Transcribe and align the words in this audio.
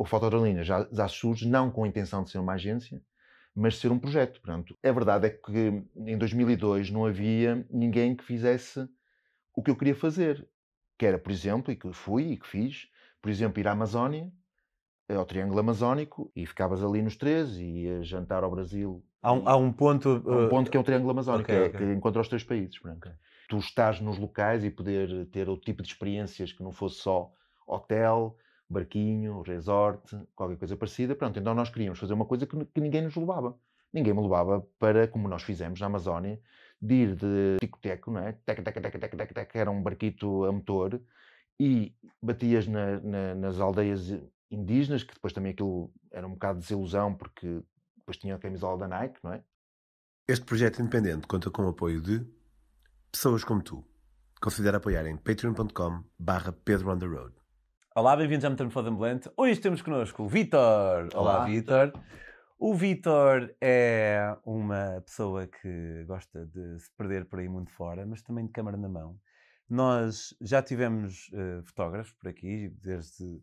o 0.00 0.04
Fotoadrenalina 0.06 0.64
já, 0.64 0.88
já 0.90 1.06
surge 1.08 1.46
não 1.46 1.70
com 1.70 1.84
a 1.84 1.88
intenção 1.88 2.24
de 2.24 2.30
ser 2.30 2.38
uma 2.38 2.54
agência, 2.54 3.02
mas 3.54 3.76
ser 3.76 3.92
um 3.92 3.98
projeto. 3.98 4.40
Portanto, 4.40 4.74
a 4.82 4.90
verdade 4.90 5.26
é 5.26 5.28
que 5.28 5.84
em 5.94 6.16
2002 6.16 6.90
não 6.90 7.04
havia 7.04 7.66
ninguém 7.70 8.16
que 8.16 8.24
fizesse 8.24 8.88
o 9.54 9.62
que 9.62 9.70
eu 9.70 9.76
queria 9.76 9.94
fazer. 9.94 10.48
Que 10.98 11.04
era, 11.04 11.18
por 11.18 11.30
exemplo, 11.30 11.70
e 11.70 11.76
que 11.76 11.92
fui 11.92 12.32
e 12.32 12.36
que 12.38 12.46
fiz, 12.46 12.88
por 13.20 13.28
exemplo, 13.28 13.60
ir 13.60 13.68
à 13.68 13.72
Amazónia, 13.72 14.32
eh, 15.06 15.16
ao 15.16 15.26
Triângulo 15.26 15.60
Amazónico, 15.60 16.32
e 16.34 16.46
ficavas 16.46 16.82
ali 16.82 17.02
nos 17.02 17.16
três, 17.16 17.58
e 17.58 17.64
ia 17.64 18.02
jantar 18.02 18.42
ao 18.42 18.50
Brasil. 18.50 19.04
Há 19.20 19.34
um, 19.34 19.46
há 19.46 19.54
um 19.54 19.70
ponto. 19.70 20.22
Há 20.26 20.30
um 20.30 20.46
uh, 20.46 20.48
ponto 20.48 20.70
que 20.70 20.78
é 20.78 20.80
o 20.80 20.84
Triângulo 20.84 21.10
Amazónico, 21.10 21.52
ok, 21.52 21.62
é, 21.62 21.66
ok. 21.66 21.78
que 21.78 21.92
encontra 21.92 22.22
os 22.22 22.28
três 22.28 22.42
países. 22.42 22.78
portanto. 22.78 23.06
Ok. 23.06 23.12
Tu 23.50 23.58
estás 23.58 24.00
nos 24.00 24.16
locais 24.16 24.64
e 24.64 24.70
poder 24.70 25.26
ter 25.26 25.46
outro 25.46 25.66
tipo 25.66 25.82
de 25.82 25.88
experiências 25.88 26.52
que 26.52 26.62
não 26.62 26.72
fosse 26.72 27.00
só 27.00 27.30
hotel, 27.66 28.38
barquinho, 28.70 29.42
resort, 29.42 30.16
qualquer 30.34 30.56
coisa 30.56 30.76
parecida. 30.76 31.14
Pronto, 31.14 31.38
então 31.38 31.54
nós 31.54 31.68
queríamos 31.70 31.98
fazer 31.98 32.14
uma 32.14 32.24
coisa 32.24 32.46
que, 32.46 32.64
que 32.66 32.80
ninguém 32.80 33.02
nos 33.02 33.16
levava. 33.16 33.58
Ninguém 33.92 34.14
me 34.14 34.22
levava 34.22 34.60
para, 34.78 35.08
como 35.08 35.28
nós 35.28 35.42
fizemos 35.42 35.80
na 35.80 35.86
Amazónia, 35.86 36.40
de 36.80 36.94
ir 36.94 37.16
de 37.16 37.56
tico-teco, 37.60 38.10
não 38.12 38.20
é? 38.20 38.32
Teca, 38.46 38.62
teca, 38.62 38.80
teca, 38.80 38.98
teca, 38.98 39.16
teca, 39.16 39.34
teca, 39.34 39.58
era 39.58 39.70
um 39.70 39.82
barquito 39.82 40.44
a 40.44 40.52
motor, 40.52 41.00
e 41.58 41.92
batias 42.22 42.66
na- 42.66 43.00
na- 43.00 43.34
nas 43.34 43.60
aldeias 43.60 44.16
indígenas, 44.50 45.02
que 45.02 45.12
depois 45.12 45.32
também 45.32 45.52
aquilo 45.52 45.90
era 46.10 46.26
um 46.26 46.30
bocado 46.32 46.58
de 46.60 46.64
desilusão, 46.64 47.12
porque 47.14 47.62
depois 47.98 48.16
tinha 48.16 48.34
a 48.36 48.38
camisola 48.38 48.78
da 48.78 48.88
Nike, 48.88 49.18
não 49.22 49.32
é? 49.32 49.42
Este 50.28 50.44
projeto 50.46 50.80
independente 50.80 51.26
conta 51.26 51.50
com 51.50 51.64
o 51.64 51.68
apoio 51.68 52.00
de 52.00 52.24
pessoas 53.10 53.42
como 53.44 53.62
tu. 53.62 53.84
Considera 54.40 54.78
apoiar 54.78 55.04
em 55.06 55.16
patreon.com 55.16 56.02
barra 56.18 56.52
Pedro 56.52 56.90
on 56.92 56.98
the 56.98 57.06
Road. 57.06 57.34
Olá, 57.94 58.16
bem-vindos 58.16 58.44
à 58.44 58.50
Metamorfose 58.50 58.88
Hoje 59.36 59.60
temos 59.60 59.82
connosco 59.82 60.22
o 60.22 60.28
Vitor. 60.28 61.08
Olá, 61.14 61.38
Olá. 61.38 61.44
Vitor. 61.44 61.92
O 62.58 62.74
Vitor 62.74 63.54
é 63.60 64.36
uma 64.44 65.02
pessoa 65.04 65.46
que 65.46 66.04
gosta 66.06 66.46
de 66.46 66.78
se 66.78 66.90
perder 66.96 67.24
por 67.26 67.40
aí 67.40 67.48
muito 67.48 67.70
fora, 67.72 68.06
mas 68.06 68.22
também 68.22 68.46
de 68.46 68.52
câmara 68.52 68.76
na 68.76 68.88
mão. 68.88 69.18
Nós 69.68 70.34
já 70.40 70.62
tivemos 70.62 71.30
eh, 71.32 71.62
fotógrafos 71.64 72.12
por 72.12 72.28
aqui, 72.28 72.68
desde 72.82 73.42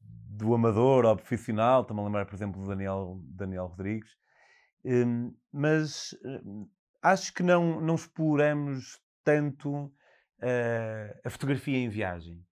do 0.00 0.54
amador 0.54 1.04
ao 1.04 1.16
profissional, 1.16 1.82
estou-me 1.82 2.00
a 2.00 2.04
lembrar, 2.04 2.26
por 2.26 2.34
exemplo, 2.34 2.60
do 2.60 2.68
Daniel, 2.68 3.20
Daniel 3.24 3.66
Rodrigues, 3.66 4.16
Hum, 4.84 5.34
mas 5.52 6.16
hum, 6.24 6.68
acho 7.02 7.34
que 7.34 7.42
não, 7.42 7.80
não 7.80 7.94
exploramos 7.94 9.00
tanto 9.24 9.92
eh, 10.40 11.20
a 11.24 11.30
fotografia 11.30 11.76
em 11.76 11.88
viagem. 11.88 12.44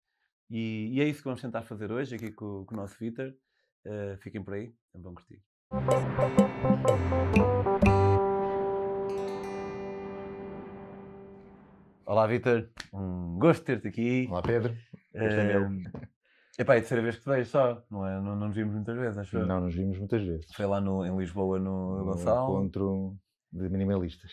E, 0.49 0.91
e 0.95 1.01
é 1.01 1.05
isso 1.05 1.21
que 1.21 1.25
vamos 1.25 1.41
tentar 1.41 1.63
fazer 1.63 1.91
hoje 1.91 2.15
aqui 2.15 2.31
com, 2.31 2.65
com 2.65 2.75
o 2.75 2.77
nosso 2.77 2.97
Vitor. 2.99 3.35
Eh, 3.85 4.17
fiquem 4.21 4.43
por 4.43 4.55
aí, 4.55 4.73
é 4.95 4.99
bom 4.99 5.15
curtir. 5.15 5.43
Olá, 12.05 12.27
Vitor. 12.27 12.69
Um 12.93 13.39
gosto 13.39 13.61
de 13.61 13.67
ter-te 13.67 13.89
aqui. 13.89 14.27
Olá, 14.31 14.43
Pedro. 14.43 14.73
Gosto 15.13 15.41
é 15.41 15.45
meu. 15.45 15.65
É 16.59 16.63
epá, 16.63 16.75
é 16.75 16.79
a 16.79 16.81
terceira 16.81 17.03
vez 17.03 17.17
que 17.17 17.23
te 17.23 17.29
vejo 17.29 17.51
só, 17.51 17.85
não 17.91 18.07
é? 18.07 18.15
Não, 18.21 18.37
não 18.37 18.47
nos 18.47 18.57
vimos 18.57 18.75
muitas 18.75 18.97
vezes, 18.97 19.19
acho. 19.19 19.39
Não 19.41 19.61
nos 19.61 19.75
vimos 19.75 19.99
muitas 19.99 20.23
vezes. 20.23 20.47
Foi 20.55 20.67
lá 20.67 20.81
no, 20.81 21.05
em 21.05 21.17
Lisboa, 21.17 21.59
no, 21.59 21.99
No 21.99 22.05
Gonçalo. 22.05 22.53
encontro 22.53 23.19
de 23.53 23.69
minimalistas. 23.69 24.33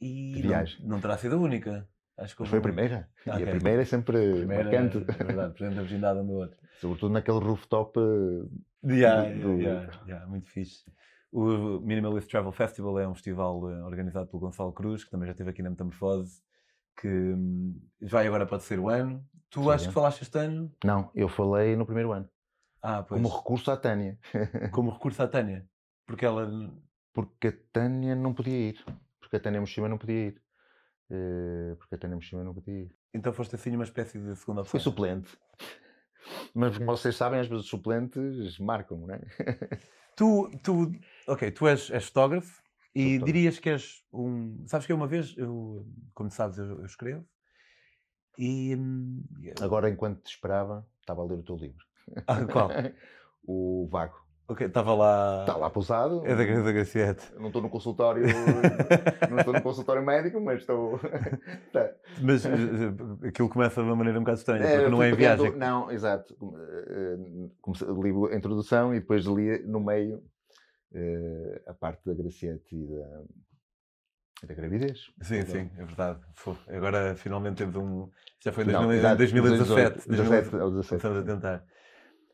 E 0.00 0.32
de 0.42 0.48
não-. 0.48 0.88
Não, 0.88 1.00
terá 1.00 1.16
sido 1.16 1.36
a 1.36 1.38
única. 1.38 1.88
Acho 2.22 2.34
que 2.36 2.42
Mas 2.42 2.50
foi 2.50 2.58
a 2.58 2.62
primeira. 2.62 3.08
Ah, 3.26 3.38
E 3.40 3.42
a 3.42 3.46
primeira 3.46 3.82
é 3.82 3.84
sempre 3.84 4.18
primeira, 4.32 4.64
marcante. 4.64 4.98
é 4.98 5.24
verdade, 5.24 5.54
presente 5.54 5.74
da 5.76 5.82
virgindade 5.82 6.20
um 6.20 6.26
do 6.26 6.32
outro. 6.34 6.58
Sobretudo 6.80 7.12
naquele 7.12 7.38
rooftop. 7.38 7.98
eh, 7.98 8.48
Yeah, 8.84 9.22
Do- 9.40 9.58
yeah, 9.60 9.92
yeah, 10.06 10.26
muito 10.26 10.48
fixe. 10.50 10.84
O 11.30 11.78
Minimalist 11.80 12.28
Travel 12.30 12.52
Festival 12.52 12.98
é 12.98 13.08
um 13.08 13.14
festival 13.14 13.70
eh, 13.70 13.82
organizado 13.84 14.26
pelo 14.28 14.40
Gonçalo 14.40 14.72
Cruz, 14.72 15.04
que 15.04 15.10
também 15.10 15.26
já 15.26 15.32
esteve 15.32 15.50
aqui 15.50 15.62
na 15.62 15.70
Metamorfose, 15.70 16.42
que 17.00 17.08
hum, 17.08 17.80
vai 18.02 18.26
agora 18.26 18.44
para 18.44 18.56
o 18.56 18.58
terceiro 18.58 18.88
ano. 18.88 19.24
Tu 19.50 19.62
Sim, 19.62 19.70
acho 19.70 19.84
é. 19.84 19.88
que 19.88 19.94
falaste 19.94 20.22
este 20.22 20.38
ano? 20.38 20.70
Não, 20.84 21.10
eu 21.14 21.28
falei 21.28 21.74
no 21.76 21.86
primeiro 21.86 22.12
ano. 22.12 22.28
Ah, 22.82 23.02
pois. 23.02 23.22
Como 23.22 23.34
recurso 23.34 23.70
à 23.70 23.76
Tânia. 23.76 24.18
Como 24.72 24.90
recurso 24.90 25.22
à 25.22 25.28
Tânia. 25.28 25.64
Porque 26.06 26.24
ela. 26.26 26.50
Porque 27.12 27.48
a 27.48 27.52
Tânia 27.72 28.14
não 28.16 28.34
podia 28.34 28.70
ir. 28.70 28.84
Porque 29.20 29.36
a 29.36 29.40
Tânia 29.40 29.60
Moshima 29.60 29.88
não 29.88 29.96
podia 29.98 30.26
ir. 30.28 30.41
Eh, 31.10 31.74
Porque 31.78 31.94
a 31.94 31.98
Tânia 31.98 32.16
Moshima 32.16 32.42
não 32.44 32.54
podia 32.54 32.74
ir. 32.82 32.90
Então 33.14 33.32
foste 33.32 33.54
assim 33.54 33.74
uma 33.74 33.84
espécie 33.84 34.18
de 34.18 34.34
segunda 34.36 34.62
opção. 34.62 34.70
Foi 34.70 34.80
suplente. 34.80 35.36
Mas 36.54 36.76
como 36.78 36.96
vocês 36.96 37.16
sabem, 37.16 37.40
às 37.40 37.48
vezes 37.48 37.64
os 37.64 37.70
suplentes 37.70 38.58
marcam, 38.58 38.98
não 38.98 39.14
é? 39.14 39.20
Tu, 40.14 40.50
tu, 40.62 40.92
ok, 41.26 41.50
tu 41.52 41.66
és, 41.66 41.90
és 41.90 42.04
fotógrafo 42.04 42.62
e 42.94 43.14
fotógrafo. 43.14 43.24
dirias 43.24 43.58
que 43.58 43.70
és 43.70 44.04
um. 44.12 44.62
Sabes 44.66 44.86
que 44.86 44.92
eu 44.92 44.96
uma 44.96 45.06
vez, 45.06 45.34
eu, 45.38 45.86
como 46.14 46.30
sabes, 46.30 46.58
eu, 46.58 46.80
eu 46.80 46.84
escrevo 46.84 47.26
e. 48.38 48.76
hum, 48.76 49.24
e- 49.40 49.54
Agora, 49.62 49.88
enquanto 49.88 50.22
te 50.22 50.30
esperava, 50.30 50.86
estava 51.00 51.22
a 51.22 51.24
ler 51.24 51.38
o 51.38 51.42
teu 51.42 51.56
livro. 51.56 51.84
Ah, 52.26 52.44
qual? 52.44 52.68
o 53.46 53.88
Vago. 53.90 54.21
Ok, 54.48 54.66
estava 54.66 54.94
lá. 54.94 55.40
Está 55.40 55.56
lá 55.56 55.70
pousado. 55.70 56.26
É 56.26 56.34
da, 56.34 56.62
da 56.62 56.72
Graciete. 56.72 57.32
Não 57.38 57.46
estou 57.46 57.62
no 57.62 57.70
consultório. 57.70 58.24
não 59.30 59.38
estou 59.38 59.54
no 59.54 59.62
consultório 59.62 60.04
médico, 60.04 60.40
mas 60.40 60.60
estou. 60.60 60.98
Tá. 61.72 61.90
Mas 62.20 62.44
eh, 62.44 62.50
eh, 62.50 63.28
aquilo 63.28 63.48
começa 63.48 63.80
de 63.80 63.86
uma 63.88 63.96
maneira 63.96 64.18
um 64.18 64.22
bocado 64.22 64.38
estranha, 64.38 64.62
É, 64.64 64.74
porque 64.76 64.90
não 64.90 64.98
fui 64.98 65.06
é 65.06 65.10
em 65.10 65.14
viagem. 65.14 65.56
Não, 65.56 65.90
exato. 65.90 66.36
Eh, 66.58 67.16
comecei- 67.62 67.88
li 67.88 68.12
a 68.32 68.36
introdução 68.36 68.94
e 68.94 69.00
depois 69.00 69.24
li 69.24 69.62
no 69.66 69.80
meio 69.80 70.22
eh, 70.92 71.62
a 71.66 71.72
parte 71.72 72.02
da 72.04 72.12
Graciete 72.14 72.76
e 72.76 72.86
da, 72.86 73.22
da 74.48 74.54
gravidez. 74.54 75.10
Sim, 75.22 75.36
Então, 75.38 75.54
sim, 75.54 75.70
é 75.78 75.84
verdade. 75.84 76.20
Fô, 76.34 76.54
Agora 76.68 77.14
finalmente 77.16 77.56
temos 77.58 77.76
um. 77.76 78.10
Já 78.44 78.52
foi 78.52 78.64
em 78.64 78.66
Não, 78.66 78.80
2000 78.82 78.98
exato, 78.98 79.16
2017. 79.16 80.08
2018, 80.08 80.50
17, 80.50 80.56
ao 80.62 80.70
17. 80.70 80.88
Começamos 80.88 81.18
a 81.18 81.34
tentar. 81.34 81.64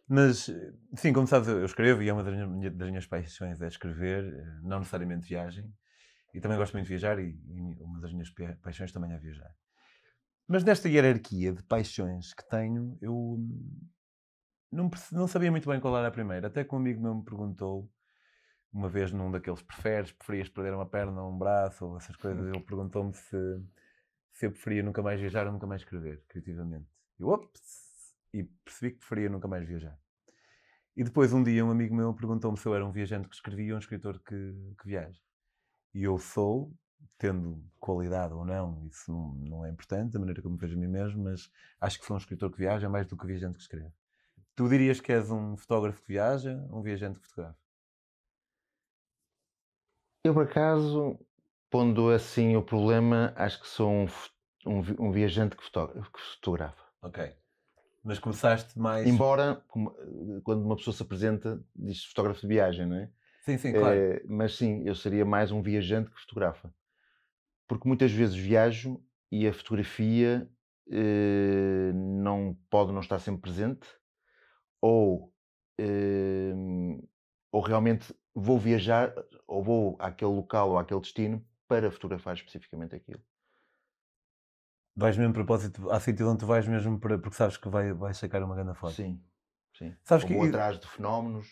Mas, 0.08 0.50
sim, 0.96 1.12
como 1.12 1.26
sabes, 1.26 1.48
eu 1.48 1.64
escrevo 1.64 2.02
e 2.02 2.08
é 2.08 2.12
uma 2.12 2.24
das 2.24 2.34
minhas, 2.34 2.74
das 2.74 2.88
minhas 2.88 3.06
paixões 3.06 3.60
é 3.60 3.66
escrever, 3.68 4.24
eh, 4.34 4.60
não 4.62 4.78
necessariamente 4.78 5.28
viagem. 5.28 5.70
E 6.34 6.40
também 6.40 6.58
gosto 6.58 6.74
muito 6.74 6.86
de 6.86 6.90
viajar 6.90 7.18
e, 7.18 7.30
e 7.30 7.60
uma 7.82 8.00
das 8.00 8.12
minhas 8.12 8.30
pa- 8.30 8.56
paixões 8.62 8.92
também 8.92 9.12
é 9.12 9.18
viajar. 9.18 9.50
Mas 10.48 10.64
nesta 10.64 10.88
hierarquia 10.88 11.52
de 11.52 11.62
paixões 11.62 12.34
que 12.34 12.48
tenho, 12.48 12.98
eu 13.02 13.14
hum, 13.14 13.88
não, 14.72 14.90
não 15.12 15.28
sabia 15.28 15.50
muito 15.50 15.68
bem 15.68 15.80
qual 15.80 15.96
era 15.96 16.08
a 16.08 16.12
primeira. 16.12 16.46
Até 16.48 16.64
que 16.64 16.74
um 16.74 16.78
amigo 16.78 17.02
meu 17.02 17.14
me 17.14 17.24
perguntou, 17.24 17.90
uma 18.72 18.88
vez 18.88 19.12
num 19.12 19.30
daqueles 19.30 19.62
preferes, 19.62 20.12
preferias 20.12 20.48
perder 20.48 20.74
uma 20.74 20.86
perna 20.88 21.22
ou 21.22 21.32
um 21.32 21.38
braço 21.38 21.86
ou 21.86 21.98
essas 21.98 22.16
coisas, 22.16 22.46
ele 22.48 22.60
perguntou-me 22.60 23.14
se, 23.14 23.36
se 24.32 24.46
eu 24.46 24.52
preferia 24.52 24.82
nunca 24.82 25.02
mais 25.02 25.20
viajar 25.20 25.46
ou 25.46 25.52
nunca 25.52 25.66
mais 25.66 25.82
escrever, 25.82 26.24
criativamente. 26.28 26.88
Eu, 27.18 27.28
ops! 27.28 27.87
E 28.32 28.44
percebi 28.64 28.92
que 28.92 28.98
preferia 28.98 29.28
nunca 29.30 29.48
mais 29.48 29.66
viajar. 29.66 29.98
E 30.96 31.04
depois 31.04 31.32
um 31.32 31.42
dia 31.42 31.64
um 31.64 31.70
amigo 31.70 31.94
meu 31.94 32.14
perguntou-me 32.14 32.58
se 32.58 32.66
eu 32.66 32.74
era 32.74 32.84
um 32.84 32.92
viajante 32.92 33.28
que 33.28 33.34
escrevia 33.34 33.72
ou 33.72 33.76
um 33.76 33.78
escritor 33.80 34.20
que, 34.20 34.34
que 34.80 34.86
viaja. 34.86 35.20
E 35.94 36.04
eu 36.04 36.18
sou, 36.18 36.74
tendo 37.18 37.64
qualidade 37.80 38.34
ou 38.34 38.44
não, 38.44 38.86
isso 38.88 39.12
não, 39.12 39.34
não 39.34 39.66
é 39.66 39.70
importante, 39.70 40.12
da 40.12 40.18
maneira 40.20 40.42
como 40.42 40.54
me 40.56 40.60
vejo 40.60 40.76
a 40.76 40.80
mim 40.80 40.88
mesmo, 40.88 41.24
mas 41.24 41.50
acho 41.80 41.98
que 42.00 42.06
sou 42.06 42.16
um 42.16 42.18
escritor 42.20 42.50
que 42.52 42.58
viaja 42.58 42.88
mais 42.88 43.06
do 43.06 43.16
que 43.16 43.24
um 43.24 43.28
viajante 43.28 43.56
que 43.56 43.62
escreve. 43.62 43.92
Tu 44.56 44.68
dirias 44.68 45.00
que 45.00 45.12
és 45.12 45.30
um 45.30 45.56
fotógrafo 45.56 46.02
que 46.02 46.08
viaja 46.08 46.66
ou 46.70 46.80
um 46.80 46.82
viajante 46.82 47.20
que 47.20 47.26
fotografa? 47.28 47.58
Eu, 50.24 50.32
por 50.34 50.44
acaso, 50.44 51.18
pondo 51.70 52.10
assim 52.10 52.56
o 52.56 52.62
problema, 52.62 53.32
acho 53.36 53.60
que 53.60 53.66
sou 53.68 53.90
um, 53.90 54.06
um 54.66 55.08
um 55.08 55.12
viajante 55.12 55.56
que, 55.56 55.62
foto- 55.64 55.92
que 56.12 56.20
fotografa. 56.20 56.82
Ok. 57.02 57.36
Mas 58.08 58.18
começaste 58.18 58.78
mais. 58.78 59.06
Embora, 59.06 59.62
eh, 59.76 60.40
quando 60.42 60.64
uma 60.64 60.76
pessoa 60.76 60.94
se 60.96 61.02
apresenta, 61.02 61.62
diz 61.76 62.06
fotógrafo 62.06 62.40
de 62.40 62.46
viagem, 62.46 62.86
não 62.86 62.96
é? 62.96 63.10
Sim, 63.44 63.58
sim, 63.58 63.72
claro. 63.74 64.00
Eh, 64.00 64.24
mas 64.26 64.56
sim, 64.56 64.82
eu 64.86 64.94
seria 64.94 65.26
mais 65.26 65.52
um 65.52 65.60
viajante 65.60 66.10
que 66.10 66.18
fotografa. 66.18 66.72
Porque 67.68 67.86
muitas 67.86 68.10
vezes 68.10 68.34
viajo 68.34 68.98
e 69.30 69.46
a 69.46 69.52
fotografia 69.52 70.48
eh, 70.90 71.92
não 71.92 72.56
pode 72.70 72.92
não 72.92 73.00
estar 73.00 73.18
sempre 73.18 73.42
presente, 73.42 73.86
ou, 74.80 75.34
eh, 75.78 76.54
ou 77.52 77.60
realmente 77.60 78.14
vou 78.34 78.58
viajar, 78.58 79.14
ou 79.46 79.62
vou 79.62 79.96
àquele 80.00 80.32
local 80.32 80.70
ou 80.70 80.78
àquele 80.78 81.00
destino 81.00 81.46
para 81.68 81.90
fotografar 81.90 82.34
especificamente 82.34 82.94
aquilo. 82.94 83.22
Vais 84.98 85.16
mesmo 85.16 85.30
a 85.30 85.34
propósito, 85.34 85.90
há 85.92 86.00
sítio 86.00 86.28
onde 86.28 86.40
tu 86.40 86.46
vais 86.46 86.66
mesmo 86.66 86.98
para, 86.98 87.16
porque 87.18 87.36
sabes 87.36 87.56
que 87.56 87.68
vai, 87.68 87.92
vai 87.92 88.12
sacar 88.12 88.42
uma 88.42 88.54
grande 88.56 88.76
foto. 88.76 88.94
Sim, 88.94 89.20
sim. 89.76 89.94
Sabes 90.02 90.24
Ou 90.24 90.28
que 90.28 90.36
vou 90.36 90.46
atrás 90.46 90.78
de 90.80 90.86
fenómenos. 90.88 91.46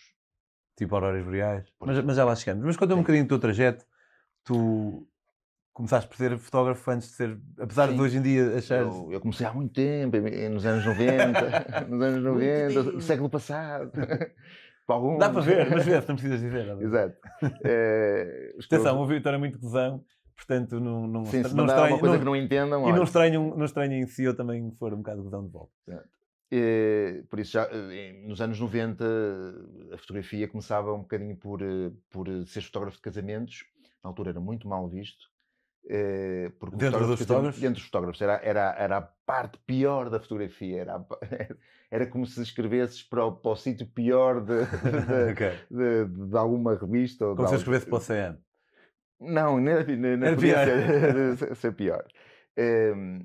Tipo 0.77 0.97
auroras 0.97 1.25
boreais. 1.25 1.73
Mas, 1.81 2.05
mas 2.05 2.17
já 2.17 2.25
lá 2.25 2.35
chegamos. 2.35 2.65
Mas 2.65 2.77
conta 2.77 2.95
um 2.95 2.99
bocadinho 2.99 3.25
do 3.25 3.29
teu 3.29 3.39
trajeto. 3.39 3.87
Tu 4.45 5.09
começaste 5.73 6.09
por 6.09 6.17
ser 6.17 6.37
fotógrafo 6.39 6.91
antes 6.91 7.09
de 7.11 7.15
ser, 7.15 7.41
apesar 7.61 7.89
Sim. 7.89 7.95
de 7.97 8.01
hoje 8.03 8.19
em 8.19 8.23
dia 8.23 8.57
achar 8.57 8.81
Eu, 8.81 9.09
eu 9.13 9.21
comecei 9.21 9.47
há 9.47 9.53
muito 9.53 9.73
tempo, 9.75 10.17
em- 10.17 10.27
em- 10.27 10.49
nos 10.49 10.67
anos 10.67 10.85
90, 10.85 11.87
nos 11.89 12.03
anos 12.03 12.25
90, 12.25 12.83
do 12.83 13.01
século 13.01 13.31
passado. 13.31 13.93
Para 14.87 14.97
alguns. 14.97 15.19
Dá 15.19 15.31
para 15.31 15.41
ver, 15.41 15.69
mas 15.71 15.85
vê, 15.85 15.95
não 16.07 16.15
precisas 16.17 16.41
dizer. 16.41 16.65
nada. 16.67 16.83
Exato. 16.83 17.17
Eh, 17.65 18.55
os 18.59 18.67
Atenção, 18.67 18.97
teus- 18.97 19.05
o 19.05 19.07
Vitor 19.07 19.35
é 19.35 19.39
muito 19.39 19.59
gozão, 19.59 20.05
portanto 20.37 20.79
não, 20.79 21.07
não, 21.07 21.25
Sim, 21.27 21.43
não 21.55 21.65
uma 21.65 21.99
coisa 21.99 22.15
não- 22.15 22.19
que 22.19 22.25
não 22.25 22.37
entendam, 22.37 22.81
E 22.83 22.85
olha. 22.93 22.97
não 23.57 23.65
estranhem 23.65 24.07
se 24.07 24.23
eu 24.25 24.37
também 24.37 24.71
for 24.79 24.93
um 24.95 24.99
bocado 24.99 25.23
gozão 25.23 25.45
de 25.45 25.51
volta. 25.51 25.73
Eh, 26.53 27.25
por 27.29 27.41
isso, 27.41 27.53
já, 27.53 27.65
eh, 27.73 28.23
nos 28.25 28.41
anos 28.41 28.61
90, 28.61 29.05
a 29.93 29.99
fotografia 29.99 30.47
começava 30.47 30.93
um 30.95 31.01
bocadinho 31.01 31.37
por, 31.37 31.61
eh, 31.63 31.91
por 32.11 32.27
ser 32.47 32.63
fotógrafo 32.63 32.97
de 32.99 33.03
casamentos. 33.03 33.65
Na 34.05 34.11
altura 34.11 34.31
era 34.31 34.41
muito 34.41 34.69
mal 34.69 34.89
visto. 34.89 35.27
eh, 35.89 36.51
porque 36.59 36.75
Dentro 36.77 36.99
fotógrafo 36.99 37.11
dos 37.13 37.21
fotógrafos? 37.29 37.61
Dentro 37.61 37.75
dos 37.77 37.85
fotógrafos. 37.85 38.21
Era, 38.21 38.41
era, 38.43 38.75
era 38.77 38.97
a 38.97 39.03
parte 39.03 39.57
pior 39.65 40.11
da 40.11 40.19
fotografia. 40.19 40.81
Era, 40.81 40.97
a 40.97 41.05
era 41.91 42.07
como 42.09 42.27
se 42.27 42.43
escrevesses 42.43 43.05
para 43.05 43.25
o, 43.25 43.33
para 43.33 43.53
o 43.53 43.57
sítio 43.57 43.87
pior 43.87 44.41
de, 44.45 44.65
de, 44.67 45.31
Ok. 45.33 45.51
de- 45.71 46.29
de 46.29 46.37
alguma 46.37 46.75
revista. 46.75 47.25
Ou 47.27 47.37
Como 47.37 47.47
se 47.49 47.55
escrevesse 47.57 47.87
para 47.87 47.99
o 47.99 48.01
CN. 48.01 48.39
Não, 49.21 49.59
nem, 49.59 49.85
nem, 49.87 50.17
nem 50.17 50.29
Era 50.29 50.35
podia 50.37 50.57
pior. 50.57 50.67
ser, 51.39 51.57
ser- 51.57 51.73
pior. 51.73 52.07
Ehm, 52.57 53.21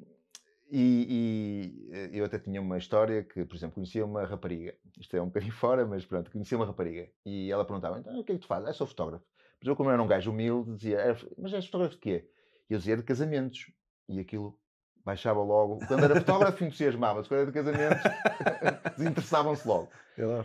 e, 0.72 1.90
e, 1.90 1.94
eh, 1.94 2.10
eu 2.14 2.26
até 2.26 2.40
tinha 2.40 2.62
uma 2.62 2.78
história 2.78 3.24
que, 3.24 3.44
por 3.46 3.56
exemplo, 3.56 3.76
conhecia 3.76 4.06
uma 4.06 4.26
rapariga. 4.26 4.76
Isto 5.00 5.18
é 5.18 5.22
um 5.22 5.28
bocadinho 5.28 5.52
fora, 5.54 5.86
mas 5.86 6.06
pronto, 6.06 6.32
conhecia 6.32 6.58
uma 6.58 6.66
rapariga. 6.66 7.10
E 7.26 7.52
ela 7.52 7.66
perguntava: 7.66 8.00
então, 8.00 8.20
o 8.20 8.24
que 8.24 8.32
é 8.34 8.36
que 8.36 8.42
tu 8.42 8.48
fazes? 8.48 8.70
Ah, 8.70 8.74
sou 8.74 8.88
fotógrafo. 8.88 9.26
Mas 9.60 9.68
eu, 9.68 9.76
como 9.76 9.90
era 9.92 10.02
um 10.02 10.08
gajo 10.08 10.32
humilde, 10.32 10.76
dizia: 10.76 10.98
"É, 11.00 11.16
Mas 11.38 11.54
és 11.54 11.66
fotógrafo 11.66 11.96
de 11.96 12.02
quê? 12.02 12.30
E 12.70 12.74
eu 12.74 12.80
dizia: 12.80 12.96
de 12.98 13.04
casamentos. 13.04 13.72
E 14.10 14.20
aquilo 14.20 14.60
baixava 15.06 15.42
logo. 15.42 15.80
Quando 15.88 16.04
era 16.04 16.16
fotógrafo, 16.16 16.64
entusiasmava-se. 16.64 17.28
Quando 17.30 17.42
era 17.42 17.52
de 17.52 17.54
casamentos, 17.54 18.04
desinteressavam-se 18.98 19.68
logo. 19.68 19.90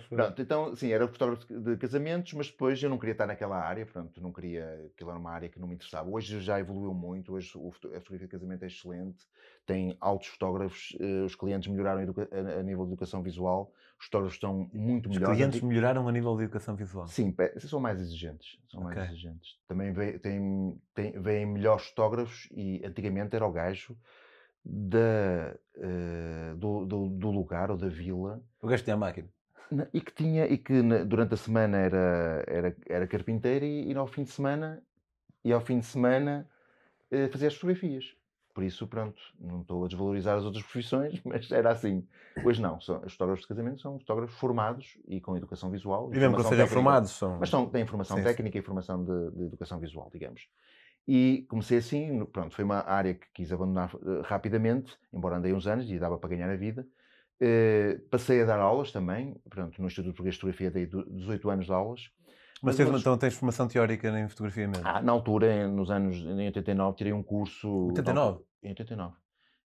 Pronto, 0.09 0.41
então, 0.41 0.75
sim, 0.77 0.91
era 0.93 1.07
fotógrafo 1.09 1.45
de- 1.47 1.77
casamentos, 1.77 2.33
mas 2.33 2.49
depois 2.49 2.81
eu 2.83 2.89
não 2.89 2.97
queria 2.99 3.13
estar 3.13 3.27
naquela 3.27 3.59
área, 3.59 3.85
pronto, 3.85 4.21
não 4.23 4.33
queria, 4.33 4.89
aquilo 4.95 5.11
era 5.11 5.19
uma 5.19 5.31
área 5.31 5.49
que 5.49 5.59
não 5.59 5.67
me 5.69 5.75
interessava. 5.75 6.09
Hoje 6.09 6.41
já 6.41 6.59
evoluiu 6.61 6.95
muito, 6.95 7.33
hoje 7.35 7.51
o 7.57 7.69
a 7.69 7.73
fotografia 7.73 8.19
de 8.19 8.29
casamento 8.29 8.63
é 8.63 8.67
excelente, 8.69 9.27
tem 9.67 9.97
altos 10.01 10.29
fotógrafos, 10.29 10.97
eh, 11.01 11.25
os 11.25 11.35
clientes 11.35 11.69
melhoraram 11.71 12.01
a, 12.01 12.61
a- 12.61 12.63
nível 12.63 12.85
de 12.87 12.93
educação 12.93 13.23
visual, 13.23 13.73
os 13.99 14.07
fotógrafos 14.07 14.37
estão 14.37 14.71
muito 14.73 15.11
Os 15.11 15.17
melhores. 15.17 15.37
clientes 15.37 15.57
Anti- 15.59 15.67
melhoraram 15.67 16.09
a 16.09 16.13
nível 16.13 16.37
de 16.37 16.45
educação 16.45 16.77
visual. 16.77 17.09
Sim, 17.09 17.35
são 17.59 17.81
mais 17.81 18.01
exigentes, 18.01 18.59
são 18.71 18.83
Ok. 18.85 18.95
mais 18.95 19.11
exigentes. 19.11 19.59
Também 19.67 19.93
vêm 19.93 21.45
melhores 21.47 21.87
fotógrafos 21.89 22.49
e 22.53 22.81
antigamente 22.87 23.35
era 23.35 23.47
o 23.47 23.53
gajo 23.53 23.97
da, 24.69 25.57
eh, 25.77 26.55
do, 26.57 26.85
do, 26.85 27.09
do 27.09 27.31
lugar 27.31 27.71
ou 27.71 27.77
da 27.77 27.89
vila 27.89 28.43
O 28.61 28.67
gajo 28.67 28.85
tem 28.85 28.93
a 28.95 28.97
máquina. 28.97 29.29
na- 29.71 29.87
E 29.95 30.01
que 30.01 30.13
tinha, 30.13 30.47
e 30.47 30.59
que 30.59 30.83
na- 30.83 31.05
durante 31.05 31.35
a 31.35 31.37
semana 31.37 31.79
era, 31.79 32.45
era, 32.49 32.77
era 32.89 33.07
carpinteiro 33.07 33.65
e, 33.65 33.93
e 33.93 33.95
ao 33.97 34.07
fim 34.09 34.25
de 34.25 34.31
semana, 34.31 34.83
e 35.45 35.53
ao 35.53 35.61
fim 35.61 35.79
de 35.79 35.87
semana 35.87 36.49
eh, 37.11 37.29
fazia 37.29 37.49
as 37.49 37.55
fotografias. 37.55 38.17
Por 38.53 38.65
isso, 38.65 38.87
pronto, 38.89 39.21
não 39.39 39.61
estou 39.61 39.85
a 39.85 39.89
desvalorizar 39.89 40.37
as 40.37 40.45
outras 40.45 40.65
profissões, 40.65 41.21
mas 41.25 41.51
era 41.53 41.71
assim. 41.71 42.07
Hoje 42.43 42.61
não, 42.61 42.81
são, 42.81 43.05
os 43.05 43.13
fotógrafos 43.13 43.43
de 43.43 43.49
casamento 43.49 43.81
são 43.81 43.99
fotógrafos 43.99 44.37
formados 44.37 44.99
e 45.07 45.21
com 45.21 45.37
educação 45.37 45.71
visual. 45.71 46.13
E 46.13 46.19
mesmo 46.19 46.37
que 46.37 46.43
sejam 46.43 46.67
formados, 46.67 47.11
são. 47.13 47.39
Mas 47.39 47.51
são, 47.51 47.69
têm 47.69 47.87
formação 47.87 48.17
Sim, 48.17 48.23
sim. 48.23 48.29
técnica 48.29 48.59
e 48.59 48.63
formação 48.63 49.05
de, 49.05 49.31
de 49.31 49.45
educação 49.45 49.79
visual, 49.79 50.11
digamos. 50.13 50.49
E 51.09 51.47
comecei 51.49 51.79
assim, 51.79 52.25
pronto, 52.27 52.55
foi 52.55 52.65
uma 52.65 52.81
área 52.81 53.15
que 53.15 53.27
quis 53.33 53.53
abandonar 53.53 53.93
eh, 53.95 54.23
rapidamente, 54.25 54.97
embora 55.13 55.37
andei 55.37 55.53
uns 55.53 55.67
anos 55.67 55.89
e 55.91 55.99
dava 55.99 56.19
para 56.19 56.31
ganhar 56.31 56.51
a 56.51 56.57
vida. 56.57 56.87
Eh, 57.41 58.01
passei 58.11 58.43
a 58.43 58.45
dar 58.45 58.59
aulas 58.59 58.91
também, 58.91 59.37
pronto, 59.49 59.81
no 59.81 59.87
Instituto 59.87 60.13
Português 60.15 60.35
de 60.35 60.41
Fotografia 60.41 60.71
dei 60.71 60.87
du- 60.87 61.09
18 61.09 61.49
anos 61.51 61.67
de 61.67 61.73
aulas. 61.73 62.11
Mas 62.63 62.77
mas 62.77 62.77
tens, 62.77 63.01
então 63.01 63.19
tens 63.19 63.35
formação 63.35 63.69
teórica 63.69 64.09
em 64.19 64.29
fotografia 64.29 64.67
mesmo. 64.67 64.83
Ah, 64.85 65.01
na 65.03 65.13
altura, 65.13 65.69
nos 65.69 65.91
anos, 65.91 66.17
em 66.17 66.47
89, 66.47 66.97
tirei 66.97 67.13
um 67.13 67.23
curso... 67.23 67.89
89? 67.89 68.41
Em 68.63 68.71
89. 68.71 69.15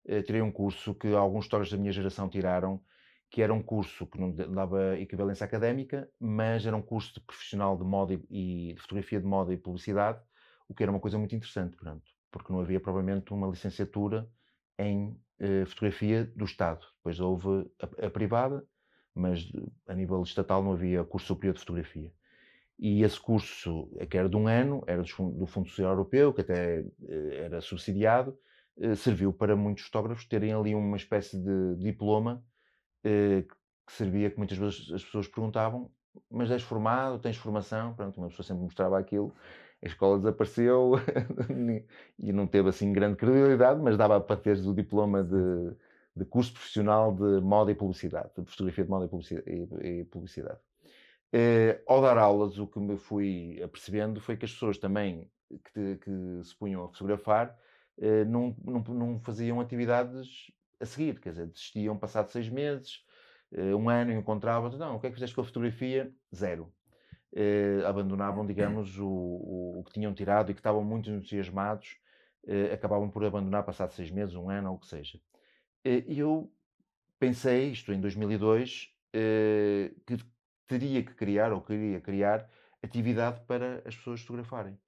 Eh, 0.06 0.22
tirei 0.22 0.42
um 0.42 0.52
curso 0.52 0.94
que 0.94 1.08
alguns 1.16 1.46
fotógrafos 1.46 1.72
da 1.72 1.78
minha 1.80 1.92
geração 1.94 2.28
tiraram, 2.30 2.82
que 3.30 3.42
era 3.42 3.54
um 3.54 3.64
curso 3.64 4.06
que 4.06 4.20
não 4.20 4.32
dava 4.54 5.00
equivalência 5.00 5.46
académica, 5.46 6.08
mas 6.20 6.66
era 6.66 6.76
um 6.76 6.82
curso 6.82 7.14
de 7.14 7.22
profissional 7.22 7.78
de 7.78 7.84
moda 7.84 8.14
e 8.14 8.20
e 8.30 8.74
de 8.76 8.82
fotografia 8.82 9.20
de 9.22 9.26
moda 9.26 9.54
e 9.54 9.58
publicidade, 9.58 10.20
o 10.72 10.74
que 10.74 10.84
era 10.84 10.92
uma 10.92 11.02
coisa 11.02 11.18
muito 11.18 11.36
interessante, 11.36 11.76
pronto, 11.76 12.04
porque 12.32 12.52
não 12.52 12.62
havia 12.62 12.80
provavelmente 12.80 13.34
uma 13.34 13.48
licenciatura 13.48 14.28
em 14.80 15.20
eh, 15.38 15.66
fotografia 15.66 16.26
do 16.36 16.46
Estado. 16.46 16.86
Depois 16.96 17.20
houve 17.20 17.70
a, 17.82 18.08
a 18.08 18.10
privada, 18.10 18.66
mas 19.14 19.52
a 19.86 19.94
nível 19.94 20.24
estatal 20.24 20.64
não 20.64 20.72
havia 20.72 21.04
curso 21.04 21.28
superior 21.28 21.54
de 21.54 21.60
fotografia. 21.60 22.12
E 22.80 23.04
esse 23.04 23.20
curso, 23.20 23.92
eh, 23.98 24.06
que 24.06 24.18
era 24.18 24.30
de 24.30 24.38
um 24.38 24.48
ano, 24.48 24.82
era 24.88 25.04
do 25.04 25.46
Fundo 25.46 25.68
Social 25.68 25.92
Europeu, 25.92 26.34
que 26.34 26.42
até 26.42 26.80
eh, 26.80 27.36
era 27.46 27.60
subsidiado, 27.60 28.38
eh, 28.80 28.96
serviu 28.96 29.34
para 29.34 29.56
muitos 29.58 29.84
fotógrafos 29.84 30.26
terem 30.26 30.54
ali 30.54 30.74
uma 30.74 30.96
espécie 30.96 31.38
de 31.38 31.76
diploma 31.78 32.42
eh, 33.04 33.46
que 33.86 33.94
servia 33.94 34.32
que 34.32 34.38
muitas 34.38 34.58
vezes 34.58 34.90
as 34.92 35.04
pessoas 35.04 35.28
perguntavam 35.28 35.92
mas 36.30 36.52
és 36.52 36.62
formado, 36.62 37.20
tens 37.20 37.38
formação? 37.38 37.94
Pronto, 37.94 38.18
uma 38.18 38.28
pessoa 38.30 38.46
sempre 38.46 38.64
mostrava 38.64 39.00
aquilo, 39.00 39.34
a 39.84 39.88
escola 39.88 40.18
desapareceu 40.20 40.94
e 42.20 42.32
não 42.34 42.48
teve 42.48 42.70
assim 42.70 42.94
grande 42.94 43.18
credibilidade, 43.18 43.82
mas 43.82 43.98
dava 43.98 44.20
para 44.22 44.38
teres 44.38 44.66
o 44.66 44.74
diploma 44.74 45.24
de, 45.24 45.76
de 46.16 46.26
curso 46.26 46.54
profissional 46.54 47.14
de 47.16 47.42
moda 47.42 47.72
e 47.72 47.76
publicidade, 47.76 48.32
de 48.38 48.46
fotografia 48.50 48.84
de 48.84 48.90
moda 48.90 49.06
e 49.06 49.10
publici- 49.10 50.06
publicidade. 50.12 50.60
Eh, 51.34 51.82
ao 51.88 52.02
dar 52.02 52.18
aulas, 52.18 52.58
o 52.60 52.68
que 52.68 52.80
me 52.80 52.98
fui 52.98 53.62
apercebendo 53.64 54.20
foi 54.20 54.36
que 54.38 54.46
as 54.46 54.52
pessoas 54.54 54.78
também 54.78 55.32
que, 55.50 55.72
te- 55.74 55.98
que 56.00 56.44
se 56.44 56.56
punham 56.56 56.84
a 56.86 56.90
fotografar 56.90 57.58
eh, 57.98 58.26
não, 58.26 58.56
não, 58.64 58.82
não 58.84 59.20
faziam 59.20 59.60
atividades 59.62 60.48
a 60.80 60.86
seguir, 60.86 61.20
quer 61.22 61.32
dizer, 61.32 61.48
desistiam 61.48 61.98
passado 61.98 62.30
seis 62.30 62.50
meses, 62.50 63.06
eh, 63.52 63.74
um 63.76 63.90
ano, 63.90 64.12
encontravam, 64.12 64.70
não, 64.78 64.96
o 64.98 65.00
que 65.00 65.08
é 65.08 65.10
que 65.10 65.16
fizeste 65.16 65.36
com 65.36 65.42
a 65.42 65.46
fotografia? 65.46 66.14
Zero. 66.36 66.74
Eh, 67.34 67.82
abandonavam, 67.86 68.46
digamos, 68.46 68.98
o, 69.00 69.08
o, 69.08 69.80
o 69.80 69.84
que 69.86 69.94
tinham 69.94 70.14
tirado 70.14 70.52
e 70.52 70.54
que 70.54 70.60
estavam 70.60 70.84
muito 70.84 71.10
entusiasmados, 71.10 71.98
eh, 72.48 72.74
acabavam 72.74 73.10
por 73.10 73.24
abandonar 73.26 73.64
passado 73.66 73.92
seis 73.94 74.12
meses, 74.12 74.36
um 74.36 74.50
ano, 74.50 74.70
ou 74.72 74.76
o 74.78 74.80
que 74.80 74.88
seja. 74.88 75.20
Eh, 75.86 76.06
E 76.08 76.20
eu 76.20 76.54
pensei, 77.20 77.72
isto 77.72 77.94
em 77.94 78.02
2002, 78.02 78.96
eh, 79.14 79.94
que 80.08 80.18
teria 80.68 81.04
que 81.06 81.14
criar, 81.16 81.54
ou 81.54 81.62
queria 81.62 82.02
criar, 82.02 82.50
atividade 82.84 83.42
para 83.48 83.80
as 83.88 83.96
pessoas 83.96 84.22
fotografarem. 84.22 84.80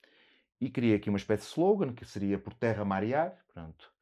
E 0.61 0.69
criei 0.71 0.95
aqui 0.95 1.09
uma 1.09 1.19
espécie 1.19 1.43
de 1.45 1.49
slogan, 1.49 1.93
que 1.95 2.05
seria 2.05 2.39
por 2.39 2.53
terra, 2.55 2.85
mar 2.85 3.03
e 3.05 3.13
ar, 3.15 3.45
pronto. 3.53 3.92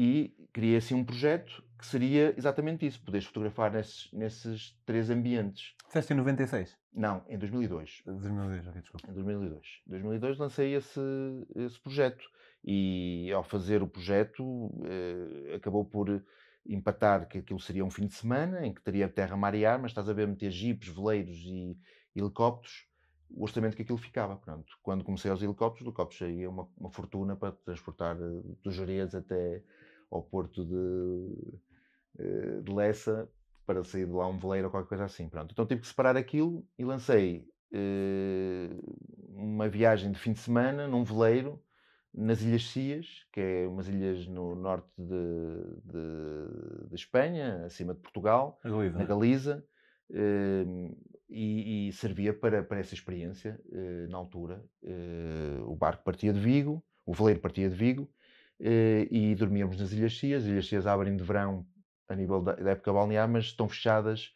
E 0.00 0.32
criei 0.52 0.76
assim 0.76 0.94
um 0.94 1.04
projeto 1.04 1.60
que 1.76 1.84
seria 1.84 2.32
exatamente 2.38 2.86
isso, 2.86 3.02
poderes 3.02 3.26
fotografar 3.26 3.72
nesses, 3.72 4.08
nesses 4.12 4.80
três 4.86 5.10
ambientes. 5.10 5.74
Disseste 5.86 6.12
em 6.12 6.16
96? 6.16 6.76
Não, 6.94 7.24
em 7.28 7.36
2002. 7.36 8.02
2002, 8.06 8.68
ok, 8.68 8.80
desculpa. 8.80 9.10
Em 9.10 9.14
2002. 9.14 9.66
Em 9.88 9.90
2002 9.90 10.38
lancei 10.38 10.76
esse, 10.76 11.00
esse 11.56 11.80
projeto. 11.80 12.24
E 12.64 13.32
ao 13.32 13.42
fazer 13.42 13.82
o 13.82 13.88
projeto, 13.88 14.70
eh, 14.84 15.56
acabou 15.56 15.84
por 15.84 16.24
empatar 16.64 17.26
que 17.26 17.38
aquilo 17.38 17.58
seria 17.58 17.84
um 17.84 17.90
fim 17.90 18.06
de 18.06 18.14
semana, 18.14 18.64
em 18.64 18.72
que 18.72 18.80
teria 18.80 19.08
terra, 19.08 19.36
mar 19.36 19.56
e 19.56 19.66
ar, 19.66 19.80
mas 19.80 19.90
estás 19.90 20.08
a 20.08 20.12
ver 20.12 20.28
meter 20.28 20.52
jipes, 20.52 20.90
veleiros 20.90 21.38
e 21.38 21.76
helicópteros, 22.14 22.86
o 23.28 23.42
orçamento 23.42 23.74
que 23.74 23.82
aquilo 23.82 23.98
ficava. 23.98 24.36
Pronto. 24.36 24.78
Quando 24.80 25.02
comecei 25.02 25.28
aos 25.28 25.42
helicópteros, 25.42 25.86
o 25.86 25.88
helicóptero 25.88 26.18
saía 26.20 26.48
uma, 26.48 26.68
uma 26.76 26.90
fortuna 26.90 27.34
para 27.34 27.50
transportar 27.50 28.16
eh, 28.16 28.42
do 28.62 28.70
Jerez 28.70 29.12
até 29.12 29.60
ao 30.10 30.22
porto 30.22 30.64
de, 30.64 31.58
eh, 32.18 32.60
de 32.62 32.72
Lessa 32.72 33.28
para 33.66 33.84
sair 33.84 34.06
de 34.06 34.12
lá 34.12 34.26
um 34.26 34.38
veleiro 34.38 34.66
ou 34.66 34.70
qualquer 34.70 34.88
coisa 34.88 35.04
assim. 35.04 35.28
Pronto. 35.28 35.52
Então 35.52 35.66
tive 35.66 35.82
que 35.82 35.86
separar 35.86 36.16
aquilo 36.16 36.66
e 36.78 36.84
lancei 36.84 37.46
eh, 37.72 38.70
uma 39.28 39.68
viagem 39.68 40.10
de 40.10 40.18
fim 40.18 40.32
de 40.32 40.40
semana 40.40 40.88
num 40.88 41.04
veleiro 41.04 41.62
nas 42.14 42.42
Ilhas 42.42 42.70
Cias, 42.70 43.06
que 43.32 43.40
é 43.40 43.68
umas 43.68 43.86
ilhas 43.86 44.26
no 44.26 44.54
norte 44.54 44.90
de, 44.96 45.80
de, 45.84 46.88
de 46.88 46.94
Espanha, 46.94 47.66
acima 47.66 47.94
de 47.94 48.00
Portugal, 48.00 48.58
Galiza. 48.64 48.98
na 48.98 49.04
Galiza, 49.04 49.64
eh, 50.10 50.64
e, 51.28 51.88
e 51.88 51.92
servia 51.92 52.32
para, 52.32 52.62
para 52.62 52.80
essa 52.80 52.94
experiência 52.94 53.60
na 54.08 54.16
altura. 54.16 54.64
O 55.66 55.76
barco 55.76 56.02
partia 56.02 56.32
de 56.32 56.40
Vigo, 56.40 56.82
o 57.04 57.12
veleiro 57.12 57.38
partia 57.38 57.68
de 57.68 57.76
Vigo, 57.76 58.10
e 58.60 59.34
dormíamos 59.34 59.78
nas 59.78 59.92
Ilhas 59.92 60.18
Cias. 60.18 60.42
As 60.44 60.48
Ilhas 60.48 60.66
Cias 60.68 60.86
abrem 60.86 61.16
de 61.16 61.22
verão 61.24 61.66
a 62.08 62.14
nível 62.14 62.42
da, 62.42 62.54
da 62.54 62.70
época 62.70 62.92
balnear, 62.92 63.28
mas 63.28 63.44
estão 63.46 63.68
fechadas 63.68 64.32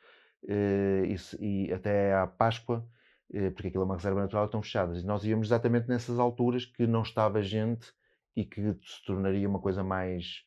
eh, 0.48 1.04
e, 1.40 1.66
e 1.68 1.72
até 1.72 2.14
à 2.14 2.26
Páscoa, 2.26 2.86
eh, 3.32 3.50
porque 3.50 3.68
aquilo 3.68 3.82
é 3.82 3.86
uma 3.86 3.96
reserva 3.96 4.20
natural, 4.20 4.46
estão 4.46 4.62
fechadas. 4.62 5.02
E 5.02 5.06
nós 5.06 5.24
íamos 5.24 5.48
exatamente 5.48 5.88
nessas 5.88 6.18
alturas 6.18 6.64
que 6.66 6.86
não 6.86 7.02
estava 7.02 7.42
gente 7.42 7.92
e 8.36 8.44
que 8.44 8.60
se 8.82 9.04
tornaria 9.06 9.48
uma 9.48 9.60
coisa 9.60 9.82
mais 9.82 10.44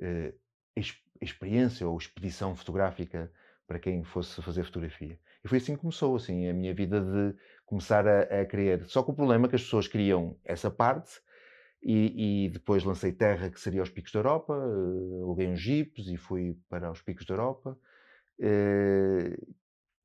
eh, 0.00 0.34
ex- 0.76 1.00
experiência 1.20 1.88
ou 1.88 1.96
expedição 1.96 2.54
fotográfica 2.56 3.32
para 3.66 3.78
quem 3.78 4.02
fosse 4.04 4.42
fazer 4.42 4.64
fotografia. 4.64 5.18
E 5.42 5.48
foi 5.48 5.58
assim 5.58 5.74
que 5.74 5.80
começou, 5.80 6.16
assim, 6.16 6.48
a 6.48 6.52
minha 6.54 6.74
vida 6.74 7.00
de 7.00 7.36
começar 7.64 8.06
a, 8.06 8.42
a 8.42 8.44
querer. 8.46 8.84
Só 8.86 9.02
que 9.02 9.10
o 9.10 9.14
problema 9.14 9.46
é 9.46 9.48
que 9.48 9.56
as 9.56 9.62
pessoas 9.62 9.88
queriam 9.88 10.38
essa 10.44 10.70
parte 10.70 11.20
e, 11.84 12.46
e 12.46 12.48
depois 12.50 12.84
lancei 12.84 13.12
terra, 13.12 13.50
que 13.50 13.60
seria 13.60 13.82
os 13.82 13.90
Picos 13.90 14.12
da 14.12 14.20
Europa, 14.20 14.54
eh, 14.54 15.22
aluguei 15.22 15.48
uns 15.48 15.60
jipes 15.60 16.06
e 16.08 16.16
fui 16.16 16.58
para 16.68 16.90
os 16.90 17.02
Picos 17.02 17.26
da 17.26 17.34
Europa. 17.34 17.78
eh, 18.40 19.36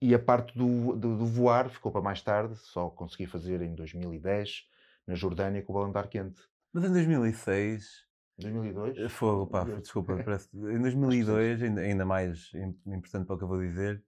e 0.01 0.13
a 0.15 0.19
parte 0.19 0.57
do, 0.57 0.95
do, 0.95 1.17
do 1.17 1.25
voar 1.25 1.69
ficou 1.69 1.91
para 1.91 2.01
mais 2.01 2.21
tarde, 2.21 2.55
só 2.57 2.89
consegui 2.89 3.25
fazer 3.27 3.61
em 3.61 3.75
2010, 3.75 4.67
na 5.07 5.15
Jordânia, 5.15 5.61
com 5.63 5.73
o 5.73 5.75
balão 5.75 5.91
de 5.91 5.97
ar 5.97 6.07
quente. 6.07 6.41
Mas 6.73 6.85
em 6.85 6.91
2006, 6.93 8.05
2002? 8.37 8.97
eh, 8.97 9.09
fogo, 9.09 9.47
pá, 9.47 9.65
desculpa, 9.81 10.19
parece, 10.23 10.49
em 10.55 10.81
2002, 10.81 11.61
ainda, 11.63 11.81
ainda 11.81 12.05
mais 12.05 12.51
im- 12.53 12.79
importante 12.87 13.25
para 13.25 13.35
o 13.35 13.37
que 13.37 13.43
eu 13.45 13.47
vou 13.47 13.59
dizer, 13.61 14.03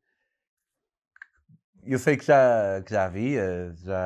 eu 1.84 1.98
sei 2.00 2.16
que 2.18 2.24
já, 2.26 2.82
que 2.84 2.92
já 2.94 3.06
havia, 3.06 3.74
já 3.76 3.98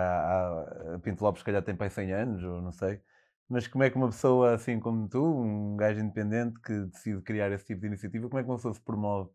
há, 0.96 1.00
Pinto 1.00 1.24
Lopes 1.24 1.40
se 1.42 1.46
calhar 1.46 1.62
tem 1.64 1.76
para 1.76 1.88
aí 1.88 1.90
100 1.92 2.12
anos, 2.14 2.44
ou 2.44 2.62
não 2.62 2.72
sei, 2.72 3.02
mas 3.50 3.68
como 3.68 3.84
é 3.84 3.90
que 3.90 3.96
uma 3.96 4.08
pessoa 4.08 4.54
assim 4.54 4.80
como 4.80 5.08
tu, 5.08 5.24
um 5.24 5.76
gajo 5.76 6.00
independente 6.00 6.60
que 6.62 6.86
decide 6.86 7.22
criar 7.22 7.52
esse 7.52 7.66
tipo 7.66 7.82
de 7.82 7.88
iniciativa, 7.88 8.28
como 8.28 8.40
é 8.40 8.44
que 8.44 8.50
uma 8.50 8.56
pessoa 8.56 8.74
se 8.74 8.82
promove 8.82 9.30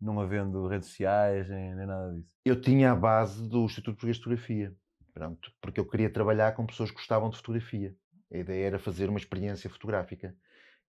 não 0.00 0.20
havendo 0.20 0.66
redes 0.66 0.88
sociais, 0.88 1.48
nem, 1.48 1.74
nem 1.74 1.86
nada 1.86 2.12
disso? 2.14 2.36
Eu 2.44 2.60
tinha 2.60 2.92
a 2.92 2.96
base 2.96 3.48
do 3.48 3.64
Instituto 3.64 3.94
Português 3.94 4.16
de 4.16 4.22
Fotografia, 4.22 4.74
pronto, 5.12 5.52
porque 5.60 5.80
eu 5.80 5.86
queria 5.86 6.10
trabalhar 6.10 6.52
com 6.52 6.66
pessoas 6.66 6.90
que 6.90 6.96
gostavam 6.96 7.30
de 7.30 7.36
fotografia. 7.36 7.94
A 8.32 8.38
ideia 8.38 8.66
era 8.66 8.78
fazer 8.78 9.08
uma 9.08 9.18
experiência 9.18 9.70
fotográfica. 9.70 10.34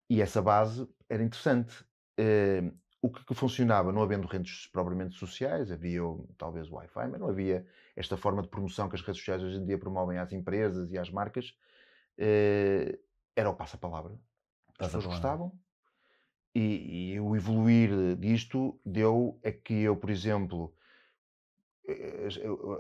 E 0.10 0.22
essa 0.22 0.41
base 0.41 0.88
era 1.10 1.24
interessante. 1.24 1.86
Eh, 2.17 2.72
o 3.05 3.10
que, 3.10 3.24
que 3.24 3.36
funcionava, 3.36 3.91
não 3.91 4.01
havendo 4.01 4.27
redes 4.27 4.67
propriamente 4.72 5.15
sociais, 5.15 5.72
havia 5.72 6.01
talvez 6.38 6.67
o 6.72 6.75
Wi-Fi, 6.75 7.08
mas 7.08 7.20
não 7.20 7.29
havia 7.29 7.65
esta 7.96 8.17
forma 8.17 8.41
de 8.41 8.48
promoção 8.48 8.89
que 8.89 8.96
as 8.96 9.01
redes 9.01 9.20
sociais 9.20 9.44
hoje 9.44 9.58
em 9.58 9.65
dia 9.65 9.77
promovem 9.77 10.17
às 10.17 10.34
empresas 10.34 10.91
e 10.91 10.98
às 10.98 11.12
marcas, 11.12 11.53
eh, 12.17 13.00
era 13.36 13.50
o 13.50 13.55
passa-palavra. 13.55 14.13
As 14.79 14.88
pessoas 14.88 15.05
gostavam. 15.05 15.51
E, 16.53 17.13
e 17.13 17.19
o 17.19 17.36
evoluir 17.36 18.15
disto 18.15 18.79
deu 18.86 19.39
a 19.43 19.51
que 19.51 19.74
eu, 19.74 19.98
por 19.98 20.10
exemplo, 20.10 20.74
eh, 21.88 22.27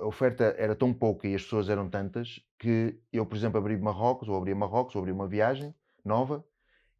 a 0.01 0.05
oferta 0.05 0.55
era 0.57 0.75
tão 0.75 0.93
pouca 0.93 1.27
e 1.27 1.35
as 1.35 1.43
pessoas 1.43 1.69
eram 1.69 1.89
tantas 1.89 2.39
que 2.57 2.99
eu, 3.11 3.25
por 3.25 3.35
exemplo, 3.35 3.59
abri 3.59 3.77
Marrocos, 3.77 4.29
ou 4.29 4.37
abria 4.37 4.55
Marrocos, 4.55 4.95
ou 4.95 4.99
abria 4.99 5.13
uma 5.13 5.27
viagem 5.27 5.75
nova 6.03 6.45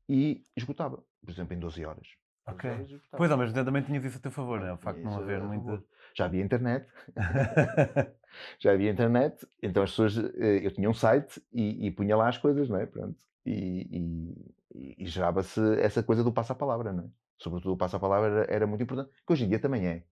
e 0.07 0.43
esgotava, 0.55 1.03
por 1.23 1.31
exemplo, 1.31 1.53
em 1.53 1.59
12 1.59 1.85
horas. 1.85 2.07
12 2.47 2.55
Ok. 2.57 3.09
Pois, 3.17 3.31
ao 3.31 3.37
mesmo 3.37 3.53
tempo 3.53 3.65
também 3.65 3.81
tinhas 3.81 4.05
isso 4.05 4.17
a 4.17 4.21
teu 4.21 4.31
favor, 4.31 4.59
né? 4.59 4.73
o 4.73 4.77
facto 4.77 4.97
de 4.97 5.03
não 5.03 5.17
haver 5.17 5.41
muita... 5.41 5.83
Já 6.17 6.25
havia 6.25 6.41
internet, 6.43 6.87
já 8.59 8.71
havia 8.71 8.89
internet, 8.89 9.45
então 9.61 9.83
as 9.83 9.89
pessoas, 9.91 10.17
eh, 10.17 10.61
eu 10.65 10.71
tinha 10.71 10.89
um 10.89 10.93
site 10.93 11.41
e, 11.51 11.85
e 11.87 11.91
punha 11.91 12.15
lá 12.15 12.29
as 12.29 12.37
coisas, 12.37 12.69
não 12.69 12.77
é? 12.79 12.85
Pronto. 12.85 13.15
E, 13.45 14.33
e- 14.73 14.95
e- 15.03 15.05
gerava-se 15.05 15.59
essa 15.79 16.01
coisa 16.01 16.23
do 16.23 16.31
passa-palavra, 16.31 16.93
não 16.93 17.03
é? 17.03 17.07
Sobretudo 17.37 17.73
o 17.73 17.77
passa-palavra 17.77 18.29
era, 18.43 18.53
era 18.53 18.67
muito 18.67 18.81
importante, 18.83 19.09
que 19.27 19.33
hoje 19.33 19.43
em 19.45 19.49
dia 19.49 19.59
também 19.59 19.85
é. 19.87 20.03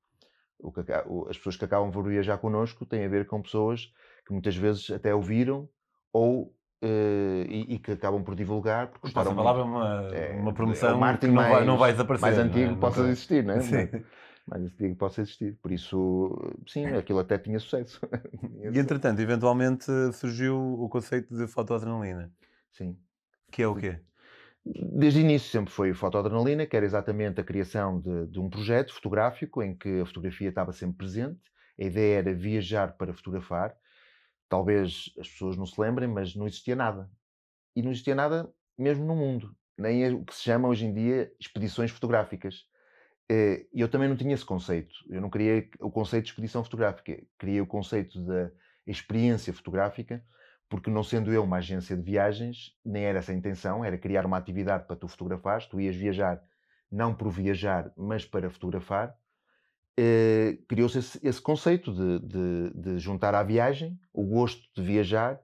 O 0.60 0.72
que 0.72 0.82
o- 1.08 1.28
as 1.30 1.38
pessoas 1.38 1.56
que 1.56 1.66
acabam 1.66 1.90
por 1.90 2.04
viajar 2.08 2.38
connosco 2.38 2.86
têm 2.86 3.06
a 3.06 3.10
ver 3.10 3.26
com 3.26 3.42
pessoas 3.42 3.92
que 4.26 4.34
muitas 4.34 4.56
vezes 4.58 4.92
até 4.92 5.16
ouviram 5.16 5.68
ou 6.12 6.54
eh, 6.82 7.46
e, 7.48 7.76
e 7.76 7.80
que 7.80 7.92
acabam 7.94 8.22
por 8.24 8.36
divulgar 8.36 8.88
porque 8.88 9.08
O 9.08 9.10
gostaram 9.10 9.34
palavra 9.36 9.62
é 9.62 9.66
uma, 9.66 10.08
É, 10.14 10.32
uma 10.38 10.52
é 10.52 10.54
promoção 10.54 10.98
marketing 11.00 11.32
que 11.32 11.36
não 11.38 11.50
vai, 11.50 11.66
não 11.66 11.78
vai 11.78 11.80
mais- 11.80 11.94
desaparecer. 11.94 12.22
mais 12.22 12.38
não 12.38 12.44
é? 12.44 12.48
antigo 12.48 12.74
que 12.76 12.80
possa 12.82 13.00
Nunca- 13.00 13.12
existir, 13.12 13.44
não 13.46 13.54
é? 13.54 13.60
Sim. 13.64 14.04
Mais 14.46 14.64
antigo 14.64 14.90
que 14.94 14.96
possa 14.96 15.22
existir. 15.22 15.58
Por 15.62 15.72
isso, 15.72 16.38
sim, 16.68 16.86
aquilo 16.86 17.20
até 17.20 17.38
tinha 17.38 17.60
sucesso. 17.60 18.00
E 18.74 18.80
entretanto, 18.80 19.20
eventualmente 19.22 19.86
surgiu 20.14 20.58
o 20.58 20.90
conceito 20.90 21.36
de 21.36 21.48
fotoadrenalina, 21.48 22.32
Sim. 22.72 22.98
que 23.52 23.62
é 23.62 23.68
o 23.68 23.76
quê? 23.76 24.00
Desde 24.66 25.20
o 25.20 25.22
início 25.22 25.50
sempre 25.50 25.72
foi 25.74 25.94
fotoadrenalina, 25.94 26.66
que 26.66 26.76
era 26.76 26.86
exatamente 26.86 27.42
a 27.42 27.44
criação 27.44 28.00
de, 28.00 28.28
de 28.28 28.40
um 28.40 28.50
projeto 28.50 28.94
fotográfico 28.94 29.62
em 29.62 29.76
que 29.76 30.00
a 30.02 30.06
fotografia 30.06 30.50
estava 30.50 30.72
sempre 30.72 30.98
presente. 30.98 31.42
A 31.80 31.84
ideia 31.84 32.20
era 32.20 32.34
viajar 32.34 32.96
para 32.96 33.14
fotografar. 33.14 33.76
Talvez 34.48 35.12
as 35.20 35.28
pessoas 35.28 35.58
não 35.58 35.66
se 35.66 35.80
lembrem, 35.80 36.08
mas 36.08 36.36
não 36.36 36.48
existia 36.48 36.76
nada. 36.76 37.10
E 37.76 37.82
não 37.82 37.92
existia 37.92 38.16
nada 38.16 38.50
mesmo 38.78 39.06
no 39.06 39.16
mundo. 39.16 39.54
Nem 39.78 40.06
é 40.06 40.12
o 40.12 40.24
que 40.24 40.34
se 40.34 40.44
chama 40.44 40.70
hoje 40.70 40.86
em 40.86 40.94
dia 40.94 41.34
expedições 41.40 41.92
fotográficas. 41.92 42.66
Eh, 43.30 43.68
E 43.74 43.82
eu 43.82 43.90
também 43.90 44.10
não 44.10 44.16
tinha 44.18 44.34
esse 44.34 44.46
conceito. 44.46 44.94
Eu 45.10 45.22
não 45.22 45.30
queria 45.30 45.68
o 45.80 45.92
conceito 45.92 46.26
de 46.26 46.30
expedição 46.32 46.64
fotográfica. 46.64 47.24
Queria 47.40 47.64
o 47.64 47.68
conceito 47.68 48.20
da 48.26 48.52
experiência 48.86 49.54
fotográfica, 49.54 50.24
porque 50.70 50.90
não 50.90 51.04
sendo 51.04 51.32
eu 51.32 51.44
uma 51.44 51.58
agência 51.58 51.96
de 51.96 52.04
viagens, 52.04 52.76
nem 52.86 53.04
era 53.06 53.20
essa 53.20 53.32
a 53.32 53.36
intenção, 53.36 53.84
era 53.84 53.98
criar 53.98 54.26
uma 54.26 54.38
atividade 54.38 54.86
para 54.86 54.96
tu 54.96 55.08
fotografares. 55.08 55.66
Tu 55.68 55.80
ias 55.82 55.96
viajar 55.96 56.42
não 56.92 57.14
por 57.16 57.30
viajar, 57.32 57.92
mas 57.98 58.26
para 58.26 58.50
fotografar. 58.50 59.18
Eh, 59.98 60.58
Criou-se 60.68 61.00
esse, 61.00 61.20
esse 61.28 61.42
conceito 61.42 61.94
de, 61.94 62.20
de- 62.20 62.74
de 62.76 63.00
juntar 63.00 63.36
à 63.36 63.44
viagem 63.44 64.00
o 64.14 64.24
gosto 64.26 64.62
de 64.76 64.82
viajar, 64.82 65.40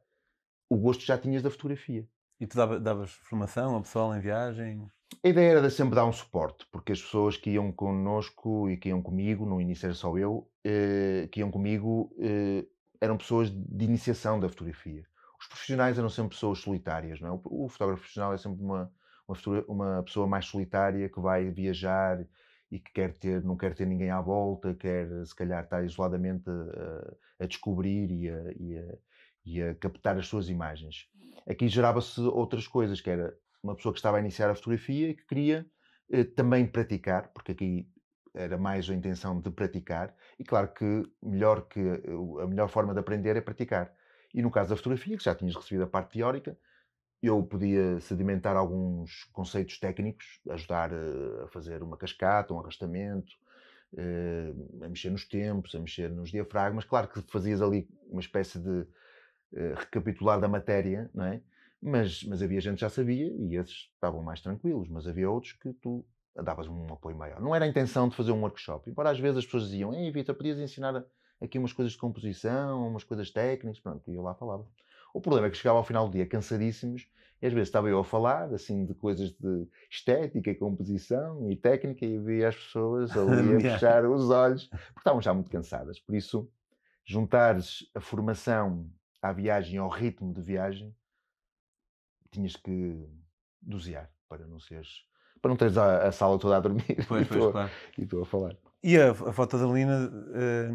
o 0.69 0.77
gosto 0.77 1.01
que 1.01 1.07
já 1.07 1.17
tinhas 1.17 1.43
da 1.43 1.51
fotografia. 1.51 2.07
E 2.39 2.47
tu 2.47 2.57
dava- 2.57 2.79
davas 2.79 3.11
formação 3.11 3.75
ao 3.75 3.81
pessoal 3.81 4.15
em 4.15 4.21
viagem? 4.21 4.89
A 5.23 5.27
ideia 5.27 5.51
era 5.51 5.61
de 5.61 5.71
sempre 5.71 5.95
dar 5.95 6.05
um 6.05 6.13
suporte, 6.13 6.65
porque 6.71 6.91
as 6.91 7.01
pessoas 7.01 7.35
que 7.35 7.51
iam 7.51 7.71
connosco 7.71 8.69
e 8.69 8.77
que 8.77 8.89
iam 8.89 9.01
comigo, 9.01 9.45
no 9.45 9.59
início 9.59 9.87
era 9.87 9.93
só 9.95 10.17
eu, 10.17 10.49
eh, 10.63 11.27
que 11.31 11.39
iam 11.41 11.51
comigo, 11.51 12.15
eh, 12.19 12.65
eram 13.01 13.17
pessoas 13.17 13.49
de 13.49 13.85
iniciação 13.85 14.39
da 14.39 14.47
fotografia. 14.47 15.05
Os 15.39 15.47
profissionais 15.47 15.97
eram 15.97 16.09
sempre 16.09 16.35
pessoas 16.35 16.59
solitárias, 16.59 17.19
não 17.19 17.27
é? 17.29 17.41
O, 17.45 17.67
fotógrafo 17.67 18.01
profissional 18.01 18.33
é 18.33 18.37
sempre 18.37 18.61
uma, 18.63 18.91
uma, 19.27 19.37
uma 19.67 20.03
pessoa 20.03 20.27
mais 20.27 20.45
solitária 20.45 21.09
que 21.09 21.19
vai 21.19 21.49
viajar 21.49 22.25
e 22.71 22.79
que 22.79 22.91
quer 22.93 23.17
ter, 23.17 23.43
não 23.43 23.57
quer 23.57 23.73
ter 23.73 23.85
ninguém 23.87 24.11
à 24.11 24.21
volta, 24.21 24.75
quer 24.75 25.07
se 25.25 25.35
calhar 25.35 25.63
estar 25.63 25.83
isoladamente 25.83 26.49
a, 26.49 27.43
a 27.43 27.47
descobrir 27.47 28.11
e 28.11 28.29
a, 28.29 28.51
e 28.55 28.77
a- 28.77 28.97
e 29.45 29.63
a 29.63 29.73
captar 29.73 30.17
as 30.17 30.27
suas 30.27 30.49
imagens. 30.49 31.07
Aqui 31.47 31.67
gerava-se 31.67 32.19
outras 32.21 32.67
coisas, 32.67 33.01
que 33.01 33.09
era 33.09 33.35
uma 33.63 33.75
pessoa 33.75 33.93
que 33.93 33.99
estava 33.99 34.17
a 34.17 34.19
iniciar 34.19 34.49
a 34.49 34.55
fotografia 34.55 35.09
e 35.09 35.15
que 35.15 35.25
queria 35.25 35.65
eh, 36.11 36.23
também 36.23 36.65
praticar, 36.65 37.31
porque 37.33 37.51
aqui 37.51 37.89
era 38.33 38.57
mais 38.57 38.89
a 38.89 38.93
intenção 38.93 39.39
de 39.41 39.49
praticar, 39.51 40.15
e 40.37 40.43
claro 40.43 40.73
que 40.73 41.03
melhor 41.21 41.67
que 41.67 41.79
a 42.41 42.47
melhor 42.47 42.69
forma 42.69 42.93
de 42.93 42.99
aprender 42.99 43.35
é 43.35 43.41
praticar. 43.41 43.93
E 44.33 44.41
no 44.41 44.51
caso 44.51 44.69
da 44.69 44.75
fotografia, 44.75 45.17
que 45.17 45.23
já 45.23 45.33
tinhas 45.35 45.55
recebido 45.55 45.83
a 45.83 45.87
parte 45.87 46.13
teórica, 46.13 46.57
eu 47.21 47.43
podia 47.43 47.99
sedimentar 47.99 48.55
alguns 48.55 49.25
conceitos 49.33 49.77
técnicos, 49.79 50.39
ajudar 50.49 50.91
eh, 50.93 51.43
a 51.43 51.47
fazer 51.49 51.83
uma 51.83 51.97
cascata, 51.97 52.53
um 52.53 52.59
arrastamento, 52.59 53.33
eh, 53.97 54.53
a 54.83 54.87
mexer 54.89 55.09
nos 55.09 55.25
tempos, 55.25 55.75
a 55.75 55.79
mexer 55.79 56.09
nos 56.09 56.29
diafragmas. 56.29 56.85
Claro 56.85 57.09
que 57.09 57.21
fazias 57.29 57.61
ali 57.61 57.89
uma 58.07 58.21
espécie 58.21 58.59
de 58.59 58.87
eh, 59.53 59.73
recapitular 59.75 60.39
da 60.39 60.47
matéria, 60.47 61.09
não 61.13 61.25
é? 61.25 61.41
Mas, 61.81 62.23
mas 62.23 62.41
havia 62.41 62.59
gente 62.59 62.75
que 62.75 62.81
já 62.81 62.89
sabia 62.89 63.27
e 63.27 63.55
esses 63.55 63.89
estavam 63.93 64.21
mais 64.21 64.41
tranquilos, 64.41 64.89
mas 64.89 65.07
havia 65.07 65.29
outros 65.29 65.53
que 65.53 65.71
tu 65.73 66.05
davas 66.35 66.67
um 66.67 66.85
apoio 66.91 67.17
maior. 67.17 67.41
Não 67.41 67.55
era 67.55 67.65
a 67.65 67.67
intenção 67.67 68.09
de 68.09 68.15
fazer 68.15 68.31
um 68.31 68.41
workshop, 68.41 68.89
embora 68.89 69.11
às 69.11 69.19
vezes 69.19 69.37
as 69.37 69.45
pessoas 69.45 69.65
diziam: 69.65 69.93
Ei, 69.93 70.11
Vitor, 70.11 70.35
podias 70.35 70.59
ensinar 70.59 71.05
aqui 71.41 71.57
umas 71.57 71.73
coisas 71.73 71.93
de 71.93 71.99
composição, 71.99 72.87
umas 72.87 73.03
coisas 73.03 73.31
técnicas, 73.31 73.79
pronto, 73.79 74.09
e 74.11 74.15
eu 74.15 74.21
lá 74.21 74.35
falava. 74.35 74.67
O 75.13 75.21
problema 75.21 75.47
é 75.47 75.49
que 75.49 75.57
chegava 75.57 75.77
ao 75.77 75.83
final 75.83 76.07
do 76.07 76.13
dia 76.13 76.25
cansadíssimos 76.25 77.07
e 77.41 77.47
às 77.47 77.53
vezes 77.53 77.69
estava 77.69 77.89
eu 77.89 77.99
a 77.99 78.03
falar 78.03 78.53
assim 78.53 78.85
de 78.85 78.93
coisas 78.93 79.31
de 79.31 79.67
estética 79.89 80.51
e 80.51 80.55
composição 80.55 81.49
e 81.49 81.55
técnica 81.55 82.05
e 82.05 82.19
via 82.19 82.49
as 82.49 82.55
pessoas 82.55 83.11
ali 83.17 83.55
a 83.55 83.59
fechar 83.59 84.05
os 84.05 84.29
olhos 84.29 84.67
porque 84.67 84.99
estavam 84.99 85.21
já 85.21 85.33
muito 85.33 85.49
cansadas. 85.49 85.99
Por 85.99 86.15
isso, 86.15 86.49
juntares 87.05 87.89
a 87.95 87.99
formação 87.99 88.89
à 89.21 89.31
viagem 89.31 89.79
ao 89.79 89.89
ritmo 89.89 90.33
de 90.33 90.41
viagem, 90.41 90.95
tinhas 92.31 92.55
que 92.55 93.07
dosear 93.61 94.09
para 94.27 94.45
não 94.47 94.59
seres 94.59 95.07
para 95.41 95.49
não 95.49 95.55
teres 95.55 95.77
a, 95.77 96.07
a 96.07 96.11
sala 96.11 96.37
toda 96.37 96.57
a 96.57 96.59
dormir 96.59 96.83
Pois, 97.07 97.25
e, 97.25 97.29
pois, 97.29 97.41
tu, 97.41 97.51
claro. 97.51 97.71
e 97.97 98.05
tu 98.05 98.21
a 98.21 98.25
falar. 98.25 98.57
E 98.83 98.97
a, 98.97 99.11
a 99.11 99.33
fotoadrenalina 99.33 100.11
eh, 100.33 100.69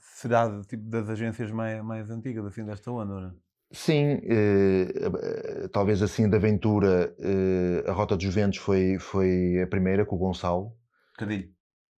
será 0.00 0.48
do 0.48 0.62
tipo 0.62 0.84
das 0.84 1.08
agências 1.08 1.50
mais, 1.50 1.82
mais 1.82 2.10
antigas, 2.10 2.44
assim, 2.44 2.64
desta 2.64 2.90
onda, 2.90 3.20
não 3.20 3.28
é? 3.28 3.32
Sim, 3.72 4.20
eh, 4.24 5.68
talvez 5.72 6.02
assim 6.02 6.28
de 6.28 6.36
aventura, 6.36 7.14
eh, 7.18 7.84
a 7.88 7.92
Rota 7.92 8.16
dos 8.16 8.26
Ventos 8.34 8.58
foi, 8.58 8.98
foi 8.98 9.62
a 9.62 9.66
primeira 9.66 10.04
com 10.04 10.16
o 10.16 10.18
Gonçalo. 10.18 10.76
Cadilho. 11.16 11.50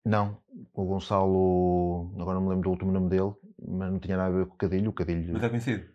Não, 0.04 0.40
o 0.72 0.84
Gonçalo, 0.84 2.14
agora 2.20 2.34
não 2.34 2.42
me 2.42 2.50
lembro 2.50 2.64
do 2.64 2.70
último 2.70 2.92
nome 2.92 3.08
dele, 3.08 3.32
mas 3.58 3.90
não 3.90 3.98
tinha 3.98 4.16
nada 4.16 4.34
a 4.34 4.38
ver 4.38 4.46
com 4.46 4.54
o 4.54 4.58
Cadilho. 4.58 4.90
O 4.90 4.92
Cadilho 4.92 5.32
Mas 5.32 5.42
é 5.42 5.48
conhecido. 5.48 5.93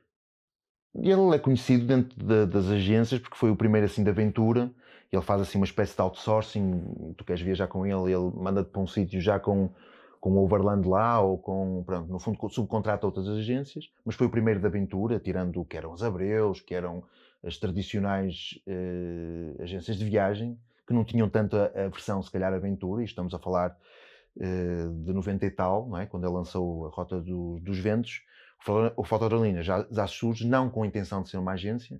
Ele 0.96 1.36
é 1.36 1.40
conhecido 1.40 1.86
dentro 1.86 2.18
de, 2.18 2.46
das 2.46 2.68
agências 2.68 3.20
porque 3.20 3.38
foi 3.38 3.52
o 3.52 3.56
primeiro 3.56 3.86
assim 3.86 4.04
de 4.04 4.10
aventura. 4.10 4.72
Ele 5.12 5.22
faz 5.22 5.42
assim 5.42 5.58
uma 5.58 5.66
espécie 5.66 5.96
de 5.96 6.02
outsourcing. 6.02 7.14
Tu 7.18 7.24
queres 7.24 7.42
viajar 7.42 7.68
com 7.68 7.86
ele, 7.86 8.14
ele 8.14 8.32
manda-te 8.36 8.70
para 8.70 8.82
um 8.82 8.88
sítio 8.88 9.20
já 9.22 9.40
com, 9.40 9.70
com 10.20 10.32
o 10.32 10.44
Overland 10.44 10.88
lá 10.88 11.20
ou 11.20 11.38
com, 11.38 11.84
pronto, 11.84 12.12
no 12.12 12.20
fundo, 12.20 12.38
subcontrata 12.50 13.06
outras 13.06 13.28
agências. 13.28 13.90
Mas 14.04 14.16
foi 14.16 14.28
o 14.28 14.30
primeiro 14.30 14.60
de 14.60 14.66
aventura, 14.66 15.20
tirando 15.20 15.62
o 15.62 15.66
que 15.66 15.78
eram 15.78 15.92
os 15.92 16.04
Abreus, 16.04 16.62
que 16.62 16.74
eram 16.74 17.04
as 17.44 17.58
tradicionais 17.58 18.60
uh, 18.68 19.64
agências 19.64 19.98
de 19.98 20.06
viagem, 20.06 20.60
que 20.86 20.94
não 20.94 21.06
tinham 21.06 21.30
tanto 21.30 21.56
a, 21.56 21.66
a 21.66 21.88
versão, 21.88 22.22
se 22.22 22.32
calhar, 22.32 22.54
aventura. 22.54 23.02
E 23.02 23.06
estamos 23.06 23.34
a 23.34 23.40
falar 23.40 23.76
uh, 24.38 25.04
de 25.04 25.14
90 25.14 25.46
e 25.46 25.52
tal, 25.52 25.88
não 25.88 25.98
é? 25.98 26.06
quando 26.06 26.26
ele 26.26 26.34
lançou 26.34 26.88
a 26.88 26.90
Rota 26.90 27.20
do, 27.20 27.60
dos 27.62 27.78
Ventos 27.80 28.22
o 28.96 29.04
Fotodrolina 29.04 29.64
já, 29.64 29.86
já 29.90 30.08
surge 30.08 30.48
não 30.48 30.70
com 30.70 30.84
a 30.84 30.88
intenção 30.88 31.24
de 31.24 31.30
ser 31.30 31.38
uma 31.38 31.54
agência, 31.54 32.00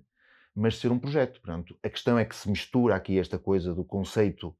mas 0.54 0.74
de 0.74 0.80
ser 0.80 0.92
um 0.92 0.98
projeto. 0.98 1.40
Portanto, 1.40 1.76
a 1.82 1.88
questão 1.88 2.18
é 2.18 2.24
que 2.24 2.34
se 2.34 2.48
mistura 2.50 2.94
aqui 2.94 3.18
esta 3.18 3.38
coisa 3.38 3.74
do 3.74 3.84
conceito, 3.84 4.54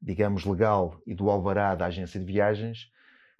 digamos, 0.00 0.44
legal 0.44 1.00
e 1.06 1.14
do 1.14 1.30
alvará 1.30 1.74
da 1.74 1.86
agência 1.86 2.18
de 2.18 2.26
viagens, 2.26 2.90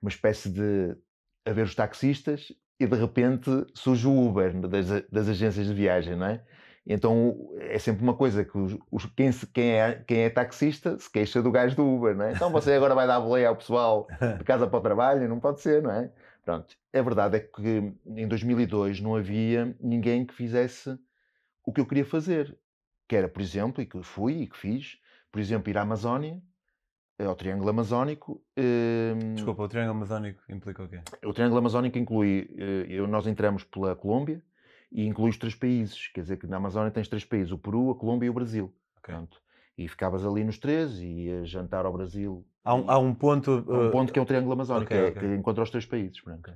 uma 0.00 0.08
espécie 0.08 0.50
de 0.50 0.96
haver 1.44 1.64
os 1.64 1.74
taxistas 1.74 2.52
e 2.78 2.86
de 2.86 2.96
repente 2.96 3.50
surge 3.74 4.06
o 4.06 4.26
Uber 4.26 4.60
das, 4.60 4.88
das 5.10 5.28
agências 5.28 5.66
de 5.66 5.74
viagem, 5.74 6.16
não 6.16 6.26
é? 6.26 6.42
Então 6.86 7.34
é 7.60 7.78
sempre 7.78 8.02
uma 8.02 8.14
coisa 8.14 8.44
que 8.44 8.58
os, 8.58 8.76
os, 8.90 9.06
quem, 9.06 9.32
se, 9.32 9.46
quem, 9.46 9.72
é, 9.72 10.04
quem 10.06 10.20
é 10.24 10.30
taxista 10.30 10.98
se 10.98 11.10
queixa 11.10 11.42
do 11.42 11.50
gajo 11.50 11.74
do 11.76 11.86
Uber, 11.86 12.14
não 12.14 12.26
é? 12.26 12.32
Então 12.32 12.50
você 12.50 12.74
agora 12.74 12.94
vai 12.94 13.06
dar 13.06 13.20
boleia 13.20 13.48
ao 13.48 13.56
pessoal 13.56 14.06
de 14.38 14.44
casa 14.44 14.66
para 14.66 14.78
o 14.78 14.82
trabalho, 14.82 15.28
não 15.28 15.40
pode 15.40 15.60
ser, 15.60 15.82
não 15.82 15.90
é? 15.90 16.10
Pronto, 16.44 16.76
a 16.92 17.02
verdade 17.02 17.36
é 17.38 17.40
que 17.40 17.94
em 18.06 18.28
2002 18.28 19.00
não 19.00 19.16
havia 19.16 19.74
ninguém 19.80 20.26
que 20.26 20.34
fizesse 20.34 20.98
o 21.64 21.72
que 21.72 21.80
eu 21.80 21.86
queria 21.86 22.04
fazer. 22.04 22.58
Que 23.08 23.16
era, 23.16 23.28
por 23.28 23.40
exemplo, 23.40 23.82
e 23.82 23.86
que 23.86 24.02
fui 24.02 24.42
e 24.42 24.46
que 24.46 24.56
fiz, 24.56 24.98
por 25.32 25.40
exemplo, 25.40 25.70
ir 25.70 25.78
à 25.78 25.82
Amazónia, 25.82 26.40
eh, 27.18 27.24
ao 27.24 27.34
Triângulo 27.34 27.70
Amazónico. 27.70 28.42
Ehm, 28.56 29.34
Desculpa, 29.34 29.62
o 29.62 29.68
Triângulo 29.68 29.96
Amazónico 29.96 30.42
implica 30.50 30.82
o 30.82 30.88
quê? 30.88 31.00
O 31.24 31.32
Triângulo 31.32 31.58
Amazónico 31.58 31.98
inclui, 31.98 32.50
eh, 32.58 33.06
nós 33.06 33.26
entramos 33.26 33.64
pela 33.64 33.96
Colômbia 33.96 34.42
e 34.92 35.06
inclui 35.06 35.30
os 35.30 35.38
três 35.38 35.54
países. 35.54 36.08
Quer 36.08 36.22
dizer 36.22 36.36
que 36.36 36.46
na 36.46 36.56
Amazónia 36.58 36.90
tens 36.90 37.08
três 37.08 37.24
países, 37.24 37.52
o 37.52 37.58
Peru, 37.58 37.90
a 37.90 37.94
Colômbia 37.94 38.26
e 38.26 38.30
o 38.30 38.34
Brasil. 38.34 38.74
Okay. 38.98 39.14
Pronto. 39.14 39.43
E 39.76 39.88
ficavas 39.88 40.24
ali 40.24 40.44
nos 40.44 40.58
três 40.58 40.98
e 41.00 41.06
ia 41.06 41.44
jantar 41.44 41.84
ao 41.84 41.92
Brasil 41.92 42.46
Há 42.64 42.74
um, 42.74 42.90
há 42.90 42.98
um 42.98 43.14
ponto. 43.14 43.64
Há 43.68 43.78
um 43.78 43.90
ponto 43.90 44.12
que 44.12 44.18
é 44.18 44.22
o 44.22 44.24
Triângulo 44.24 44.54
Amazónico, 44.54 44.92
okay, 44.92 45.06
é, 45.06 45.08
okay. 45.10 45.20
que 45.20 45.34
encontra 45.34 45.62
os 45.62 45.70
três 45.70 45.84
países. 45.84 46.26
Okay. 46.26 46.54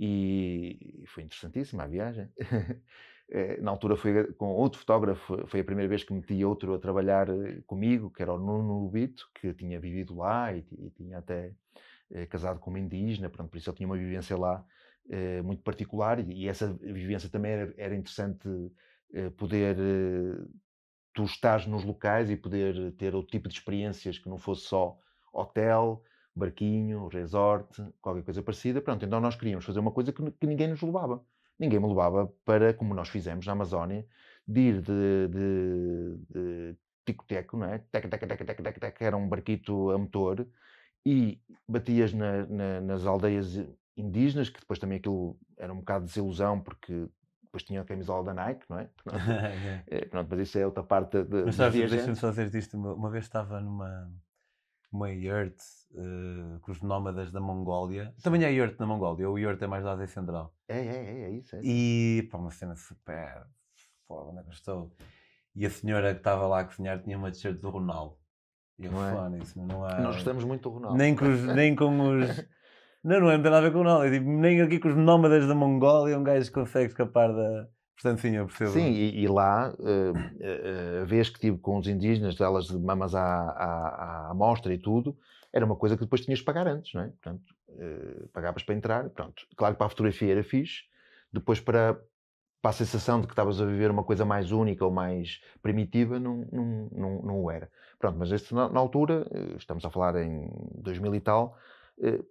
E 0.00 1.04
foi 1.06 1.22
interessantíssima 1.24 1.84
a 1.84 1.86
viagem. 1.86 2.28
Eh, 3.34 3.58
na 3.62 3.70
altura 3.70 3.96
foi 3.96 4.30
com 4.34 4.48
outro 4.48 4.78
fotógrafo, 4.78 5.46
foi 5.46 5.60
a 5.60 5.64
primeira 5.64 5.88
vez 5.88 6.04
que 6.04 6.12
meti 6.12 6.44
outro 6.44 6.74
a 6.74 6.78
trabalhar 6.78 7.30
eh, 7.30 7.62
comigo, 7.66 8.10
que 8.10 8.20
era 8.20 8.34
o 8.34 8.38
Nuno 8.38 8.80
Lubito, 8.80 9.26
que 9.34 9.54
tinha 9.54 9.80
vivido 9.80 10.14
lá 10.14 10.52
e, 10.52 10.66
e 10.78 10.90
tinha 10.90 11.16
até 11.16 11.54
eh, 12.10 12.26
casado 12.26 12.60
com 12.60 12.68
uma 12.68 12.78
indígena, 12.78 13.30
portanto, 13.30 13.48
por 13.48 13.56
isso 13.56 13.70
ele 13.70 13.76
tinha 13.78 13.86
uma 13.86 13.96
vivência 13.96 14.36
lá 14.36 14.62
eh, 15.08 15.40
muito 15.40 15.62
particular 15.62 16.18
e, 16.18 16.42
e, 16.42 16.48
essa 16.48 16.74
vivência 16.74 17.30
também 17.30 17.52
era, 17.52 17.74
era 17.78 17.96
interessante 17.96 18.46
eh, 19.14 19.30
poder 19.30 19.78
eh, 19.78 20.44
tu 21.12 21.24
estás 21.24 21.66
nos 21.66 21.84
locais 21.84 22.30
e 22.30 22.36
poder 22.36 22.92
ter 22.92 23.14
outro 23.14 23.30
tipo 23.30 23.48
de 23.48 23.54
experiências 23.54 24.18
que 24.18 24.28
não 24.28 24.38
fosse 24.38 24.62
só 24.62 24.98
hotel, 25.32 26.02
barquinho, 26.34 27.08
resort, 27.08 27.82
qualquer 28.00 28.22
coisa 28.24 28.42
parecida. 28.42 28.80
Pronto, 28.80 29.04
então 29.04 29.20
nós 29.20 29.36
queríamos 29.36 29.64
fazer 29.64 29.80
uma 29.80 29.92
coisa 29.92 30.12
que, 30.12 30.30
que 30.32 30.46
ninguém 30.46 30.68
nos 30.68 30.82
levava. 30.82 31.24
Ninguém 31.58 31.78
me 31.78 31.86
levava 31.86 32.32
para, 32.44 32.74
como 32.74 32.94
nós 32.94 33.08
fizemos 33.08 33.46
na 33.46 33.52
Amazónia, 33.52 34.06
de 34.46 34.60
ir 34.60 34.80
de, 34.80 35.28
de, 35.28 36.18
de 36.30 36.76
tico-teco, 37.04 37.56
não 37.56 37.66
é? 37.66 37.78
Teca, 37.78 38.08
teca, 38.08 38.26
teca, 38.26 38.44
teca, 38.44 38.62
teca, 38.62 38.80
teca, 38.80 39.04
era 39.04 39.16
um 39.16 39.28
barquito 39.28 39.90
a 39.90 39.98
motor, 39.98 40.46
e 41.04 41.40
batias 41.68 42.12
na, 42.12 42.46
na, 42.46 42.80
nas 42.80 43.06
aldeias 43.06 43.60
indígenas, 43.96 44.48
que 44.48 44.60
depois 44.60 44.78
também 44.78 44.98
aquilo 44.98 45.38
era 45.56 45.72
um 45.72 45.78
bocado 45.78 46.04
de 46.04 46.10
desilusão, 46.10 46.60
porque 46.60 47.08
depois 47.52 47.64
tinha 47.64 47.82
a 47.82 47.84
camisola 47.84 48.24
da 48.24 48.34
Nike, 48.34 48.64
não 48.70 48.78
é? 48.78 48.88
Pronto, 49.04 49.20
é, 49.86 50.04
pronto 50.06 50.28
mas 50.30 50.40
isso 50.40 50.58
é 50.58 50.64
outra 50.64 50.82
parte 50.82 51.22
de, 51.22 51.44
Mas 51.44 51.54
sabes, 51.54 51.90
deixa-me 51.90 52.16
só 52.16 52.30
dizer 52.30 52.54
isto, 52.54 52.78
uma, 52.78 53.10
vez 53.10 53.24
estava 53.24 53.60
numa 53.60 54.10
uma 54.90 55.10
yurt 55.10 55.58
uh, 55.92 56.58
com 56.60 56.72
os 56.72 56.82
nómadas 56.82 57.30
da 57.30 57.40
Mongólia. 57.40 58.14
Também 58.22 58.44
há 58.44 58.48
yurt 58.48 58.78
na 58.78 58.86
Mongólia, 58.86 59.28
o 59.28 59.38
yurt 59.38 59.60
é 59.60 59.66
mais 59.66 59.84
da 59.84 59.92
Ásia 59.92 60.06
Central. 60.06 60.54
É, 60.66 60.78
é, 60.78 60.96
é, 60.96 61.22
é 61.24 61.30
isso. 61.30 61.56
É 61.56 61.60
E 61.62 62.28
pá, 62.30 62.38
uma 62.38 62.50
cena 62.50 62.74
super 62.74 63.46
foda, 64.06 64.30
onde 64.30 64.40
é 64.40 64.42
que 64.42 64.48
eu 64.48 64.52
estou? 64.52 64.96
E 65.54 65.66
a 65.66 65.70
senhora 65.70 66.14
que 66.14 66.20
estava 66.20 66.46
lá 66.46 66.60
a 66.60 66.64
cozinhar 66.64 67.02
tinha 67.02 67.18
uma 67.18 67.30
t-shirt 67.30 67.58
do 67.58 67.68
Ronaldo. 67.68 68.16
E 68.78 68.86
eu, 68.86 68.92
não, 68.92 69.34
é? 69.34 69.38
isso, 69.38 69.58
não 69.62 69.84
há... 69.84 69.98
Nós 70.00 70.16
gostamos 70.16 70.44
muito 70.44 70.62
do 70.62 70.74
Ronaldo. 70.74 70.96
Nem 70.96 71.14
com 71.14 71.26
os. 71.26 71.42
Nem 71.42 71.76
com 71.76 72.00
os... 72.16 72.44
não, 73.04 73.20
não 73.20 73.30
é, 73.30 73.36
não 73.36 73.42
tem 73.42 73.50
nada 73.50 73.58
a 73.66 73.70
ver 73.70 73.72
com. 73.72 73.86
É, 74.04 74.10
tipo, 74.10 74.28
nem 74.28 74.60
aqui 74.60 74.78
com 74.78 74.88
os 74.88 74.96
nómadas 74.96 75.46
da 75.46 75.54
Mongólia 75.54 76.18
um 76.18 76.22
gajo 76.22 76.50
consegue 76.52 76.88
escapar 76.88 77.32
da 77.32 77.68
Portanto, 78.02 78.20
sim, 78.20 78.34
eu 78.34 78.46
percebo. 78.46 78.72
Sim, 78.72 78.90
e, 78.90 79.22
e 79.22 79.28
lá, 79.28 79.72
uh, 79.78 81.02
a 81.02 81.04
vez 81.04 81.30
que 81.30 81.38
tive 81.38 81.58
com 81.58 81.78
os 81.78 81.86
indígenas, 81.86 82.40
elas 82.40 82.66
de 82.66 82.78
mamas 82.78 83.14
à, 83.14 83.22
à, 83.22 84.26
à 84.26 84.30
amostra 84.30 84.74
e 84.74 84.78
tudo, 84.78 85.16
era 85.52 85.64
uma 85.64 85.76
coisa 85.76 85.96
que 85.96 86.02
depois 86.02 86.22
tinhas 86.22 86.40
de 86.40 86.44
pagar 86.44 86.66
antes, 86.66 86.92
não 86.94 87.02
é? 87.02 87.08
Portanto, 87.08 87.54
uh, 87.68 88.28
pagavas 88.28 88.64
para 88.64 88.74
entrar, 88.74 89.08
pronto. 89.10 89.46
Claro 89.56 89.74
que 89.74 89.78
para 89.78 89.86
a 89.86 89.90
fotografia 89.90 90.32
era 90.32 90.42
fixe, 90.42 90.82
depois 91.32 91.60
para, 91.60 92.00
para 92.60 92.70
a 92.70 92.74
sensação 92.74 93.20
de 93.20 93.28
que 93.28 93.34
estavas 93.34 93.60
a 93.60 93.66
viver 93.66 93.90
uma 93.90 94.02
coisa 94.02 94.24
mais 94.24 94.50
única 94.50 94.84
ou 94.84 94.90
mais 94.90 95.40
primitiva, 95.62 96.18
não, 96.18 96.44
não, 96.50 96.88
não, 96.90 97.22
não 97.22 97.40
o 97.40 97.50
era. 97.52 97.70
Pronto, 98.00 98.18
mas 98.18 98.32
este, 98.32 98.52
na, 98.52 98.68
na 98.68 98.80
altura, 98.80 99.28
estamos 99.56 99.84
a 99.84 99.90
falar 99.90 100.16
em 100.16 100.50
2000 100.74 101.14
e 101.14 101.20
tal, 101.20 101.56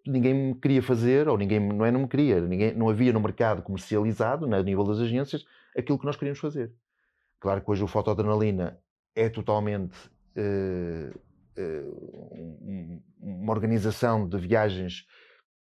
ninguém 0.06 0.34
me 0.34 0.56
queria 0.56 0.82
fazer, 0.82 1.28
ou 1.28 1.38
ninguém, 1.38 1.60
não 1.60 1.86
é 1.86 1.92
não 1.92 2.02
me 2.02 2.08
queria, 2.08 2.42
ninguém, 2.42 2.74
não 2.74 2.90
havia 2.90 3.14
no 3.14 3.20
mercado 3.20 3.62
comercializado, 3.62 4.48
no 4.48 4.64
nível 4.64 4.84
das 4.84 5.00
agências, 5.00 5.46
aquilo 5.78 5.98
que 5.98 6.06
nós 6.06 6.16
queríamos 6.16 6.40
fazer. 6.40 6.72
Claro 7.40 7.62
que 7.62 7.72
hoje 7.72 7.84
o 7.84 7.88
fotoadrenalina 7.88 8.80
é 9.16 9.30
totalmente 9.30 9.98
uh, 10.38 11.18
uh, 11.58 13.04
uma 13.20 13.52
organização 13.52 14.28
de 14.28 14.38
viagens 14.38 15.08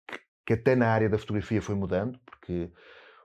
que, 0.06 0.18
que, 0.46 0.52
até 0.52 0.74
na 0.76 0.88
área 0.88 1.08
da 1.08 1.18
fotografia 1.18 1.62
foi 1.62 1.74
mudando, 1.74 2.18
porque 2.26 2.70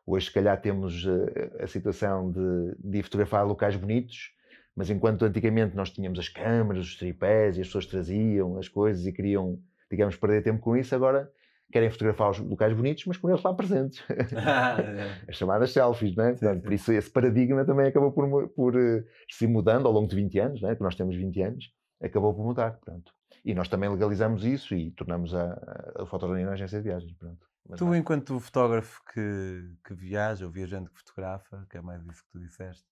hoje 0.06 0.28
se 0.28 0.34
calhar 0.34 0.60
temos 0.62 1.06
a, 1.06 1.64
a 1.64 1.68
situação 1.68 2.32
de, 2.32 2.76
de 2.80 3.04
fotografar 3.04 3.46
locais 3.46 3.76
bonitos, 3.76 4.32
mas 4.76 4.90
enquanto 4.90 5.24
antigamente 5.24 5.76
nós 5.76 5.90
tínhamos 5.90 6.20
as 6.20 6.30
câmaras, 6.30 6.86
os 6.86 6.98
tripés 6.98 7.58
e 7.58 7.62
as 7.62 7.68
pessoas 7.68 7.86
traziam 7.86 8.58
as 8.58 8.68
coisas 8.68 9.06
e 9.06 9.12
queriam, 9.12 9.60
digamos, 9.90 10.16
perder 10.16 10.44
tempo 10.44 10.60
com 10.60 10.76
isso, 10.76 10.94
agora 10.96 11.32
querem 11.72 11.90
fotografar 11.90 12.32
os 12.32 12.40
locais 12.40 12.74
bonitos, 12.74 13.06
mas 13.06 13.18
com 13.18 13.30
eles 13.30 13.42
lá 13.44 13.54
presentes. 13.54 14.04
Ah, 14.36 14.78
é. 14.82 15.26
As 15.30 15.36
chamadas 15.36 15.72
selfies, 15.72 16.16
não 16.16 16.26
é? 16.26 16.32
Portanto, 16.32 16.64
por 16.64 16.74
isso 16.74 16.92
esse 16.92 17.10
paradigma 17.10 17.66
também 17.66 17.88
acabou 17.88 18.12
por, 18.12 18.48
por 18.50 18.76
uh, 18.76 19.04
se 19.30 19.48
mudando 19.48 19.88
ao 19.88 19.94
longo 19.94 20.08
de 20.08 20.16
20 20.16 20.40
anos, 20.40 20.62
não 20.62 20.70
é? 20.70 20.76
que 20.76 20.84
nós 20.84 20.96
temos 20.96 21.16
20 21.16 21.42
anos, 21.42 21.72
acabou 22.02 22.34
por 22.34 22.46
mudar. 22.46 22.72
Portanto. 22.74 23.12
E 23.44 23.54
nós 23.54 23.68
também 23.68 23.90
legalizamos 23.90 24.46
isso 24.46 24.74
e 24.76 24.92
tornamos 24.92 25.34
a, 25.34 25.54
a, 25.98 26.04
a 26.04 26.06
fotografia 26.06 26.46
na 26.46 26.54
agência 26.54 26.80
de 26.80 26.84
viagens. 26.84 27.14
Pronto. 27.14 27.46
Mas 27.68 27.80
tu, 27.80 27.96
enquanto 27.96 28.40
fotógrafo 28.40 29.02
que, 29.12 29.72
que 29.84 29.94
viaja 29.96 30.46
ou 30.46 30.52
viajante 30.52 30.90
que 30.92 31.00
fotografa, 31.00 31.66
que 31.70 31.78
é 31.78 31.82
mais 31.82 32.06
isso 32.06 32.24
que 32.24 32.32
tu 32.32 32.40
disseste, 32.40 32.86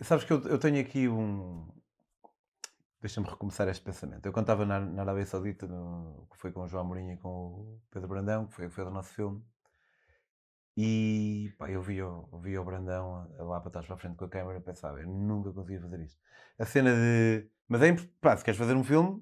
sabes 0.00 0.24
que 0.24 0.32
eu, 0.32 0.42
eu 0.42 0.58
tenho 0.58 0.80
aqui 0.80 1.08
um, 1.08 1.66
Deixa-me 3.02 3.28
recomeçar 3.28 3.68
este 3.68 3.82
pensamento. 3.82 4.24
Eu, 4.24 4.40
estava 4.40 4.64
na, 4.64 4.78
na 4.78 5.02
Arábia 5.02 5.26
Saudita, 5.26 5.66
no, 5.66 6.28
que 6.30 6.38
foi 6.38 6.52
com 6.52 6.62
o 6.62 6.68
João 6.68 6.84
Mourinho 6.84 7.14
e 7.14 7.16
com 7.16 7.28
o 7.28 7.82
Pedro 7.90 8.08
Brandão, 8.08 8.46
que 8.46 8.54
foi, 8.54 8.70
foi 8.70 8.84
do 8.84 8.90
nosso 8.92 9.12
filme, 9.12 9.42
e 10.76 11.52
pá, 11.58 11.68
eu 11.68 11.82
vi 11.82 12.00
o, 12.00 12.28
vi 12.40 12.56
o 12.56 12.64
Brandão 12.64 13.28
lá 13.38 13.60
para 13.60 13.72
trás 13.72 13.86
para 13.86 13.96
a 13.96 13.98
frente 13.98 14.16
com 14.16 14.24
a 14.24 14.28
câmera 14.28 14.58
e 14.58 14.62
pensava, 14.62 15.00
eu 15.00 15.08
nunca 15.08 15.52
conseguia 15.52 15.80
fazer 15.80 16.00
isto. 16.00 16.18
A 16.58 16.64
cena 16.64 16.94
de. 16.94 17.50
Mas 17.68 17.82
é 17.82 17.94
pá, 18.20 18.36
se 18.36 18.44
queres 18.44 18.58
fazer 18.58 18.74
um 18.74 18.84
filme, 18.84 19.20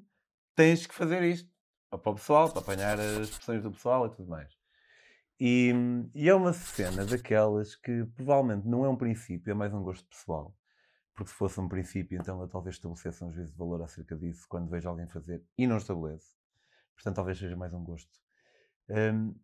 tens 0.54 0.86
que 0.86 0.94
fazer 0.94 1.22
isto. 1.22 1.50
Para 1.88 2.10
o 2.12 2.14
pessoal, 2.14 2.50
para 2.50 2.60
apanhar 2.60 3.00
as 3.00 3.28
expressões 3.28 3.62
do 3.62 3.72
pessoal 3.72 4.06
e 4.06 4.10
tudo 4.10 4.28
mais. 4.28 4.52
E, 5.40 5.72
e 6.14 6.28
é 6.28 6.34
uma 6.34 6.52
cena 6.52 7.04
daquelas 7.04 7.74
que 7.76 8.04
provavelmente 8.14 8.68
não 8.68 8.84
é 8.84 8.88
um 8.90 8.96
princípio, 8.96 9.50
é 9.50 9.54
mais 9.54 9.72
um 9.72 9.82
gosto 9.82 10.06
pessoal 10.06 10.54
porque 11.14 11.30
se 11.30 11.36
fosse 11.36 11.60
um 11.60 11.68
princípio, 11.68 12.18
então 12.18 12.40
eu 12.40 12.48
talvez 12.48 12.76
estabelecesse 12.76 13.22
um 13.24 13.32
juízo 13.32 13.52
de 13.52 13.58
valor 13.58 13.82
acerca 13.82 14.16
disso 14.16 14.46
quando 14.48 14.70
vejo 14.70 14.88
alguém 14.88 15.06
fazer 15.06 15.44
e 15.56 15.66
não 15.66 15.76
estabeleço. 15.76 16.36
Portanto, 16.94 17.16
talvez 17.16 17.38
seja 17.38 17.56
mais 17.56 17.72
um 17.72 17.82
gosto. 17.82 18.10
Um, 18.88 19.34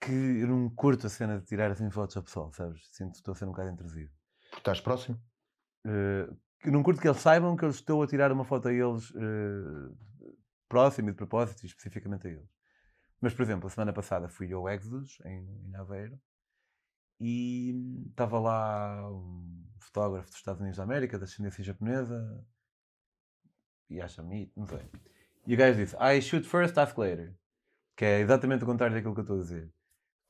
que 0.00 0.12
eu 0.12 0.48
não 0.48 0.70
curto 0.70 1.06
a 1.06 1.10
cena 1.10 1.38
de 1.38 1.46
tirar 1.46 1.70
assim 1.70 1.90
fotos 1.90 2.16
ao 2.16 2.22
pessoal, 2.22 2.52
sabes? 2.52 2.88
Sinto 2.92 3.12
que 3.12 3.18
estou 3.18 3.32
a 3.32 3.34
ser 3.34 3.44
um 3.44 3.48
bocado 3.48 3.70
intrusivo. 3.70 4.12
Estás 4.56 4.80
próximo? 4.80 5.20
Uh, 5.86 6.36
não 6.64 6.82
curto 6.82 7.00
que 7.00 7.08
eles 7.08 7.20
saibam 7.20 7.56
que 7.56 7.64
eu 7.64 7.70
estou 7.70 8.02
a 8.02 8.06
tirar 8.06 8.30
uma 8.32 8.44
foto 8.44 8.68
a 8.68 8.72
eles 8.72 9.10
uh, 9.10 9.96
próximo 10.68 11.08
e 11.08 11.12
de 11.12 11.16
propósito, 11.16 11.64
especificamente 11.66 12.26
a 12.26 12.30
eles. 12.30 12.50
Mas, 13.20 13.34
por 13.34 13.42
exemplo, 13.42 13.66
a 13.66 13.70
semana 13.70 13.92
passada 13.92 14.28
fui 14.28 14.52
ao 14.52 14.68
Exodus, 14.68 15.18
em, 15.24 15.68
em 15.68 15.74
Aveiro, 15.74 16.20
e 17.20 18.06
estava 18.10 18.38
lá 18.38 19.10
um 19.10 19.57
fotógrafo 19.78 20.28
dos 20.28 20.36
Estados 20.36 20.60
Unidos 20.60 20.76
da 20.76 20.84
América, 20.84 21.18
da 21.18 21.24
ascendência 21.24 21.64
japonesa, 21.64 22.44
e 23.90 24.00
acha 24.00 24.22
me 24.22 24.52
não 24.56 24.66
sei. 24.66 24.88
E 25.46 25.54
o 25.54 25.56
gajo 25.56 25.78
disse: 25.78 25.96
I 25.96 26.20
shoot 26.20 26.46
first, 26.46 26.76
ask 26.76 26.96
later. 26.98 27.34
Que 27.96 28.04
é 28.04 28.20
exatamente 28.20 28.62
o 28.62 28.66
contrário 28.66 28.94
daquilo 28.94 29.14
que 29.14 29.20
eu 29.20 29.22
estou 29.22 29.38
a 29.38 29.40
dizer. 29.40 29.72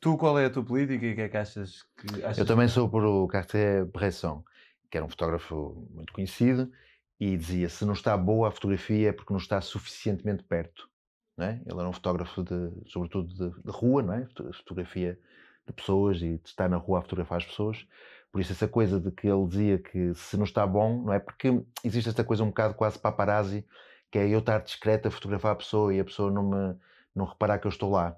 Tu, 0.01 0.17
qual 0.17 0.39
é 0.39 0.47
a 0.47 0.51
tua 0.51 0.65
política 0.65 1.05
e 1.05 1.13
o 1.13 1.15
que 1.17 1.21
é 1.23 1.29
que 1.29 1.37
achas 1.37 1.83
que. 1.97 2.25
Achas 2.25 2.39
Eu 2.39 2.47
também 2.47 2.69
sou 2.69 2.89
por 2.89 3.05
o 3.05 3.27
Cartier-Bresson, 3.27 4.45
que 4.91 4.97
era 4.97 5.05
um 5.05 5.09
fotógrafo 5.09 5.89
muito 5.91 6.13
conhecido, 6.13 6.71
e 7.19 7.37
dizia: 7.37 7.69
se 7.69 7.85
não 7.85 7.95
está 7.95 8.17
boa 8.17 8.49
a 8.49 8.51
fotografia 8.53 9.09
é 9.09 9.13
porque 9.13 9.33
não 9.33 9.41
está 9.41 9.61
suficientemente 9.61 10.45
perto. 10.45 10.89
Não 11.37 11.47
é? 11.47 11.61
Ele 11.67 11.79
era 11.79 11.89
um 11.89 11.93
fotógrafo, 11.93 12.43
de, 12.43 12.71
sobretudo 12.87 13.29
de, 13.29 13.63
de 13.63 13.71
rua, 13.71 14.03
não 14.03 14.15
é? 14.15 14.27
fotografia 14.53 15.19
de 15.67 15.73
pessoas 15.73 16.19
e 16.19 16.39
de 16.39 16.49
estar 16.49 16.69
na 16.69 16.77
rua 16.77 16.99
a 16.99 17.03
fotografar 17.03 17.39
as 17.39 17.45
pessoas. 17.45 17.87
Por 18.31 18.41
isso, 18.41 18.53
essa 18.53 18.69
coisa 18.69 19.01
de 19.01 19.11
que 19.11 19.27
ele 19.27 19.47
dizia 19.47 19.79
que 19.79 20.15
se 20.15 20.37
não 20.37 20.45
está 20.45 20.67
bom, 20.67 21.03
não 21.05 21.13
é? 21.13 21.19
Porque 21.19 21.63
existe 21.83 22.09
esta 22.09 22.25
coisa 22.25 22.45
um 22.45 22.49
bocado 22.49 22.75
quase 22.75 22.99
paparazzi, 22.99 23.67
que 24.11 24.19
é 24.19 24.29
eu 24.29 24.41
estar 24.41 24.59
discreto 24.61 25.09
a 25.09 25.11
fotografar 25.11 25.53
a 25.53 25.57
pessoa 25.57 25.95
e 25.95 26.01
a 26.01 26.05
pessoa 26.05 26.31
não 26.31 26.51
me 26.51 26.77
não 27.15 27.27
reparar 27.27 27.59
que 27.59 27.67
eu 27.67 27.71
estou 27.71 27.91
lá. 27.91 28.17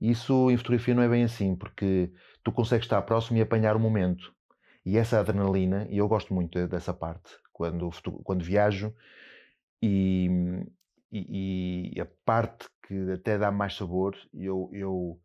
Isso 0.00 0.50
em 0.50 0.56
fotografia 0.56 0.94
não 0.94 1.02
é 1.02 1.08
bem 1.08 1.24
assim, 1.24 1.54
porque 1.54 2.10
tu 2.42 2.50
consegues 2.50 2.86
estar 2.86 3.00
próximo 3.02 3.38
e 3.38 3.42
apanhar 3.42 3.76
o 3.76 3.80
momento. 3.80 4.34
E 4.84 4.96
essa 4.96 5.20
adrenalina, 5.20 5.86
e 5.90 5.98
eu 5.98 6.08
gosto 6.08 6.32
muito 6.34 6.66
dessa 6.66 6.92
parte, 6.92 7.30
quando, 7.52 7.90
quando 8.24 8.42
viajo, 8.42 8.94
e, 9.82 10.28
e, 11.12 11.92
e, 11.96 12.00
a 12.00 12.06
parte 12.24 12.66
que 12.86 13.12
até 13.12 13.38
dá 13.38 13.50
mais 13.50 13.76
sabor, 13.76 14.16
eu, 14.32 14.70
eu, 14.72 15.20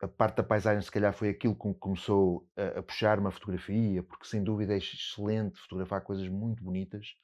a 0.00 0.08
parte 0.08 0.36
da 0.36 0.42
paisagem 0.42 0.82
se 0.82 0.90
calhar 0.90 1.12
foi 1.12 1.28
aquilo 1.28 1.54
que 1.54 1.74
começou 1.74 2.48
a, 2.56 2.78
a 2.78 2.82
puxar-me 2.82 3.26
a 3.26 3.30
fotografia, 3.30 4.02
porque 4.02 4.26
sem 4.26 4.42
dúvida 4.42 4.74
é 4.74 4.78
excelente 4.78 5.58
fotografar 5.60 6.02
coisas 6.02 6.28
muito 6.28 6.62
bonitas, 6.62 7.14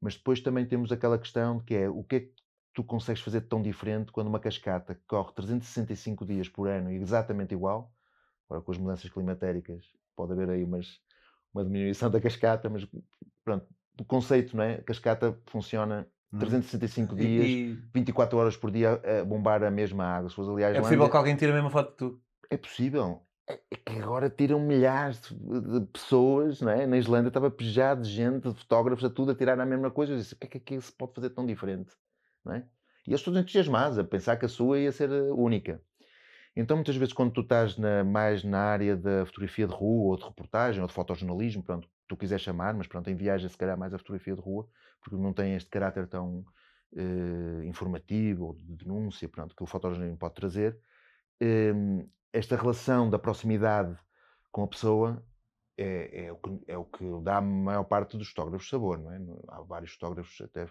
mas 0.00 0.16
depois 0.16 0.40
também 0.40 0.66
temos 0.66 0.92
aquela 0.92 1.18
questão 1.18 1.60
que 1.60 1.74
é 1.74 1.88
o 1.88 2.02
que 2.02 2.16
é 2.16 2.20
que 2.20 2.34
tu 2.72 2.84
consegues 2.84 3.22
fazer 3.22 3.42
tão 3.42 3.60
diferente 3.60 4.12
quando 4.12 4.28
uma 4.28 4.40
cascata 4.40 5.00
corre 5.06 5.32
365 5.34 6.24
dias 6.24 6.48
por 6.48 6.68
ano 6.68 6.90
exatamente 6.90 7.52
igual, 7.52 7.92
agora 8.48 8.62
com 8.62 8.72
as 8.72 8.78
mudanças 8.78 9.10
climatéricas 9.10 9.84
pode 10.16 10.32
haver 10.32 10.50
aí 10.50 10.64
umas, 10.64 11.00
uma 11.52 11.64
diminuição 11.64 12.10
da 12.10 12.20
cascata, 12.20 12.68
mas 12.68 12.86
pronto, 13.44 13.66
o 13.98 14.04
conceito, 14.04 14.56
não 14.56 14.64
é? 14.64 14.74
A 14.74 14.82
cascata 14.82 15.38
funciona 15.46 16.06
365 16.38 17.12
hum. 17.12 17.16
dias, 17.16 17.46
e... 17.46 17.78
24 17.94 18.38
horas 18.38 18.56
por 18.56 18.70
dia 18.70 19.00
a 19.20 19.24
bombar 19.24 19.62
a 19.64 19.70
mesma 19.70 20.04
água. 20.04 20.30
Se 20.30 20.40
aliás, 20.40 20.76
é 20.76 20.80
possível 20.80 21.10
que 21.10 21.16
alguém 21.16 21.36
tire 21.36 21.50
a 21.50 21.54
mesma 21.54 21.70
foto 21.70 21.90
que 21.92 21.98
tu? 21.98 22.20
É 22.48 22.56
possível. 22.56 23.22
É, 23.48 23.60
é 23.70 23.76
que 23.76 23.98
agora 23.98 24.30
tiram 24.30 24.60
milhares 24.60 25.20
de 25.22 25.80
pessoas, 25.92 26.60
não 26.60 26.70
é? 26.70 26.86
Na 26.86 26.96
Islândia 26.96 27.28
estava 27.28 27.50
pejado 27.50 28.02
de 28.02 28.10
gente, 28.10 28.48
de 28.48 28.54
fotógrafos, 28.54 29.04
a 29.04 29.10
tudo 29.10 29.32
a 29.32 29.34
tirar 29.34 29.58
a 29.58 29.66
mesma 29.66 29.90
coisa. 29.90 30.12
Eu 30.12 30.18
disse, 30.18 30.34
o 30.34 30.36
que 30.36 30.46
é 30.46 30.50
que 30.50 30.58
aquilo 30.58 30.82
se 30.82 30.92
pode 30.92 31.14
fazer 31.14 31.30
tão 31.30 31.44
diferente? 31.44 31.92
Não 32.44 32.54
é? 32.54 32.64
E 33.06 33.10
eles 33.10 33.22
todos 33.22 33.40
entusiasmados 33.40 33.98
a 33.98 34.04
pensar 34.04 34.36
que 34.36 34.44
a 34.44 34.48
sua 34.48 34.78
ia 34.78 34.92
ser 34.92 35.10
eh, 35.10 35.32
única. 35.32 35.82
Então, 36.54 36.76
muitas 36.76 36.96
vezes, 36.96 37.14
quando 37.14 37.32
tu 37.32 37.40
estás 37.40 37.76
na, 37.76 38.04
mais 38.04 38.44
na 38.44 38.58
área 38.58 38.96
da 38.96 39.24
fotografia 39.26 39.66
de 39.66 39.72
rua, 39.72 40.10
ou 40.10 40.16
de 40.16 40.24
reportagem, 40.24 40.80
ou 40.80 40.86
de 40.86 40.92
fotojornalismo, 40.92 41.62
pronto, 41.62 41.88
tu 42.06 42.16
quiser 42.16 42.38
chamar, 42.38 42.74
mas 42.74 42.86
pronto, 42.86 43.08
em 43.08 43.16
viagem, 43.16 43.48
se 43.48 43.56
calhar, 43.56 43.78
mais 43.78 43.94
a 43.94 43.98
fotografia 43.98 44.34
de 44.34 44.40
rua, 44.40 44.68
porque 45.00 45.16
não 45.16 45.32
tem 45.32 45.54
este 45.54 45.70
caráter 45.70 46.06
tão 46.06 46.44
uh, 46.92 47.62
informativo 47.64 48.46
ou 48.46 48.54
de 48.54 48.76
denúncia, 48.76 49.28
pronto, 49.28 49.54
que 49.54 49.62
o 49.62 49.66
fotojornalismo 49.66 50.18
pode 50.18 50.34
trazer. 50.34 50.78
Um, 51.40 52.08
esta 52.32 52.56
relação 52.56 53.10
da 53.10 53.18
proximidade 53.18 53.96
com 54.52 54.62
a 54.62 54.68
pessoa 54.68 55.24
é, 55.76 56.26
é, 56.26 56.32
o 56.32 56.36
que, 56.36 56.60
é 56.66 56.76
o 56.76 56.84
que 56.84 57.04
dá 57.22 57.38
a 57.38 57.40
maior 57.40 57.84
parte 57.84 58.18
dos 58.18 58.28
fotógrafos 58.28 58.68
sabor, 58.68 58.98
não 58.98 59.12
é? 59.12 59.18
Há 59.48 59.62
vários 59.62 59.92
fotógrafos 59.92 60.38
até 60.42 60.68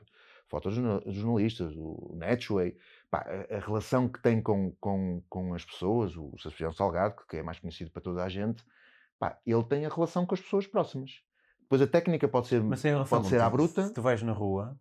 fotojornalistas, 0.47 1.73
o 1.75 2.13
Netway, 2.15 2.77
pá, 3.09 3.19
a, 3.19 3.55
a, 3.55 3.59
relação 3.59 4.07
que 4.07 4.21
tem 4.21 4.41
com, 4.41 4.71
com, 4.79 5.23
com 5.27 5.53
as 5.53 5.65
pessoas, 5.65 6.15
o 6.15 6.35
Sebastião 6.37 6.71
Salgado, 6.71 7.15
que 7.27 7.37
é 7.37 7.43
mais 7.43 7.59
conhecido 7.59 7.91
para 7.91 8.01
toda 8.01 8.23
a 8.23 8.29
gente, 8.29 8.63
pá, 9.17 9.39
ele 9.45 9.63
tem 9.63 9.85
a 9.85 9.89
relação 9.89 10.25
com 10.25 10.35
as 10.35 10.41
pessoas 10.41 10.67
próximas. 10.67 11.23
Depois 11.69 11.83
a 11.83 11.87
técnica 11.87 12.27
pode 12.27 12.47
ser, 12.47 12.63
Mas 12.63 12.81
pode 13.07 13.27
ser 13.27 13.39
à 13.39 13.47
bruta. 13.47 13.85
Se 13.85 13.93
tu 13.93 14.01
vais 14.01 14.23
na 14.23 14.31
rua, 14.31 14.75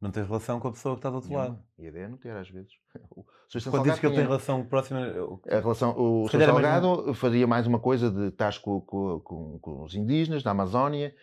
não 0.00 0.10
tens 0.10 0.26
relação 0.26 0.58
com 0.58 0.66
a 0.66 0.72
pessoa 0.72 0.96
que 0.96 0.98
está 0.98 1.08
do 1.08 1.14
outro 1.14 1.30
Nenhuma. 1.30 1.50
lado. 1.50 1.62
E 1.78 1.86
a 1.86 1.88
ideia 1.88 2.04
é 2.06 2.08
não 2.08 2.16
ter, 2.16 2.30
às 2.30 2.50
vezes. 2.50 2.72
O 3.54 3.70
Quando 3.70 3.84
dizes 3.84 4.00
que 4.00 4.06
ele 4.06 4.14
tem 4.14 4.24
relação 4.24 4.64
próxima. 4.64 5.00
A 5.46 5.60
relação, 5.60 5.94
o 5.96 6.26
Sr. 6.26 6.46
Salgado 6.46 7.04
mais... 7.04 7.18
fazia 7.18 7.46
mais 7.46 7.66
uma 7.66 7.78
coisa 7.78 8.10
de 8.10 8.28
estar 8.28 8.58
com, 8.60 8.80
com, 8.80 9.20
com, 9.20 9.58
com 9.58 9.82
os 9.82 9.94
indígenas 9.94 10.42
da 10.42 10.52
Amazónia 10.52 11.14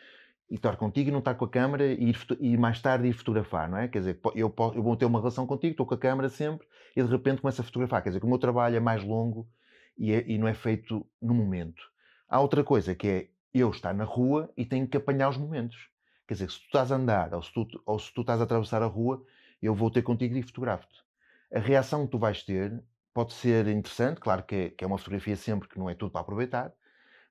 e 0.48 0.54
estar 0.54 0.78
contigo 0.78 1.10
e 1.10 1.12
não 1.12 1.20
estar 1.20 1.34
com 1.34 1.46
a 1.46 1.50
câmera 1.50 1.88
e, 1.92 2.14
e 2.40 2.56
mais 2.56 2.80
tarde 2.80 3.08
ir 3.08 3.14
fotografar, 3.14 3.68
não 3.68 3.80
é? 3.80 3.88
Quer 3.88 4.00
dizer, 4.00 4.20
eu, 4.36 4.48
posso, 4.48 4.78
eu 4.78 4.84
vou 4.84 4.96
ter 4.96 5.06
uma 5.06 5.18
relação 5.18 5.48
contigo, 5.48 5.72
estou 5.72 5.88
com 5.88 5.96
a 5.96 5.98
câmera 5.98 6.30
sempre 6.30 6.68
e 6.96 7.02
de 7.02 7.10
repente 7.10 7.42
começo 7.42 7.60
a 7.62 7.64
fotografar. 7.64 8.04
Quer 8.04 8.10
dizer, 8.10 8.20
que 8.20 8.26
o 8.28 8.30
meu 8.30 8.38
trabalho 8.38 8.76
é 8.76 8.80
mais 8.80 9.04
longo 9.04 9.50
e, 9.98 10.14
é, 10.14 10.24
e 10.28 10.38
não 10.38 10.48
é 10.48 10.54
feito 10.54 11.04
no 11.20 11.34
momento. 11.34 11.82
Há 12.30 12.40
outra 12.40 12.64
coisa 12.64 12.94
que 12.94 13.08
é 13.08 13.28
eu 13.54 13.70
estar 13.70 13.94
na 13.94 14.04
rua 14.04 14.52
e 14.56 14.66
tenho 14.66 14.88
que 14.88 14.98
apanhar 14.98 15.30
os 15.30 15.38
momentos. 15.38 15.90
Quer 16.28 16.36
dizer, 16.36 16.52
se 16.52 16.60
tu 16.60 16.66
estás 16.66 16.92
a 16.92 16.96
andar 16.96 17.34
ou 17.34 17.42
se 17.42 17.54
tu, 17.54 17.68
ou 17.86 17.98
se 17.98 18.14
tu 18.14 18.22
estás 18.22 18.40
a 18.40 18.44
atravessar 18.44 18.82
a 18.82 18.86
rua, 18.86 19.24
eu 19.62 19.74
vou 19.74 19.90
ter 19.90 20.02
contigo 20.02 20.38
e 20.38 20.44
fotografo-te. 20.44 21.00
A 21.54 21.60
reação 21.60 22.06
que 22.06 22.12
tu 22.12 22.20
vais 22.20 22.44
ter 22.44 22.82
pode 23.14 23.34
ser 23.34 23.68
interessante, 23.68 24.20
claro 24.20 24.44
que 24.44 24.56
é, 24.56 24.70
que 24.70 24.84
é 24.84 24.88
uma 24.88 24.98
fotografia 24.98 25.36
sempre 25.36 25.68
que 25.68 25.80
não 25.80 25.90
é 25.90 25.96
tudo 25.96 26.12
para 26.12 26.22
aproveitar, 26.22 26.72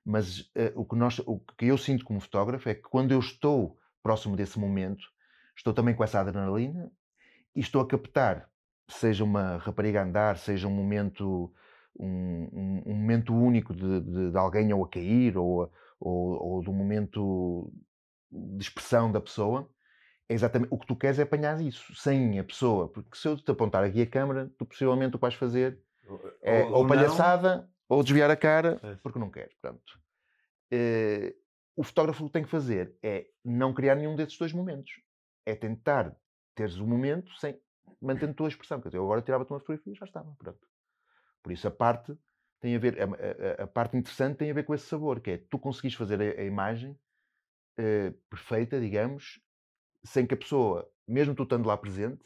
mas 0.03 0.39
uh, 0.39 0.71
o, 0.75 0.85
que 0.85 0.95
nós, 0.95 1.19
o 1.19 1.39
que 1.39 1.67
eu 1.67 1.77
sinto 1.77 2.03
como 2.03 2.19
fotógrafo 2.19 2.67
é 2.67 2.75
que 2.75 2.81
quando 2.81 3.11
eu 3.11 3.19
estou 3.19 3.77
próximo 4.01 4.35
desse 4.35 4.59
momento, 4.59 5.05
estou 5.55 5.73
também 5.73 5.95
com 5.95 6.03
essa 6.03 6.19
adrenalina 6.19 6.91
e 7.55 7.59
estou 7.59 7.81
a 7.81 7.87
captar, 7.87 8.49
seja 8.87 9.23
uma 9.23 9.57
rapariga 9.57 10.01
a 10.01 10.03
andar, 10.03 10.37
seja 10.37 10.67
um 10.67 10.71
momento, 10.71 11.53
um, 11.97 12.49
um, 12.51 12.83
um 12.85 12.95
momento 12.95 13.33
único 13.35 13.73
de, 13.73 14.01
de, 14.01 14.31
de, 14.31 14.37
alguém 14.37 14.73
ou 14.73 14.83
a 14.83 14.89
cair, 14.89 15.37
ou, 15.37 15.71
ou, 15.99 16.41
ou 16.41 16.63
do 16.63 16.71
momento 16.71 17.71
de 18.31 18.63
expressão 18.63 19.11
da 19.11 19.19
pessoa, 19.19 19.69
é 20.27 20.33
exatamente 20.33 20.71
o 20.71 20.77
que 20.77 20.85
tu 20.85 20.95
queres 20.95 21.17
é 21.19 21.23
apanhar 21.23 21.59
isso, 21.59 21.93
sem 21.95 22.39
a 22.39 22.43
pessoa, 22.43 22.87
porque 22.87 23.17
se 23.17 23.27
eu 23.27 23.35
te 23.35 23.49
apontar 23.49 23.83
aqui 23.83 24.01
a 24.01 24.07
câmera, 24.07 24.51
tu 24.57 24.65
possivelmente 24.65 25.15
o 25.15 25.19
que 25.19 25.23
vais 25.23 25.33
fazer 25.33 25.81
é 26.41 26.63
ou, 26.63 26.71
ou, 26.71 26.77
ou 26.81 26.87
palhaçada, 26.87 27.69
ou 27.87 28.03
desviar 28.03 28.29
a 28.29 28.35
cara, 28.35 28.79
é. 28.83 28.95
porque 28.95 29.19
não 29.19 29.31
quer. 29.31 29.49
Portanto, 29.49 29.99
uh, 30.73 31.35
o 31.75 31.83
fotógrafo 31.83 32.23
o 32.23 32.27
que 32.27 32.33
tem 32.33 32.43
que 32.43 32.49
fazer 32.49 32.95
é 33.01 33.27
não 33.43 33.73
criar 33.73 33.95
nenhum 33.95 34.15
desses 34.15 34.37
dois 34.37 34.53
momentos. 34.53 34.91
É 35.45 35.55
tentar 35.55 36.15
teres 36.53 36.77
o 36.77 36.85
momento 36.85 37.31
sem 37.39 37.59
mantendo 38.01 38.31
a 38.31 38.35
tua 38.35 38.47
expressão. 38.47 38.79
Quer 38.79 38.89
dizer, 38.89 38.97
eu 38.97 39.03
agora 39.03 39.21
tirava-te 39.21 39.51
uma 39.51 39.59
fotografia 39.59 39.93
e 39.93 39.95
já 39.95 40.05
estava. 40.05 40.35
Pronto. 40.37 40.67
Por 41.41 41.51
isso 41.51 41.67
a 41.67 41.71
parte 41.71 42.15
tem 42.59 42.75
a 42.75 42.79
ver, 42.79 42.97
a, 43.01 43.05
a, 43.05 43.63
a, 43.63 43.67
parte 43.67 43.95
interessante 43.97 44.37
tem 44.37 44.51
a 44.51 44.53
ver 44.53 44.63
com 44.63 44.73
esse 44.73 44.85
sabor, 44.85 45.19
que 45.21 45.31
é 45.31 45.37
tu 45.37 45.57
conseguires 45.57 45.95
fazer 45.95 46.21
a, 46.21 46.41
a 46.41 46.43
imagem 46.43 46.91
uh, 46.91 48.11
perfeita, 48.29 48.79
digamos, 48.79 49.39
sem 50.03 50.25
que 50.25 50.33
a 50.33 50.37
pessoa, 50.37 50.89
mesmo 51.07 51.33
tu 51.33 51.43
estando 51.43 51.67
lá 51.67 51.77
presente, 51.77 52.23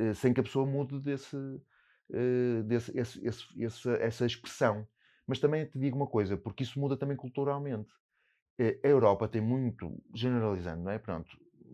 uh, 0.00 0.14
sem 0.14 0.32
que 0.32 0.40
a 0.40 0.42
pessoa 0.42 0.64
mude 0.66 0.98
desse, 1.00 1.36
uh, 1.36 2.62
desse, 2.64 2.98
esse, 2.98 3.26
esse, 3.26 3.62
esse, 3.62 3.90
essa 3.96 4.26
expressão. 4.26 4.86
Mas 5.26 5.38
também 5.38 5.66
te 5.66 5.78
digo 5.78 5.96
uma 5.96 6.08
coisa, 6.08 6.36
porque 6.36 6.62
isso 6.62 6.80
muda 6.80 6.96
também 6.96 7.16
culturalmente. 7.16 7.92
A 8.58 8.88
Europa 8.88 9.26
tem 9.26 9.40
muito, 9.40 10.02
generalizando, 10.14 10.82
não 10.82 10.90
é? 10.90 10.98
Pronto, 10.98 11.30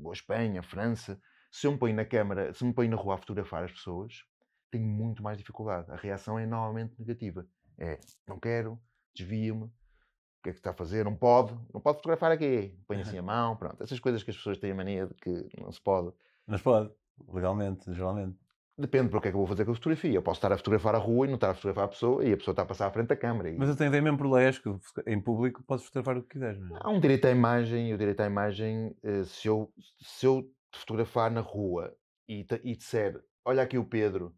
a 0.09 0.13
Espanha, 0.13 0.61
a 0.61 0.63
França, 0.63 1.21
se 1.51 1.67
eu 1.67 1.73
me 1.73 1.79
ponho 1.79 1.97
na 1.97 2.05
câmara, 2.05 2.53
se 2.53 2.65
me 2.65 2.73
ponho 2.73 2.91
na 2.91 2.97
rua 2.97 3.15
a 3.15 3.19
fotografar 3.19 3.65
as 3.65 3.73
pessoas, 3.73 4.25
tenho 4.71 4.87
muito 4.87 5.23
mais 5.23 5.39
dificuldade. 5.39 5.91
A 5.91 5.97
reação 5.97 6.39
é 6.39 6.47
normalmente 6.47 6.95
negativa. 6.99 7.47
É, 7.79 7.99
não 8.27 8.39
quero, 8.39 8.79
desvio-me, 9.15 9.65
o 9.65 10.43
que 10.43 10.51
é 10.51 10.53
que 10.53 10.59
está 10.59 10.71
a 10.71 10.75
fazer? 10.75 11.05
Não 11.05 11.15
pode, 11.15 11.55
não 11.73 11.81
pode 11.81 11.99
fotografar 11.99 12.33
aqui. 12.33 12.79
Põe 12.87 13.01
assim 13.01 13.19
a 13.19 13.23
mão, 13.23 13.57
pronto. 13.57 13.83
Essas 13.83 14.01
coisas 14.01 14.23
que 14.23 14.31
as 14.31 14.37
pessoas 14.37 14.59
têm 14.59 14.73
a 14.73 14.75
mania 14.75 15.07
de 15.07 15.15
que 15.15 15.49
não 15.61 15.71
se 15.71 15.81
pode. 15.81 16.13
Mas 16.47 16.63
pode, 16.63 16.91
legalmente, 17.29 17.93
geralmente. 17.93 18.39
Depende 18.79 19.09
para 19.09 19.19
o 19.19 19.23
que 19.23 19.29
é 19.29 19.31
que 19.31 19.35
eu 19.35 19.41
vou 19.41 19.47
fazer 19.47 19.65
com 19.65 19.71
a 19.71 19.75
fotografia. 19.75 20.13
Eu 20.13 20.23
posso 20.23 20.37
estar 20.37 20.53
a 20.53 20.57
fotografar 20.59 20.95
a 20.95 20.99
rua 20.99 21.25
e 21.25 21.29
não 21.29 21.37
estar 21.37 21.51
a 21.51 21.55
fotografar 21.55 21.85
a 21.85 21.89
pessoa 21.89 22.23
e 22.23 22.33
a 22.33 22.37
pessoa 22.37 22.53
está 22.53 22.63
a 22.63 22.67
passar 22.67 22.87
à 22.87 22.91
frente 22.91 23.07
da 23.07 23.17
câmara. 23.17 23.49
E... 23.49 23.57
Mas 23.57 23.71
eu 23.71 23.77
tenho 23.77 23.89
ideia 23.89 24.03
mesmo 24.03 24.19
por 24.19 24.31
leis 24.31 24.59
que 24.59 24.69
em 25.07 25.19
público 25.19 25.63
podes 25.63 25.87
fotografar 25.87 26.19
o 26.19 26.23
que 26.23 26.29
quiseres. 26.29 26.61
Não 26.61 26.77
é? 26.77 26.81
Há 26.83 26.91
um 26.91 27.01
direito 27.01 27.25
à 27.25 27.31
imagem 27.31 27.89
e 27.89 27.95
o 27.95 27.99
direito 27.99 28.21
à 28.21 28.27
imagem, 28.27 28.95
eh, 29.03 29.25
se 29.25 29.49
eu, 29.49 29.73
se 29.99 30.27
eu 30.27 30.43
te 30.71 30.79
fotografar 30.79 31.31
na 31.31 31.41
rua 31.41 31.97
e, 32.29 32.45
te, 32.45 32.61
e 32.63 32.77
disser, 32.77 33.19
olha 33.47 33.63
aqui 33.63 33.79
o 33.79 33.85
Pedro 33.85 34.35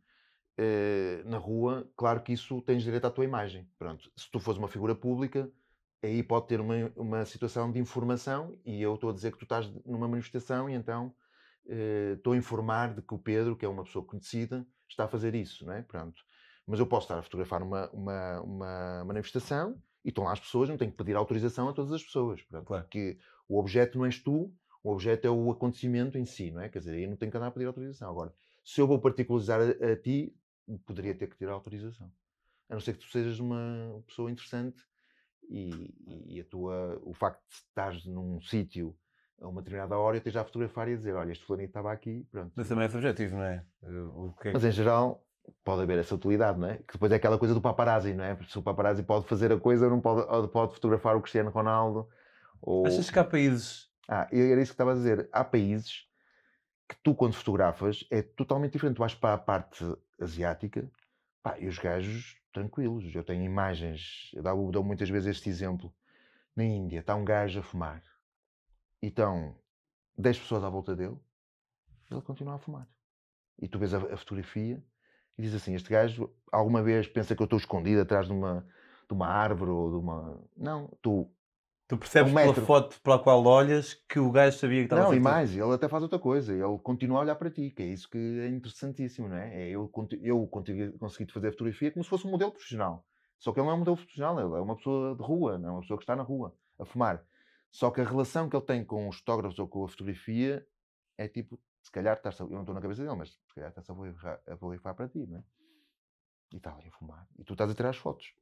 eh, 0.58 1.22
na 1.24 1.38
rua, 1.38 1.88
claro 1.96 2.20
que 2.20 2.32
isso 2.32 2.60
tens 2.62 2.82
direito 2.82 3.06
à 3.06 3.10
tua 3.10 3.24
imagem. 3.24 3.70
Pronto, 3.78 4.10
se 4.16 4.28
tu 4.28 4.40
fores 4.40 4.58
uma 4.58 4.66
figura 4.66 4.92
pública, 4.92 5.48
aí 6.02 6.20
pode 6.20 6.48
ter 6.48 6.60
uma, 6.60 6.74
uma 6.96 7.24
situação 7.24 7.70
de 7.70 7.78
informação 7.78 8.58
e 8.66 8.82
eu 8.82 8.94
estou 8.96 9.10
a 9.10 9.12
dizer 9.12 9.30
que 9.30 9.38
tu 9.38 9.44
estás 9.44 9.70
numa 9.86 10.08
manifestação 10.08 10.68
e 10.68 10.74
então 10.74 11.14
estou 12.12 12.32
uh, 12.32 12.34
a 12.34 12.38
informar 12.38 12.94
de 12.94 13.02
que 13.02 13.14
o 13.14 13.18
Pedro, 13.18 13.56
que 13.56 13.64
é 13.64 13.68
uma 13.68 13.84
pessoa 13.84 14.04
conhecida, 14.04 14.66
está 14.88 15.04
a 15.04 15.08
fazer 15.08 15.32
isso, 15.36 15.64
não 15.64 15.74
é? 15.74 15.82
Pronto. 15.82 16.20
Mas 16.66 16.80
eu 16.80 16.86
posso 16.86 17.04
estar 17.04 17.18
a 17.18 17.22
fotografar 17.22 17.62
uma, 17.62 17.88
uma, 17.90 18.40
uma 18.40 19.04
manifestação 19.04 19.80
e 20.04 20.08
estão 20.08 20.24
lá 20.24 20.32
as 20.32 20.40
pessoas, 20.40 20.68
não 20.68 20.76
tenho 20.76 20.90
que 20.90 20.96
pedir 20.96 21.14
autorização 21.14 21.68
a 21.68 21.72
todas 21.72 21.92
as 21.92 22.02
pessoas. 22.02 22.42
Portanto, 22.42 22.66
Claro. 22.66 22.82
Porque 22.82 23.16
o 23.48 23.60
objeto 23.60 23.96
não 23.96 24.06
és 24.06 24.18
tu, 24.18 24.52
o 24.82 24.90
objeto 24.90 25.26
é 25.26 25.30
o 25.30 25.50
acontecimento 25.50 26.18
em 26.18 26.24
si, 26.24 26.50
não 26.50 26.62
é? 26.62 26.68
Quer 26.68 26.80
dizer, 26.80 26.94
aí 26.94 27.06
não 27.06 27.16
tenho 27.16 27.30
que 27.30 27.36
andar 27.36 27.46
a 27.46 27.50
pedir 27.52 27.66
autorização. 27.66 28.10
Agora, 28.10 28.34
se 28.64 28.80
eu 28.80 28.86
vou 28.86 28.98
particularizar 29.00 29.60
a, 29.60 29.92
a 29.92 29.96
ti, 29.96 30.34
poderia 30.76 31.14
ter 31.14 31.28
que 31.28 31.37
tirar 31.37 31.52
autorização. 31.52 32.12
A 32.68 32.74
não 32.74 32.81
ser 32.81 32.94
que 32.94 33.00
tu 33.00 33.11
sejas 33.11 33.38
uma 33.38 34.02
pessoa 34.07 34.31
interessante 34.31 34.83
e, 35.48 35.94
e- 36.26 36.40
a 36.40 36.44
tua, 36.44 37.00
o 37.02 37.14
facto 37.14 37.40
de 37.48 37.54
estares 37.54 38.04
num 38.04 38.40
sítio 38.40 38.96
a 39.40 39.48
uma 39.48 39.62
determinada 39.62 39.96
hora 39.96 40.16
e 40.16 40.18
esteja 40.18 40.40
a 40.40 40.44
fotografar 40.44 40.88
e 40.88 40.94
a 40.94 40.96
dizer, 40.96 41.14
olha, 41.14 41.33
este 41.33 41.44
fulaninho 41.44 41.68
estava 41.68 41.92
aqui, 41.92 42.26
pronto. 42.31 42.52
Mas 42.54 42.68
também 42.68 42.85
é 42.85 42.88
subjetivo, 42.88 43.37
não 43.37 43.44
é? 43.44 43.64
É 43.83 44.52
Mas 44.52 44.64
em 44.64 44.72
geral 44.72 45.24
pode 45.64 45.83
haver 45.83 45.98
essa 45.98 46.14
utilidade, 46.14 46.59
não 46.59 46.68
é? 46.68 46.78
Que 46.78 46.92
depois 46.92 47.11
é 47.12 47.14
aquela 47.16 47.38
coisa 47.38 47.54
do 47.54 47.61
paparazzi, 47.61 48.12
não 48.12 48.24
é? 48.24 48.35
Porque 48.35 48.52
se 48.52 48.59
o 48.59 48.62
paparazzi 48.62 49.02
pode 49.02 49.26
fazer 49.26 49.52
a 49.52 49.59
coisa, 49.59 49.88
não 49.88 50.00
pode, 50.00 50.28
ou 50.28 50.48
pode 50.48 50.74
fotografar 50.74 51.16
o 51.16 51.22
Cristiano 51.22 51.50
Ronaldo. 51.50 52.09
Ou... 52.61 52.87
Achas 52.87 53.11
que 53.11 53.18
há 53.18 53.24
países. 53.24 53.88
Ah, 54.09 54.28
era 54.33 54.61
isso 54.61 54.72
que 54.72 54.74
estava 54.74 54.92
a 54.92 54.94
dizer. 54.94 55.28
Há 55.33 55.44
países 55.44 56.07
que 56.88 56.96
tu, 57.02 57.14
quando 57.14 57.35
fotografas, 57.35 58.04
é 58.11 58.22
totalmente 58.22 58.72
diferente. 58.72 58.96
Tu 58.96 59.00
vais 59.00 59.14
para 59.14 59.35
a 59.35 59.38
parte 59.38 59.85
asiática 60.20 60.90
pá, 61.42 61.59
e 61.59 61.66
os 61.66 61.78
gajos 61.78 62.40
tranquilos. 62.52 63.14
Eu 63.14 63.24
tenho 63.24 63.42
imagens, 63.42 64.31
eu 64.35 64.42
dou, 64.42 64.70
dou 64.70 64.85
muitas 64.85 65.09
vezes 65.09 65.37
este 65.37 65.48
exemplo. 65.48 65.94
Na 66.57 66.64
Índia 66.64 67.00
está 67.00 67.14
um 67.14 67.24
gajo 67.24 67.61
a 67.61 67.62
fumar 67.62 68.02
e 69.02 69.07
estão 69.07 69.57
10 70.16 70.40
pessoas 70.40 70.64
à 70.64 70.68
volta 70.68 70.96
dele 70.96 71.18
ele 72.11 72.22
continua 72.22 72.54
a 72.54 72.59
fumar. 72.59 72.88
E 73.59 73.68
tu 73.68 73.78
vês 73.78 73.92
a, 73.92 73.98
a 73.98 74.16
fotografia 74.16 74.83
e 75.37 75.42
diz 75.42 75.54
assim: 75.54 75.74
Este 75.74 75.90
gajo 75.90 76.33
alguma 76.50 76.83
vez 76.83 77.07
pensa 77.07 77.35
que 77.35 77.42
eu 77.42 77.44
estou 77.44 77.59
escondido 77.59 78.00
atrás 78.00 78.26
de 78.26 78.33
uma, 78.33 78.66
de 79.07 79.12
uma 79.12 79.26
árvore 79.26 79.70
ou 79.70 79.90
de 79.90 79.96
uma. 79.96 80.40
Não, 80.57 80.88
tu 81.02 81.31
Tu 81.88 81.96
percebes 81.96 82.33
Um 82.33 82.35
pela 82.35 82.55
foto 82.55 83.01
pela 83.01 83.18
qual 83.18 83.42
olhas 83.46 83.94
que 83.94 84.18
o 84.18 84.31
gajo 84.31 84.59
sabia 84.59 84.81
que 84.81 84.85
estava 84.85 85.05
a 85.05 85.05
Não, 85.07 85.14
e 85.14 85.20
mais, 85.20 85.57
ele 85.57 85.72
até 85.72 85.88
faz 85.88 86.03
outra 86.03 86.18
coisa, 86.18 86.53
ele 86.53 86.79
continua 86.83 87.18
a 87.18 87.22
olhar 87.22 87.35
para 87.35 87.51
ti, 87.51 87.70
que 87.70 87.83
é 87.83 87.87
isso 87.87 88.11
que 88.11 88.18
é 88.18 88.48
interessantíssimo, 88.48 89.27
não 89.27 89.37
é? 89.38 89.62
É 89.62 89.70
eu, 89.70 89.90
eu 90.20 90.46
consegui, 90.48 90.92
consegui 90.98 91.33
fazer 91.33 91.51
fotografia 91.53 91.90
como 91.90 92.05
se 92.05 92.11
fosse 92.11 92.27
um 92.27 92.31
modelo 92.31 92.53
profissional. 92.53 93.07
Só 93.38 93.53
que 93.53 93.59
ele 93.59 93.66
não 93.66 93.72
é 93.72 93.77
um 93.77 93.79
modelo 93.79 93.96
profissional, 93.96 94.38
ele 94.38 94.59
é 94.59 94.61
uma 94.61 94.77
pessoa 94.77 95.16
de 95.16 95.22
rua, 95.22 95.57
não 95.57 95.68
é 95.68 95.72
uma 95.72 95.81
pessoa 95.81 95.96
que 95.96 96.03
está 96.03 96.14
na 96.14 96.22
rua, 96.22 96.55
a 96.79 96.85
fumar. 96.85 97.24
Só 97.70 97.90
que 97.90 98.03
a 98.03 98.05
relação 98.05 98.51
que 98.51 98.57
ele 98.57 98.66
tem 98.66 98.85
com 98.85 99.09
os 99.09 99.16
fotógrafos 99.20 99.59
ou 99.59 99.66
com 99.66 99.83
a 99.83 99.88
fotografia 99.88 100.66
é 101.16 101.27
tipo, 101.27 101.59
se 101.83 101.90
calhar 101.90 102.18
estás 102.18 102.38
a, 102.38 102.44
eu 102.44 102.51
não 102.51 102.61
estou 102.61 102.74
na 102.74 102.83
cabeça 102.83 103.03
dele, 103.03 103.16
mas 103.16 103.31
se 103.31 103.55
calhar 103.55 103.70
estás 103.70 103.88
a 103.88 104.57
borrifar 104.57 104.94
para 104.94 105.09
ti, 105.09 105.27
não 105.27 105.38
é? 105.38 105.42
E 106.53 106.57
está 106.59 106.74
ali 106.74 106.88
a 106.88 106.92
fumar. 106.92 107.27
E 107.38 107.44
tu 107.44 107.55
estás 107.55 107.70
a 107.70 107.74
tirar 107.74 107.90
as 107.90 107.96
fotos. 107.96 108.35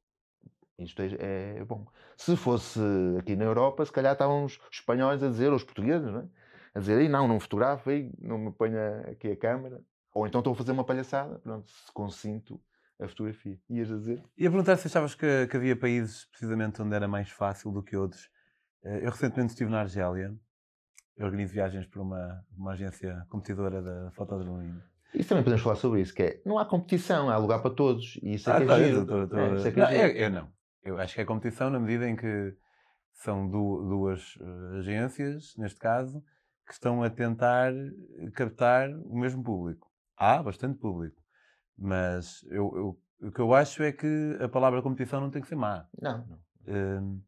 Isto 0.79 1.01
é, 1.01 1.57
é 1.59 1.65
bom. 1.65 1.87
Se 2.15 2.35
fosse 2.35 2.79
aqui 3.19 3.35
na 3.35 3.45
Europa, 3.45 3.83
se 3.85 3.91
calhar 3.91 4.13
estavam 4.13 4.45
os 4.45 4.59
espanhóis 4.71 5.23
a 5.23 5.29
dizer, 5.29 5.49
ou 5.49 5.55
os 5.55 5.63
portugueses, 5.63 6.11
não 6.11 6.19
é? 6.21 6.25
A 6.75 6.79
dizer, 6.79 6.99
"Ei, 7.01 7.09
não, 7.09 7.27
não 7.27 7.39
fotografo, 7.39 7.89
ei, 7.89 8.11
não 8.19 8.37
me 8.37 8.51
ponha 8.51 8.99
aqui 9.11 9.31
a 9.31 9.35
câmera. 9.35 9.81
Ou 10.13 10.27
então 10.27 10.39
estou 10.39 10.53
a 10.53 10.55
fazer 10.55 10.71
uma 10.71 10.83
palhaçada, 10.83 11.39
pronto, 11.39 11.69
se 11.69 11.91
consinto 11.91 12.59
a 12.99 13.07
fotografia. 13.07 13.57
Ias 13.69 13.91
a 13.91 13.95
dizer? 13.97 14.23
Ia 14.37 14.49
perguntar 14.49 14.77
se 14.77 14.87
achavas 14.87 15.15
que, 15.15 15.47
que 15.47 15.57
havia 15.57 15.75
países, 15.75 16.25
precisamente, 16.25 16.81
onde 16.81 16.95
era 16.95 17.07
mais 17.07 17.29
fácil 17.29 17.71
do 17.71 17.81
que 17.81 17.95
outros. 17.97 18.29
Eh, 18.83 18.99
Eu 19.05 19.11
recentemente 19.11 19.53
estive 19.53 19.69
na 19.71 19.79
Argélia. 19.81 20.33
Eu 21.15 21.25
organizo 21.25 21.53
viagens 21.53 21.87
para 21.87 22.01
uma, 22.01 22.45
uma 22.55 22.73
agência 22.73 23.25
competidora 23.29 23.81
da 23.81 24.11
fotodromismo. 24.11 24.81
Isso 25.15 25.29
também 25.29 25.43
podemos 25.43 25.63
falar 25.63 25.75
sobre 25.75 26.01
isso, 26.01 26.13
que 26.13 26.21
é, 26.21 26.41
não 26.45 26.59
há 26.59 26.65
competição, 26.65 27.29
há 27.29 27.37
lugar 27.37 27.59
para 27.61 27.73
todos. 27.73 28.19
E 28.21 28.35
isso 28.35 28.49
é 28.51 28.57
que 28.57 28.63
é 28.63 28.65
tá, 28.67 28.77
giro. 28.77 28.99
eu 28.99 29.05
tô- 29.05 29.27
tô- 29.27 29.37
É, 29.37 29.67
é 29.67 29.71
que 29.71 29.79
é 29.79 29.83
não, 29.83 29.91
eu, 29.91 30.07
eu 30.09 30.29
não. 30.29 30.56
Eu 30.87 30.97
acho 30.97 31.15
que 31.15 31.19
é 31.21 31.25
competição 31.25 31.69
na 31.69 31.79
medida 31.79 32.07
em 32.07 32.15
que 32.15 32.55
são 33.11 33.49
du- 33.49 33.83
duas 33.89 34.37
eh, 34.39 34.77
agências, 34.79 35.53
neste 35.57 35.77
caso, 35.79 36.23
que 36.65 36.71
estão 36.71 37.03
a 37.03 37.09
tentar 37.09 37.73
captar 38.33 38.89
o 38.89 39.17
mesmo 39.19 39.43
público. 39.43 39.91
Há 40.15 40.41
bastante 40.41 40.79
público. 40.79 41.21
Mas 41.77 42.41
eu, 42.45 42.71
eu- 43.21 43.27
o 43.27 43.31
que 43.33 43.41
eu 43.41 43.53
acho 43.53 43.83
é 43.83 43.91
que 43.91 44.37
a 44.39 44.47
palavra 44.47 44.81
competição 44.81 45.19
não 45.19 45.29
tem 45.29 45.41
que 45.41 45.47
ser 45.49 45.57
má. 45.57 45.87
Não, 46.01 46.25
não. 46.25 46.39
Hum, 46.67 47.21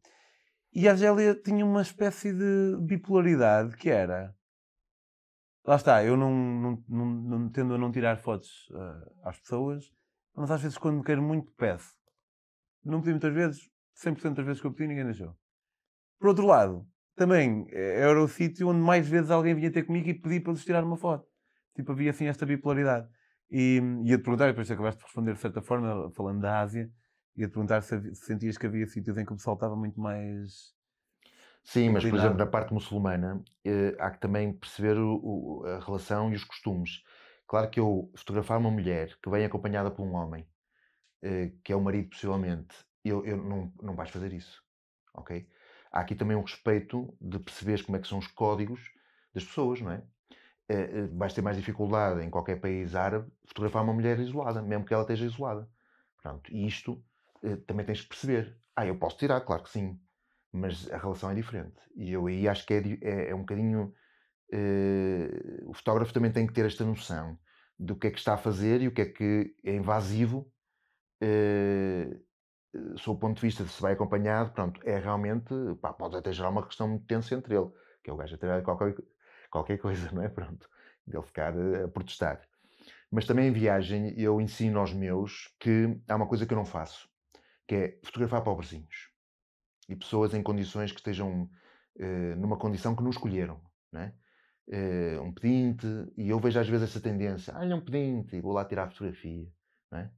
e 0.72 0.88
a 0.88 0.92
Argélia 0.92 1.34
tinha 1.34 1.66
uma 1.66 1.82
espécie 1.82 2.32
de 2.32 2.78
bipolaridade 2.80 3.76
que 3.76 3.90
era. 3.90 4.34
Lá 5.66 5.76
está, 5.76 6.02
eu 6.02 6.16
não, 6.16 6.32
não, 6.32 6.84
não, 6.88 7.06
não 7.06 7.48
tendo 7.50 7.74
a 7.74 7.78
não 7.78 7.92
tirar 7.92 8.16
fotos 8.16 8.70
ah, 8.74 9.28
às 9.30 9.38
pessoas, 9.38 9.92
mas 10.34 10.50
às 10.50 10.62
vezes 10.62 10.78
quando 10.78 11.04
quero 11.04 11.22
muito 11.22 11.52
peço. 11.52 11.99
Não 12.84 13.00
pedi 13.00 13.12
muitas 13.12 13.34
vezes, 13.34 13.70
100% 13.94 14.36
das 14.36 14.46
vezes 14.46 14.60
que 14.60 14.66
eu 14.66 14.72
pedi 14.72 14.88
ninguém 14.88 15.04
deixou. 15.04 15.34
Por 16.18 16.28
outro 16.28 16.46
lado, 16.46 16.86
também 17.16 17.66
eh, 17.70 18.00
era 18.00 18.22
o 18.22 18.28
sítio 18.28 18.68
onde 18.68 18.80
mais 18.80 19.08
vezes 19.08 19.30
alguém 19.30 19.54
vinha 19.54 19.70
ter 19.72 19.84
comigo 19.84 20.08
e 20.08 20.14
pedir 20.14 20.40
para 20.42 20.52
lhes 20.52 20.64
tirar 20.64 20.84
uma 20.84 20.96
foto. 20.96 21.26
Tipo, 21.74 21.92
havia 21.92 22.10
assim 22.10 22.26
esta 22.26 22.46
bipolaridade. 22.46 23.08
E 23.50 23.80
ia-te 24.04 24.22
perguntar, 24.22 24.46
e 24.46 24.50
depois 24.52 24.70
acabaste 24.70 24.98
de 25.00 25.04
responder 25.06 25.34
de 25.34 25.40
certa 25.40 25.62
forma, 25.62 26.10
falando 26.14 26.40
da 26.40 26.60
Ásia, 26.60 26.90
ia-te 27.36 27.52
perguntar 27.52 27.82
se, 27.82 27.94
havia- 27.94 28.14
se 28.14 28.26
sentias 28.26 28.58
que 28.58 28.66
havia 28.66 28.86
sítios 28.86 29.18
em 29.18 29.24
que 29.24 29.32
o 29.32 29.36
pessoal 29.36 29.54
estava 29.56 29.76
muito 29.76 30.00
mais. 30.00 30.74
Sim, 31.62 31.90
mas 31.90 32.04
por 32.04 32.16
exemplo, 32.16 32.38
na 32.38 32.46
parte 32.46 32.72
muçulmana, 32.72 33.42
eh, 33.64 33.94
há 33.98 34.10
que 34.10 34.20
também 34.20 34.52
perceber 34.52 34.96
o- 34.98 35.20
o- 35.62 35.66
a 35.66 35.78
relação 35.80 36.32
e 36.32 36.36
os 36.36 36.44
costumes. 36.44 37.02
Claro 37.46 37.70
que 37.70 37.78
eu 37.80 38.10
fotografar 38.16 38.58
uma 38.58 38.70
mulher 38.70 39.16
que 39.22 39.30
vem 39.30 39.44
acompanhada 39.44 39.90
por 39.90 40.02
um 40.02 40.14
homem, 40.14 40.46
que 41.62 41.72
é 41.72 41.76
o 41.76 41.80
marido 41.80 42.10
possivelmente, 42.10 42.76
eu, 43.04 43.24
eu 43.24 43.36
não, 43.36 43.72
não 43.82 43.94
vais 43.96 44.10
fazer 44.10 44.32
isso, 44.32 44.62
ok? 45.14 45.48
Há 45.92 46.00
aqui 46.00 46.14
também 46.14 46.36
um 46.36 46.42
respeito 46.42 47.16
de 47.20 47.38
perceberes 47.38 47.82
como 47.82 47.96
é 47.96 48.00
que 48.00 48.08
são 48.08 48.18
os 48.18 48.26
códigos 48.28 48.80
das 49.34 49.44
pessoas, 49.44 49.80
não 49.80 49.90
é? 49.92 50.02
Eh, 50.68 51.00
eh, 51.04 51.06
vais 51.12 51.32
ter 51.34 51.42
mais 51.42 51.56
dificuldade 51.56 52.22
em 52.24 52.30
qualquer 52.30 52.60
país 52.60 52.94
árabe 52.94 53.30
fotografar 53.46 53.82
uma 53.82 53.92
mulher 53.92 54.18
isolada, 54.20 54.62
mesmo 54.62 54.84
que 54.84 54.94
ela 54.94 55.02
esteja 55.02 55.26
isolada. 55.26 55.68
Pronto, 56.22 56.52
e 56.52 56.66
isto 56.66 57.04
eh, 57.42 57.56
também 57.56 57.84
tens 57.86 57.98
de 57.98 58.06
perceber. 58.08 58.58
Ah, 58.76 58.86
eu 58.86 58.98
posso 58.98 59.18
tirar, 59.18 59.40
claro 59.42 59.62
que 59.64 59.70
sim, 59.70 60.00
mas 60.52 60.90
a 60.92 60.98
relação 60.98 61.30
é 61.30 61.34
diferente. 61.34 61.80
E 61.96 62.12
eu 62.12 62.26
aí 62.26 62.48
acho 62.48 62.64
que 62.66 62.74
é, 62.74 62.82
é, 63.02 63.30
é 63.30 63.34
um 63.34 63.40
bocadinho. 63.40 63.94
eh, 64.52 65.62
o 65.66 65.74
fotógrafo 65.74 66.12
também 66.14 66.32
tem 66.32 66.46
que 66.46 66.52
ter 66.52 66.66
esta 66.66 66.84
noção 66.84 67.38
do 67.78 67.96
que 67.96 68.08
é 68.08 68.10
que 68.10 68.18
está 68.18 68.34
a 68.34 68.38
fazer 68.38 68.82
e 68.82 68.88
o 68.88 68.92
que 68.94 69.02
é 69.02 69.06
que 69.06 69.56
é 69.64 69.74
invasivo. 69.76 70.52
Eh, 71.20 72.20
sob 72.96 73.16
o 73.16 73.20
ponto 73.20 73.36
de 73.36 73.42
vista 73.42 73.64
de 73.64 73.70
se 73.70 73.80
vai 73.82 73.92
acompanhado, 73.94 74.52
pronto, 74.52 74.80
é 74.84 74.98
realmente, 74.98 75.54
pá, 75.80 75.92
pode 75.92 76.16
até 76.16 76.32
gerar 76.32 76.50
uma 76.50 76.66
questão 76.66 76.88
muito 76.88 77.06
tensa 77.06 77.34
entre 77.34 77.54
ele, 77.56 77.70
que 78.02 78.10
é 78.10 78.12
o 78.12 78.16
gajo 78.16 78.34
a 78.34 78.38
tirar 78.38 78.62
qualquer, 78.62 78.94
qualquer 79.50 79.78
coisa, 79.78 80.10
não 80.14 80.22
é? 80.22 80.28
Pronto, 80.28 80.68
dele 81.06 81.24
ficar 81.24 81.56
eh, 81.58 81.84
a 81.84 81.88
protestar. 81.88 82.48
Mas 83.10 83.26
também 83.26 83.48
em 83.48 83.52
viagem 83.52 84.14
eu 84.18 84.40
ensino 84.40 84.78
aos 84.80 84.92
meus 84.92 85.54
que 85.58 86.00
há 86.08 86.16
uma 86.16 86.28
coisa 86.28 86.46
que 86.46 86.52
eu 86.54 86.58
não 86.58 86.64
faço, 86.64 87.08
que 87.66 87.74
é 87.74 88.00
fotografar 88.04 88.42
pobrezinhos 88.44 89.10
e 89.88 89.96
pessoas 89.96 90.34
em 90.34 90.42
condições 90.42 90.92
que 90.92 90.98
estejam 90.98 91.50
eh, 91.98 92.34
numa 92.36 92.58
condição 92.58 92.94
que 92.96 93.02
não 93.02 93.10
escolheram, 93.10 93.60
não 93.92 94.00
é? 94.02 94.14
Eh, 94.68 95.20
um 95.20 95.32
pedinte, 95.34 95.86
e 96.16 96.28
eu 96.30 96.38
vejo 96.40 96.60
às 96.60 96.68
vezes 96.68 96.90
essa 96.90 97.00
tendência, 97.00 97.52
ah, 97.56 97.64
é 97.66 97.74
um 97.74 97.84
pedinte, 97.84 98.36
e 98.36 98.40
vou 98.40 98.52
lá 98.52 98.64
tirar 98.64 98.84
a 98.84 98.90
fotografia, 98.90 99.52
não 99.90 99.98
é? 100.00 100.12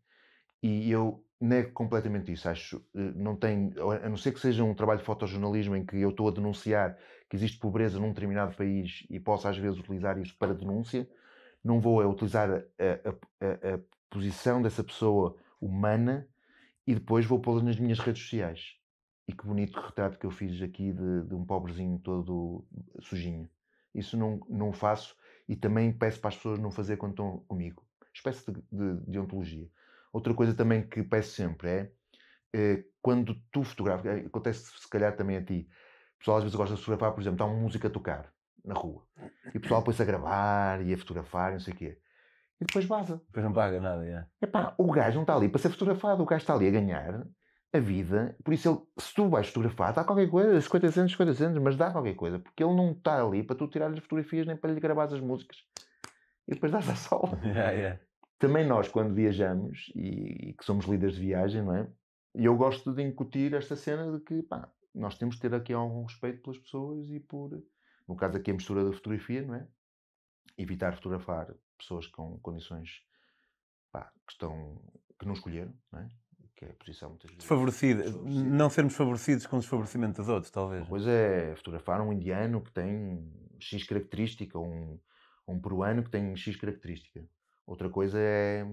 E 0.62 0.90
eu 0.90 1.27
nego 1.40 1.72
completamente 1.72 2.33
isso, 2.33 2.48
acho, 2.48 2.77
eh, 2.94 3.12
não 3.16 3.37
tem, 3.37 3.72
a 4.05 4.09
não 4.09 4.16
ser 4.16 4.33
que 4.33 4.38
seja 4.40 4.62
um 4.62 4.75
trabalho 4.75 5.01
de 5.01 5.05
fotojornalismo 5.05 5.75
em 5.77 5.85
que 5.85 5.96
eu 5.96 6.11
estou 6.11 6.29
a 6.29 6.31
denunciar 6.33 6.96
que 7.29 7.35
existe 7.37 7.59
pobreza 7.59 7.98
num 7.98 8.09
determinado 8.12 8.55
país 8.57 9.05
e 9.11 9.18
posso 9.18 9.48
às 9.48 9.57
vezes 9.59 9.79
utilizar 9.81 10.18
isso 10.18 10.37
para 10.38 10.55
denúncia, 10.55 11.09
não 11.64 11.81
vou 11.81 12.03
é 12.03 12.07
utilizar 12.07 12.51
a, 12.51 12.59
a- 12.61 13.46
a- 13.46 13.75
a 13.77 13.81
posição 14.11 14.62
dessa 14.62 14.85
pessoa 14.85 15.37
humana 15.61 16.29
e 16.87 16.94
depois 16.94 17.25
vou 17.27 17.40
pô-la 17.40 17.62
nas 17.62 17.79
minhas 17.79 17.98
redes 17.98 18.22
sociais. 18.22 18.77
E 19.29 19.33
que 19.33 19.46
bonito 19.46 19.81
retrato 19.81 20.18
que 20.18 20.27
eu 20.27 20.31
fiz 20.31 20.61
aqui 20.62 20.92
de, 20.92 21.25
de 21.27 21.35
um 21.35 21.44
pobrezinho 21.44 21.98
todo 21.98 22.66
sujinho. 23.01 23.48
Isso 23.94 24.16
não, 24.16 24.40
não 24.48 24.72
faço 24.72 25.16
e 25.48 25.57
também 25.57 25.92
peço 25.96 26.20
para 26.20 26.29
as 26.31 26.37
pessoas 26.37 26.59
não 26.59 26.70
fazer 26.70 26.96
quando 26.96 27.12
estão 27.12 27.38
comigo. 27.46 27.87
Espécie 28.14 28.51
de, 28.53 28.62
de, 28.70 29.07
de 29.11 29.18
ontologia. 29.18 29.70
Outra 30.12 30.35
coisa 30.35 30.55
também 30.55 30.87
que 30.87 31.03
peço 31.03 31.33
sempre 31.33 31.68
é 31.68 31.92
eh, 32.55 32.85
quando 33.01 33.35
tu 33.51 33.64
fotografas, 33.64 34.07
eh, 34.07 34.27
acontece 34.27 34.70
se 34.79 34.88
calhar 34.88 35.16
também 35.16 35.38
a 35.38 35.44
ti, 35.44 35.68
o 36.16 36.18
pessoal 36.18 36.37
às 36.37 36.44
vezes 36.44 36.57
gosta 36.57 36.75
de 36.75 36.81
fotografar, 36.81 37.12
por 37.12 37.20
exemplo, 37.20 37.37
está 37.37 37.44
uma 37.46 37.61
música 37.61 37.88
a 37.88 37.90
tocar 37.90 38.33
na 38.64 38.75
rua 38.75 39.03
e 39.53 39.59
o 39.59 39.61
pessoal 39.61 39.83
põe-se 39.83 40.03
a 40.03 40.05
gravar 40.05 40.85
e 40.85 40.92
a 40.92 40.98
fotografar, 40.98 41.51
e 41.51 41.53
não 41.55 41.61
sei 41.61 41.72
o 41.72 41.77
quê, 41.77 41.98
e 42.61 42.64
depois 42.64 42.85
vaza. 42.85 43.20
Depois 43.27 43.44
não 43.44 43.53
paga 43.53 43.81
nada, 43.81 44.07
já. 44.07 44.27
Epá, 44.40 44.75
o 44.79 44.92
gajo 44.92 45.16
não 45.16 45.22
está 45.22 45.35
ali 45.35 45.48
para 45.48 45.61
ser 45.61 45.70
fotografado, 45.70 46.22
o 46.22 46.27
gajo 46.27 46.42
está 46.42 46.55
ali 46.55 46.68
a 46.68 46.70
ganhar 46.70 47.27
a 47.72 47.79
vida, 47.79 48.37
por 48.44 48.53
isso 48.53 48.68
ele, 48.68 48.79
se 48.98 49.14
tu 49.14 49.31
vais 49.31 49.46
fotografar, 49.46 49.94
dá 49.94 50.05
qualquer 50.05 50.29
coisa, 50.29 50.61
50 50.61 50.92
centos, 50.92 51.12
50 51.12 51.35
centos, 51.35 51.62
mas 51.62 51.75
dá 51.75 51.90
qualquer 51.90 52.14
coisa, 52.14 52.38
porque 52.38 52.62
ele 52.62 52.75
não 52.75 52.92
está 52.92 53.25
ali 53.25 53.42
para 53.42 53.57
tu 53.57 53.66
tirar 53.66 53.90
as 53.90 53.98
fotografias 53.98 54.46
nem 54.46 54.57
para 54.57 54.72
lhe 54.72 54.79
gravar 54.79 55.05
as 55.05 55.20
músicas 55.20 55.57
e 56.46 56.53
depois 56.53 56.70
dás 56.70 56.88
a 56.88 56.94
sol. 56.94 57.31
Já, 57.42 57.75
já. 57.75 57.98
Também 58.42 58.66
nós, 58.66 58.88
quando 58.88 59.14
viajamos 59.14 59.92
e, 59.94 60.48
e 60.48 60.52
que 60.52 60.64
somos 60.64 60.85
líderes 60.87 61.14
de 61.14 61.20
viagem, 61.20 61.62
não 61.62 61.76
é? 61.76 61.88
E 62.35 62.44
eu 62.44 62.57
gosto 62.57 62.92
de 62.92 63.00
incutir 63.00 63.55
esta 63.55 63.76
cena 63.76 64.11
de 64.11 64.18
que, 64.18 64.42
pá, 64.42 64.68
nós 64.92 65.16
temos 65.16 65.37
que 65.37 65.42
ter 65.42 65.55
aqui 65.55 65.72
algum 65.72 66.02
respeito 66.02 66.42
pelas 66.42 66.59
pessoas 66.59 67.09
e 67.09 67.20
por, 67.20 67.62
no 68.09 68.16
caso 68.16 68.37
aqui 68.37 68.50
a 68.50 68.55
mistura 68.55 68.85
da 68.85 68.92
fotografia, 68.92 69.42
não 69.42 69.55
é? 69.55 69.68
Evitar 70.59 70.96
fotografar 70.96 71.55
pessoas 71.78 72.09
com 72.09 72.37
condições 72.40 73.05
pá, 73.92 74.11
que 74.26 74.33
estão 74.33 74.83
que 75.16 75.24
não 75.24 75.35
escolheram, 75.35 75.72
não 75.92 76.00
é? 76.00 76.09
Que 76.57 76.64
é 76.64 76.70
a 76.70 76.74
posição 76.74 77.11
muitas 77.11 77.31
vezes. 77.31 77.44
Desfavorecida. 77.44 78.11
Não 78.11 78.68
sermos 78.68 78.96
favorecidos 78.96 79.46
com 79.46 79.59
o 79.59 79.61
desfavorecimento 79.61 80.20
dos 80.20 80.28
outros, 80.28 80.50
talvez. 80.50 80.83
Uma 80.83 80.88
coisa 80.88 81.12
é 81.12 81.55
fotografar 81.55 82.00
um 82.00 82.12
indiano 82.12 82.61
que 82.61 82.72
tem 82.72 83.33
X 83.61 83.85
característica, 83.85 84.59
um, 84.59 84.98
um 85.46 85.61
peruano 85.61 86.02
que 86.02 86.11
tem 86.11 86.35
X 86.35 86.57
característica. 86.57 87.24
Outra 87.72 87.88
coisa 87.88 88.18
é 88.20 88.66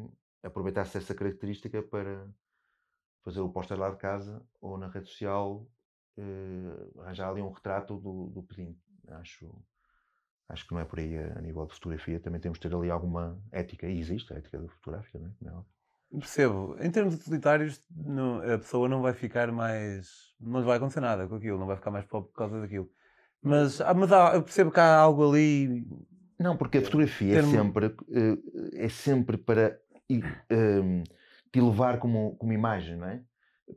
aproveitar-se 0.43 0.99
dessa 0.99 1.15
característica 1.15 1.81
para 1.81 2.27
fazer 3.23 3.39
o 3.39 3.47
póster 3.49 3.79
lá 3.79 3.89
de 3.89 3.95
casa 3.95 4.45
ou 4.59 4.77
na 4.77 4.89
rede 4.89 5.07
social 5.07 5.65
eh, 6.17 6.89
arranjar 6.99 7.29
ali 7.29 7.41
um 7.41 7.49
retrato 7.49 7.97
do, 7.97 8.27
do 8.27 8.43
pedinte. 8.43 8.81
Acho, 9.07 9.55
acho 10.49 10.67
que 10.67 10.73
não 10.73 10.81
é 10.81 10.85
por 10.85 10.99
aí 10.99 11.17
a, 11.17 11.39
a 11.39 11.41
nível 11.41 11.65
de 11.65 11.75
fotografia. 11.75 12.19
Também 12.19 12.41
temos 12.41 12.59
de 12.59 12.67
ter 12.67 12.75
ali 12.75 12.89
alguma 12.91 13.41
ética. 13.53 13.87
E 13.87 13.97
existe 13.97 14.33
a 14.33 14.37
ética 14.37 14.59
fotográfica, 14.67 15.17
não 15.17 15.27
é? 15.29 15.31
Como 15.39 15.65
é. 16.11 16.19
Percebo. 16.19 16.75
Em 16.81 16.91
termos 16.91 17.15
utilitários, 17.15 17.81
não- 17.89 18.41
a 18.41 18.57
pessoa 18.57 18.89
não 18.89 19.01
vai 19.01 19.13
ficar 19.13 19.49
mais. 19.49 20.35
Não 20.41 20.59
lhe 20.59 20.65
vai 20.65 20.75
acontecer 20.75 20.99
nada 20.99 21.25
com 21.25 21.35
aquilo, 21.35 21.57
não 21.57 21.67
vai 21.67 21.77
ficar 21.77 21.91
mais 21.91 22.05
pobre 22.05 22.31
por 22.31 22.35
causa 22.35 22.59
daquilo. 22.59 22.91
Mas, 23.41 23.79
ah, 23.79 23.93
mas 23.93 24.11
há- 24.11 24.35
eu 24.35 24.43
percebo 24.43 24.71
que 24.71 24.79
há 24.81 24.97
algo 24.97 25.29
ali. 25.29 25.87
Não, 26.39 26.55
porque 26.57 26.77
a 26.77 26.81
fotografia 26.81 27.35
é 27.35 27.37
sempre, 27.37 27.87
eh, 27.87 28.85
é 28.85 28.89
sempre 28.89 29.37
para 29.37 29.79
i- 30.09 30.21
ehm, 30.49 31.03
te 31.51 31.59
levar 31.61 31.99
como, 31.99 32.35
como 32.37 32.53
imagem, 32.53 32.95
não 32.97 33.07
é? 33.07 33.23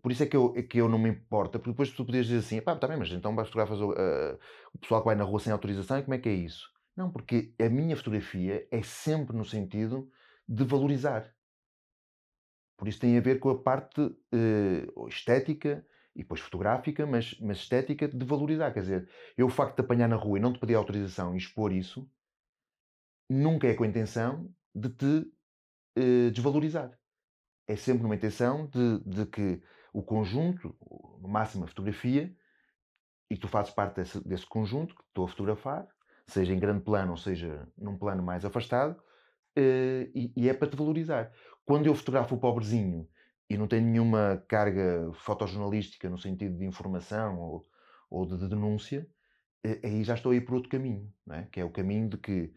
Por 0.02 0.10
isso 0.12 0.22
é 0.22 0.26
que, 0.26 0.36
eu, 0.36 0.54
é 0.56 0.62
que 0.62 0.78
eu 0.78 0.88
não 0.88 0.98
me 0.98 1.08
importa, 1.10 1.58
porque 1.58 1.72
depois 1.72 1.90
tu 1.90 2.04
podias 2.06 2.26
dizer 2.26 2.38
assim, 2.38 2.62
pá, 2.62 2.74
tá 2.76 2.86
bem, 2.88 2.96
mas 2.96 3.10
então 3.12 3.34
vais 3.34 3.48
fotografar 3.48 3.76
o, 3.78 3.92
eh, 3.94 4.38
o 4.74 4.78
pessoal 4.78 5.02
que 5.02 5.06
vai 5.06 5.16
na 5.16 5.24
rua 5.24 5.40
sem 5.40 5.52
autorização 5.52 5.98
e 5.98 6.02
como 6.02 6.14
é 6.14 6.18
que 6.18 6.28
é 6.28 6.32
isso? 6.34 6.70
Não, 6.96 7.10
porque 7.10 7.54
a 7.60 7.68
minha 7.68 7.96
fotografia 7.96 8.66
é 8.70 8.82
sempre 8.82 9.36
no 9.36 9.44
sentido 9.44 10.08
de 10.48 10.64
valorizar. 10.64 11.34
Por 12.76 12.88
isso 12.88 13.00
tem 13.00 13.16
a 13.16 13.20
ver 13.20 13.38
com 13.38 13.50
a 13.50 13.62
parte 13.62 14.00
eh, 14.32 14.86
estética 15.08 15.86
e 16.14 16.20
depois 16.22 16.40
fotográfica, 16.40 17.06
mas, 17.06 17.38
mas 17.40 17.58
estética 17.58 18.08
de 18.08 18.24
valorizar. 18.24 18.72
Quer 18.72 18.80
dizer, 18.80 19.10
eu 19.36 19.46
o 19.46 19.50
facto 19.50 19.76
de 19.76 19.82
apanhar 19.82 20.08
na 20.08 20.16
rua 20.16 20.38
e 20.38 20.40
não 20.40 20.52
te 20.52 20.58
pedir 20.58 20.74
autorização 20.74 21.34
e 21.34 21.38
expor 21.38 21.72
isso, 21.72 22.10
nunca 23.32 23.66
é 23.66 23.74
com 23.74 23.84
a 23.84 23.86
intenção 23.86 24.52
de 24.74 24.88
te 24.90 25.32
eh, 25.96 26.30
desvalorizar. 26.30 26.98
É 27.66 27.76
sempre 27.76 28.02
numa 28.02 28.14
intenção 28.14 28.66
de, 28.66 29.00
de 29.00 29.26
que 29.26 29.62
o 29.92 30.02
conjunto, 30.02 30.76
no 31.20 31.28
máximo 31.28 31.64
a 31.64 31.68
fotografia, 31.68 32.34
e 33.30 33.36
tu 33.36 33.48
fazes 33.48 33.72
parte 33.72 33.96
desse, 33.96 34.26
desse 34.26 34.46
conjunto 34.46 34.94
que 34.94 35.02
estou 35.02 35.24
a 35.24 35.28
fotografar, 35.28 35.86
seja 36.26 36.52
em 36.52 36.58
grande 36.58 36.82
plano 36.82 37.12
ou 37.12 37.16
seja 37.16 37.68
num 37.76 37.96
plano 37.96 38.22
mais 38.22 38.44
afastado, 38.44 39.02
eh, 39.56 40.10
e, 40.14 40.32
e 40.36 40.48
é 40.48 40.54
para 40.54 40.68
te 40.68 40.76
valorizar. 40.76 41.32
Quando 41.64 41.86
eu 41.86 41.94
fotografo 41.94 42.34
o 42.34 42.38
pobrezinho 42.38 43.08
e 43.48 43.56
não 43.56 43.66
tenho 43.68 43.86
nenhuma 43.86 44.44
carga 44.48 45.10
fotojornalística 45.14 46.08
no 46.08 46.18
sentido 46.18 46.56
de 46.58 46.64
informação 46.64 47.38
ou, 47.38 47.66
ou 48.10 48.26
de 48.26 48.48
denúncia, 48.48 49.06
eh, 49.64 49.80
aí 49.84 50.04
já 50.04 50.14
estou 50.14 50.32
a 50.32 50.36
ir 50.36 50.42
por 50.42 50.54
outro 50.54 50.70
caminho, 50.70 51.12
é? 51.30 51.42
que 51.44 51.60
é 51.60 51.64
o 51.64 51.70
caminho 51.70 52.08
de 52.08 52.18
que 52.18 52.52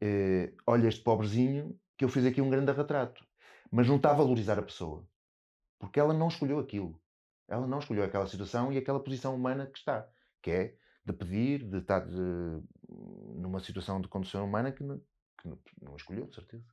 eh, 0.00 0.52
olha 0.66 0.88
este 0.88 1.02
pobrezinho 1.02 1.78
que 1.96 2.04
eu 2.04 2.08
fiz 2.08 2.24
aqui 2.24 2.40
um 2.40 2.50
grande 2.50 2.72
retrato, 2.72 3.24
mas 3.70 3.86
não 3.88 3.96
está 3.96 4.10
a 4.10 4.14
valorizar 4.14 4.58
a 4.58 4.62
pessoa, 4.62 5.06
porque 5.78 6.00
ela 6.00 6.14
não 6.14 6.28
escolheu 6.28 6.58
aquilo, 6.58 7.00
ela 7.48 7.66
não 7.66 7.78
escolheu 7.78 8.04
aquela 8.04 8.26
situação 8.26 8.72
e 8.72 8.78
aquela 8.78 9.02
posição 9.02 9.34
humana 9.34 9.66
que 9.66 9.78
está, 9.78 10.08
que 10.42 10.50
é 10.50 10.76
de 11.04 11.12
pedir, 11.12 11.68
de 11.68 11.78
estar 11.78 12.00
de- 12.06 12.62
numa 12.88 13.60
situação 13.60 14.00
de 14.00 14.08
condição 14.08 14.44
humana 14.44 14.72
que 14.72 14.82
não, 14.82 14.98
que 15.36 15.48
não, 15.82 15.96
escolheu, 15.96 16.26
de 16.26 16.34
certeza. 16.34 16.64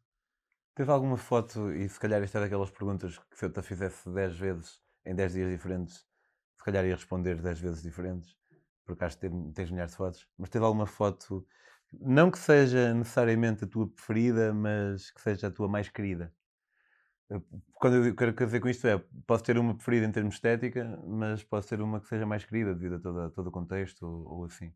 Teve 0.76 0.92
alguma 0.92 1.18
foto, 1.18 1.72
e 1.72 1.88
se 1.90 2.00
calhar 2.00 2.22
isto 2.24 2.38
é 2.38 2.42
daquelas 2.42 2.70
perguntas 2.70 3.18
que 3.18 3.38
se 3.38 3.46
eu 3.46 3.52
te 3.52 3.62
fizesse 3.62 4.10
10 4.14 4.38
vezes 4.38 4.82
em 5.06 5.16
10 5.16 5.34
dias 5.34 5.50
diferentes, 5.50 6.06
se 6.58 6.64
calhar 6.64 6.86
ia 6.86 6.96
responder 6.96 7.42
10 7.42 7.60
vezes 7.60 7.82
diferentes, 7.82 8.36
porque 8.86 9.04
acho 9.04 9.18
que 9.18 9.30
tens 9.54 9.72
milhares 9.72 9.92
de 9.92 9.98
fotos. 9.98 10.28
Mas 10.38 10.50
teve 10.50 10.66
alguma 10.66 10.86
foto, 10.86 11.48
não 11.94 12.32
que 12.32 12.40
seja 12.40 12.94
necessariamente 12.94 13.64
a 13.66 13.68
tua 13.68 13.88
preferida, 13.90 14.54
mas 14.54 15.12
que 15.12 15.22
seja 15.22 15.48
a 15.48 15.52
tua 15.52 15.68
mais 15.68 15.90
querida? 15.90 16.34
Eu- 17.30 17.44
Quando 17.74 18.06
eu 18.06 18.16
quero 18.16 18.34
dizer 18.34 18.60
com 18.60 18.70
isto 18.70 18.88
é, 18.88 19.04
posso 19.26 19.44
ter 19.44 19.58
uma 19.58 19.76
preferida 19.76 20.06
em 20.06 20.12
termos 20.12 20.36
de 20.36 20.38
estética, 20.38 21.00
mas 21.06 21.44
posso 21.44 21.68
ter 21.70 21.82
uma 21.82 22.00
que 22.00 22.08
seja 22.08 22.26
mais 22.26 22.46
querida 22.46 22.74
devido 22.74 22.96
a 22.96 23.00
todo, 23.00 23.32
todo 23.32 23.48
o 23.48 23.52
contexto 23.52 24.04
ou, 24.08 24.40
ou 24.40 24.46
assim. 24.46 24.72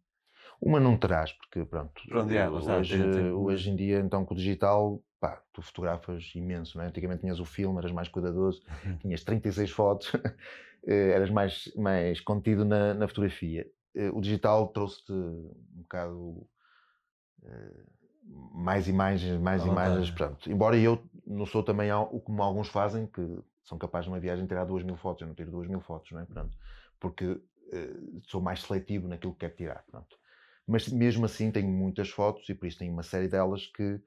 Uma 0.62 0.80
não 0.80 0.98
terás, 0.98 1.32
porque 1.34 1.66
pronto, 1.66 2.02
Pronto, 2.10 2.32
é, 2.32 2.50
hoje, 2.50 2.98
tem- 2.98 3.12
tem- 3.12 3.32
hoje 3.32 3.70
em 3.70 3.76
dia, 3.76 4.00
então 4.00 4.26
com 4.26 4.34
o 4.34 4.38
digital, 4.38 5.04
pá, 5.20 5.42
tu 5.54 5.62
fotografas 5.62 6.32
imenso, 6.36 6.78
não 6.78 6.84
é? 6.86 6.88
Antigamente 6.88 7.22
tinhas 7.22 7.40
o 7.40 7.46
filme, 7.46 7.78
eras 7.80 7.92
mais 7.92 8.10
cuidadoso, 8.10 8.62
tinhas 9.02 9.24
36 9.24 9.72
fotos, 9.72 10.12
eh, 10.86 11.12
eras 11.12 11.30
mais, 11.30 11.72
mais 11.76 12.20
contido 12.20 12.66
na, 12.66 12.94
na 12.94 13.08
fotografia. 13.08 13.66
Eh, 13.96 14.10
O 14.12 14.22
digital 14.22 14.68
trouxe-te 14.70 15.12
um 15.14 15.54
bocado 15.84 16.48
mais 18.54 18.88
imagens, 18.88 19.40
mais 19.40 19.64
À 19.64 19.66
vontade. 19.66 19.72
imagens, 19.74 20.12
pronto. 20.12 20.52
Embora 20.52 20.78
eu 20.78 21.04
não 21.26 21.46
sou 21.46 21.64
também 21.64 21.90
al- 21.90 22.08
como 22.22 22.42
alguns 22.44 22.68
fazem, 22.70 23.08
que 23.08 23.22
são 23.64 23.78
capazes 23.78 24.06
de 24.06 24.12
uma 24.12 24.20
viagem 24.20 24.46
tirar 24.46 24.66
2 24.66 24.84
mil 24.84 24.96
fotos, 24.98 25.22
eu 25.22 25.28
não 25.28 25.36
tiro 25.36 25.52
2 25.52 25.68
mil 25.68 25.82
fotos, 25.82 26.12
não 26.12 26.20
é? 26.22 26.26
Pronto. 26.26 26.58
Porque 27.00 27.42
eh, 27.74 27.94
sou 28.24 28.42
mais 28.42 28.62
seletivo 28.62 29.08
naquilo 29.08 29.34
que 29.34 29.40
quero 29.40 29.56
tirar, 29.56 29.84
pronto. 29.90 30.18
Mas 30.68 30.88
mesmo 30.88 31.26
assim 31.26 31.52
tenho 31.52 31.70
muitas 31.70 32.10
fotos 32.10 32.48
e 32.50 32.54
por 32.54 32.68
isso 32.68 32.78
tenho 32.78 32.94
uma 32.94 33.04
série 33.04 33.28
delas 33.28 33.68
que 33.68 34.00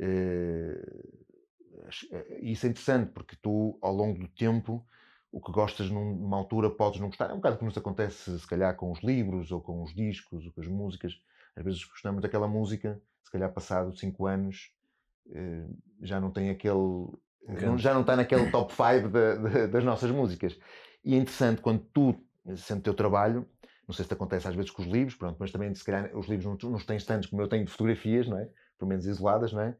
eh, 0.00 0.82
eh, 2.12 2.38
isso 2.42 2.66
é 2.66 2.70
interessante 2.70 3.12
porque 3.12 3.36
tu 3.40 3.78
ao 3.82 3.92
longo 3.94 4.18
do 4.18 4.28
tempo 4.28 4.86
o 5.32 5.40
que 5.40 5.50
gostas 5.52 5.90
num- 5.90 6.14
numa 6.16 6.36
altura 6.36 6.70
podes 6.70 7.00
não 7.00 7.08
gostar. 7.08 7.30
É 7.30 7.32
um 7.32 7.36
bocado 7.36 7.56
como 7.58 7.68
nos 7.68 7.76
acontece 7.78 8.38
se 8.38 8.46
calhar 8.46 8.76
com 8.76 8.92
os 8.92 9.00
livros 9.02 9.50
ou 9.50 9.60
com 9.60 9.82
os 9.82 9.92
discos 9.94 10.46
ou 10.46 10.52
com 10.52 10.60
as 10.60 10.68
músicas. 10.68 11.14
Às 11.56 11.64
vezes 11.64 11.84
gostamos 11.84 12.22
daquela 12.22 12.48
música, 12.48 13.00
se 13.22 13.30
calhar 13.30 13.52
passado 13.52 13.96
5 13.96 14.26
anos 14.26 14.72
eh, 15.32 15.66
já 16.02 16.20
não 16.20 16.30
tem 16.30 16.50
aquele. 16.50 17.08
já 17.76 17.94
não 17.94 18.00
está 18.00 18.16
naquele 18.16 18.50
top 18.50 18.72
5 18.72 19.08
das 19.70 19.84
nossas 19.84 20.10
músicas. 20.10 20.58
E 21.04 21.14
é 21.14 21.18
interessante 21.18 21.60
quando 21.60 21.80
tu, 21.92 22.14
sendo 22.56 22.80
o 22.80 22.82
teu 22.82 22.94
trabalho, 22.94 23.46
não 23.86 23.94
sei 23.94 24.04
se 24.04 24.08
te 24.08 24.14
acontece 24.14 24.48
às 24.48 24.54
vezes 24.54 24.70
com 24.70 24.82
os 24.82 24.88
livros, 24.88 25.14
pronto, 25.14 25.36
mas 25.38 25.52
também 25.52 25.74
se 25.74 25.84
calhar 25.84 26.16
os 26.16 26.26
livros 26.26 26.62
não, 26.62 26.70
não 26.70 26.78
têm 26.78 26.98
tantos 26.98 27.28
como 27.28 27.42
eu 27.42 27.48
tenho 27.48 27.64
de 27.64 27.70
fotografias, 27.70 28.26
não 28.26 28.38
é? 28.38 28.48
Pelo 28.78 28.88
menos 28.88 29.06
isoladas, 29.06 29.52
não 29.52 29.60
é? 29.60 29.76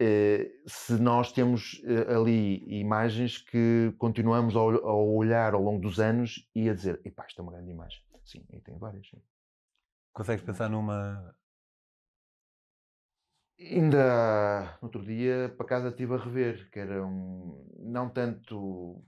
Eh, 0.00 0.50
se 0.66 0.94
nós 0.94 1.32
temos 1.32 1.80
eh, 1.84 2.14
ali 2.14 2.64
imagens 2.80 3.38
que 3.38 3.94
continuamos 3.98 4.56
a 4.56 4.62
olhar 4.62 5.54
ao 5.54 5.62
longo 5.62 5.80
dos 5.80 6.00
anos 6.00 6.48
e 6.54 6.68
a 6.68 6.74
dizer, 6.74 7.00
epá, 7.04 7.24
isto 7.26 7.40
é 7.40 7.42
uma 7.42 7.52
grande 7.52 7.70
imagem. 7.70 8.00
Sim, 8.24 8.44
e 8.52 8.60
tem 8.60 8.76
várias. 8.78 9.06
Sim. 9.08 9.20
Consegues 10.12 10.44
pensar 10.44 10.68
numa. 10.70 11.36
Ainda 13.58 14.76
no 14.80 14.86
outro 14.88 15.02
dia, 15.04 15.54
para 15.56 15.66
casa, 15.66 15.88
estive 15.88 16.14
a 16.14 16.16
rever, 16.18 16.68
que 16.70 16.78
era 16.80 17.04
um. 17.06 17.64
Não 17.78 18.08
tanto. 18.10 19.04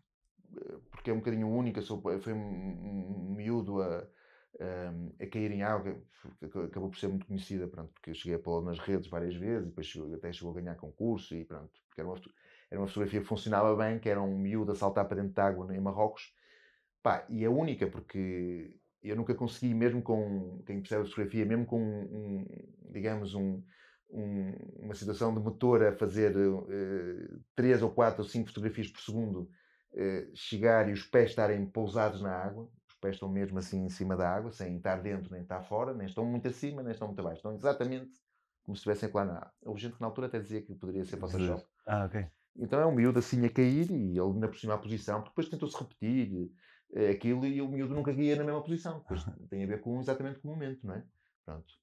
eh, 0.56 0.78
porque 0.90 1.10
é 1.10 1.14
um 1.14 1.18
bocadinho 1.18 1.48
única, 1.50 1.82
foi 1.82 2.32
um, 2.34 3.34
miúdo 3.36 3.82
a, 3.82 4.00
a, 4.60 5.24
a 5.24 5.26
cair 5.28 5.52
em 5.52 5.62
água, 5.62 6.02
acabou 6.66 6.90
por 6.90 6.98
ser 6.98 7.08
muito 7.08 7.26
conhecida, 7.26 7.68
pronto, 7.68 7.92
porque 7.94 8.10
eu 8.10 8.14
cheguei 8.14 8.36
a 8.36 8.40
pô-la 8.40 8.62
nas 8.64 8.78
redes 8.80 9.08
várias 9.08 9.36
vezes, 9.36 9.68
depois 9.68 9.86
chegou, 9.88 10.14
até 10.14 10.32
chegou 10.32 10.52
a 10.52 10.56
ganhar 10.60 10.76
concurso, 10.76 11.34
e 11.36 11.44
pronto, 11.44 11.72
porque 11.88 12.00
era 12.00 12.08
uma, 12.10 12.20
era 12.70 12.80
uma 12.80 12.88
fotografia 12.88 13.20
que 13.20 13.26
funcionava 13.26 13.76
bem, 13.76 13.98
que 14.00 14.08
era 14.10 14.22
um 14.22 14.38
miúdo 14.38 14.72
a 14.72 14.76
saltar 14.76 15.06
para 15.08 15.16
dentro 15.22 15.34
de 15.34 15.40
água 15.40 15.74
em 15.76 15.80
Marrocos, 15.80 16.34
pá, 17.02 17.26
e 17.30 17.44
é 17.44 17.48
única, 17.48 17.86
porque 17.88 18.74
eu 19.10 19.16
nunca 19.16 19.34
consegui, 19.34 19.74
mesmo 19.74 20.02
com 20.02 20.62
quem 20.66 20.80
percebe 20.80 21.02
a 21.02 21.06
fotografia, 21.06 21.44
mesmo 21.46 21.66
com 21.66 21.80
um, 21.82 22.46
digamos, 22.90 23.34
um, 23.34 23.62
um- 24.10 24.52
uma 24.84 24.94
situação 24.94 25.34
de 25.34 25.40
motor 25.40 25.82
a 25.84 25.92
fazer 25.92 26.34
eh, 26.36 27.38
três 27.54 27.82
ou 27.82 27.90
quatro 27.92 28.22
ou 28.22 28.28
cinco 28.28 28.48
fotografias 28.48 28.88
por 28.88 29.00
segundo, 29.00 29.50
eh, 29.94 30.30
chegar 30.34 30.88
e 30.88 30.92
os 30.92 31.04
pés 31.04 31.30
estarem 31.30 31.64
pousados 31.70 32.20
na 32.22 32.32
água, 32.32 32.70
os 32.88 32.94
pés 32.96 33.16
estão 33.16 33.28
mesmo 33.30 33.58
assim 33.58 33.84
em 33.84 33.88
cima 33.88 34.16
da 34.16 34.28
água, 34.28 34.50
sem 34.52 34.76
estar 34.76 34.96
dentro 35.02 35.30
nem 35.32 35.42
estar 35.42 35.62
fora, 35.62 35.94
nem 35.94 36.06
estão 36.06 36.24
muito 36.24 36.48
acima, 36.48 36.82
nem 36.82 36.92
estão 36.92 37.08
muito 37.08 37.20
abaixo, 37.20 37.38
estão 37.38 37.54
exatamente 37.54 38.20
como 38.62 38.76
se 38.76 38.80
estivessem 38.80 39.10
lá 39.14 39.24
na 39.24 39.36
água. 39.38 39.52
Houve 39.64 39.80
gente 39.80 39.94
que 39.96 40.00
na 40.00 40.06
altura 40.06 40.26
até 40.28 40.40
dizia 40.40 40.62
que 40.62 40.74
poderia 40.74 41.04
ser 41.04 41.18
Photoshop. 41.18 41.66
Ah, 41.86 42.04
ok. 42.04 42.16
Então 42.56 42.80
é 42.80 42.86
um 42.86 42.94
miúdo 42.94 43.18
assim 43.18 43.44
a 43.44 43.50
cair 43.52 43.90
e 43.90 44.18
ele 44.18 44.38
na 44.38 44.48
por 44.48 44.56
cima 44.58 44.74
a 44.74 44.78
posição, 44.78 45.22
depois 45.22 45.48
tentou-se 45.48 45.76
repetir 45.78 46.52
aquilo 47.10 47.44
e 47.46 47.60
o 47.60 47.68
miúdo 47.68 47.94
nunca 47.94 48.14
caía 48.14 48.36
na 48.36 48.44
mesma 48.44 48.62
posição. 48.62 49.00
Depois 49.00 49.24
tem 49.50 49.64
a 49.64 49.66
ver 49.66 49.80
com 49.80 50.00
exatamente 50.00 50.40
com 50.40 50.48
o 50.48 50.52
momento, 50.52 50.86
não 50.86 50.94
é? 50.94 51.04
Pronto. 51.44 51.74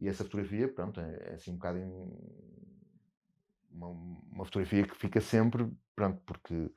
E 0.00 0.08
essa 0.08 0.24
fotografia, 0.24 0.68
pronto, 0.68 1.00
é, 1.00 1.30
é 1.30 1.34
assim 1.34 1.50
um 1.50 1.54
bocado 1.54 1.78
uma, 3.70 3.88
uma 3.88 4.44
fotografia 4.44 4.86
que 4.86 4.96
fica 4.96 5.20
sempre, 5.20 5.68
pronto, 5.94 6.20
porque 6.24 6.70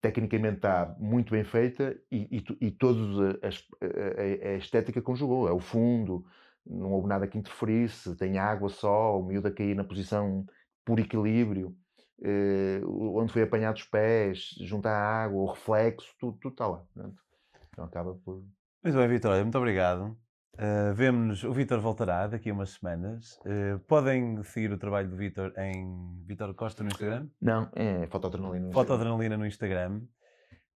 tecnicamente 0.00 0.56
está 0.56 0.94
muito 0.98 1.32
bem 1.32 1.44
feita 1.44 1.98
e, 2.10 2.38
e, 2.38 2.66
e 2.66 2.70
todos 2.70 3.18
a, 3.20 3.46
a, 3.46 4.48
a, 4.50 4.56
estética 4.56 5.02
conjugou. 5.02 5.48
É 5.48 5.52
o 5.52 5.58
fundo, 5.58 6.24
não 6.64 6.92
houve 6.92 7.08
nada 7.08 7.26
que 7.26 7.38
interferisse, 7.38 8.16
tem 8.16 8.38
água 8.38 8.68
só, 8.68 9.18
o 9.18 9.24
miúdo 9.24 9.48
a 9.48 9.52
cair 9.52 9.74
na 9.74 9.84
posição 9.84 10.46
por 10.84 11.00
equilíbrio, 11.00 11.68
eh, 11.68 11.85
onde 12.84 13.32
foi 13.32 13.42
apanhado 13.42 13.76
os 13.76 13.84
pés, 13.84 14.54
junto 14.60 14.86
à 14.86 14.92
água, 14.92 15.42
o 15.42 15.46
reflexo, 15.46 16.14
tudo, 16.18 16.38
tudo 16.38 16.52
está 16.52 16.66
lá. 16.66 16.82
Então 17.72 17.84
acaba 17.84 18.14
por. 18.14 18.44
Muito 18.82 18.96
bem, 18.96 19.08
Vitor, 19.08 19.42
muito 19.42 19.58
obrigado. 19.58 20.16
Uh, 20.56 20.94
Vemo-nos, 20.94 21.44
o 21.44 21.52
Vitor 21.52 21.78
voltará 21.80 22.26
daqui 22.26 22.48
a 22.48 22.54
umas 22.54 22.70
semanas. 22.70 23.38
Uh, 23.40 23.78
podem 23.80 24.42
seguir 24.42 24.72
o 24.72 24.78
trabalho 24.78 25.10
do 25.10 25.16
Vitor 25.16 25.52
em 25.58 26.24
Vitor 26.24 26.54
Costa 26.54 26.82
no 26.82 26.88
Instagram? 26.88 27.28
Não, 27.40 27.68
é 27.74 28.06
Fotoadrenalina 28.06 28.66
no 28.68 28.72
Fotoadrenalina 28.72 29.36
no 29.36 29.46
Instagram. 29.46 30.00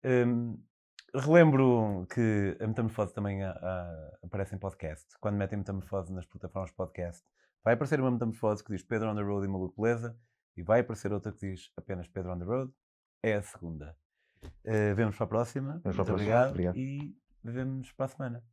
Um, 0.03 0.61
relembro 1.15 2.05
que 2.13 2.57
a 2.59 2.67
Metamorfose 2.67 3.13
também 3.13 3.41
a, 3.41 3.51
a, 3.51 4.17
aparece 4.25 4.53
em 4.53 4.59
podcast. 4.59 5.07
Quando 5.21 5.37
metem 5.37 5.59
Metamorfose 5.59 6.11
nas 6.11 6.25
plataformas 6.25 6.71
podcast, 6.71 7.23
vai 7.63 7.75
aparecer 7.75 8.01
uma 8.01 8.11
Metamorfose 8.11 8.61
que 8.61 8.73
diz 8.73 8.83
Pedro 8.83 9.09
on 9.09 9.15
the 9.15 9.21
Road 9.21 9.45
e 9.45 9.49
Maluco 9.49 9.81
Beleza 9.81 10.13
e 10.59 10.63
vai 10.63 10.81
aparecer 10.81 11.13
outra 11.13 11.31
que 11.31 11.39
diz 11.51 11.71
apenas 11.77 12.07
Pedro 12.09 12.33
on 12.33 12.39
the 12.39 12.43
Road. 12.43 12.73
É 13.23 13.35
a 13.35 13.41
segunda. 13.41 13.95
Uh, 14.43 14.93
vemos 14.93 15.15
para 15.15 15.25
a 15.25 15.29
próxima. 15.29 15.79
Vemos 15.83 15.83
Muito 15.85 15.95
para 15.95 16.01
a 16.01 16.05
próxima. 16.05 16.13
obrigado, 16.15 16.49
obrigado. 16.51 16.77
e 16.77 17.17
vemos 17.41 17.91
para 17.93 18.05
a 18.05 18.09
semana. 18.09 18.43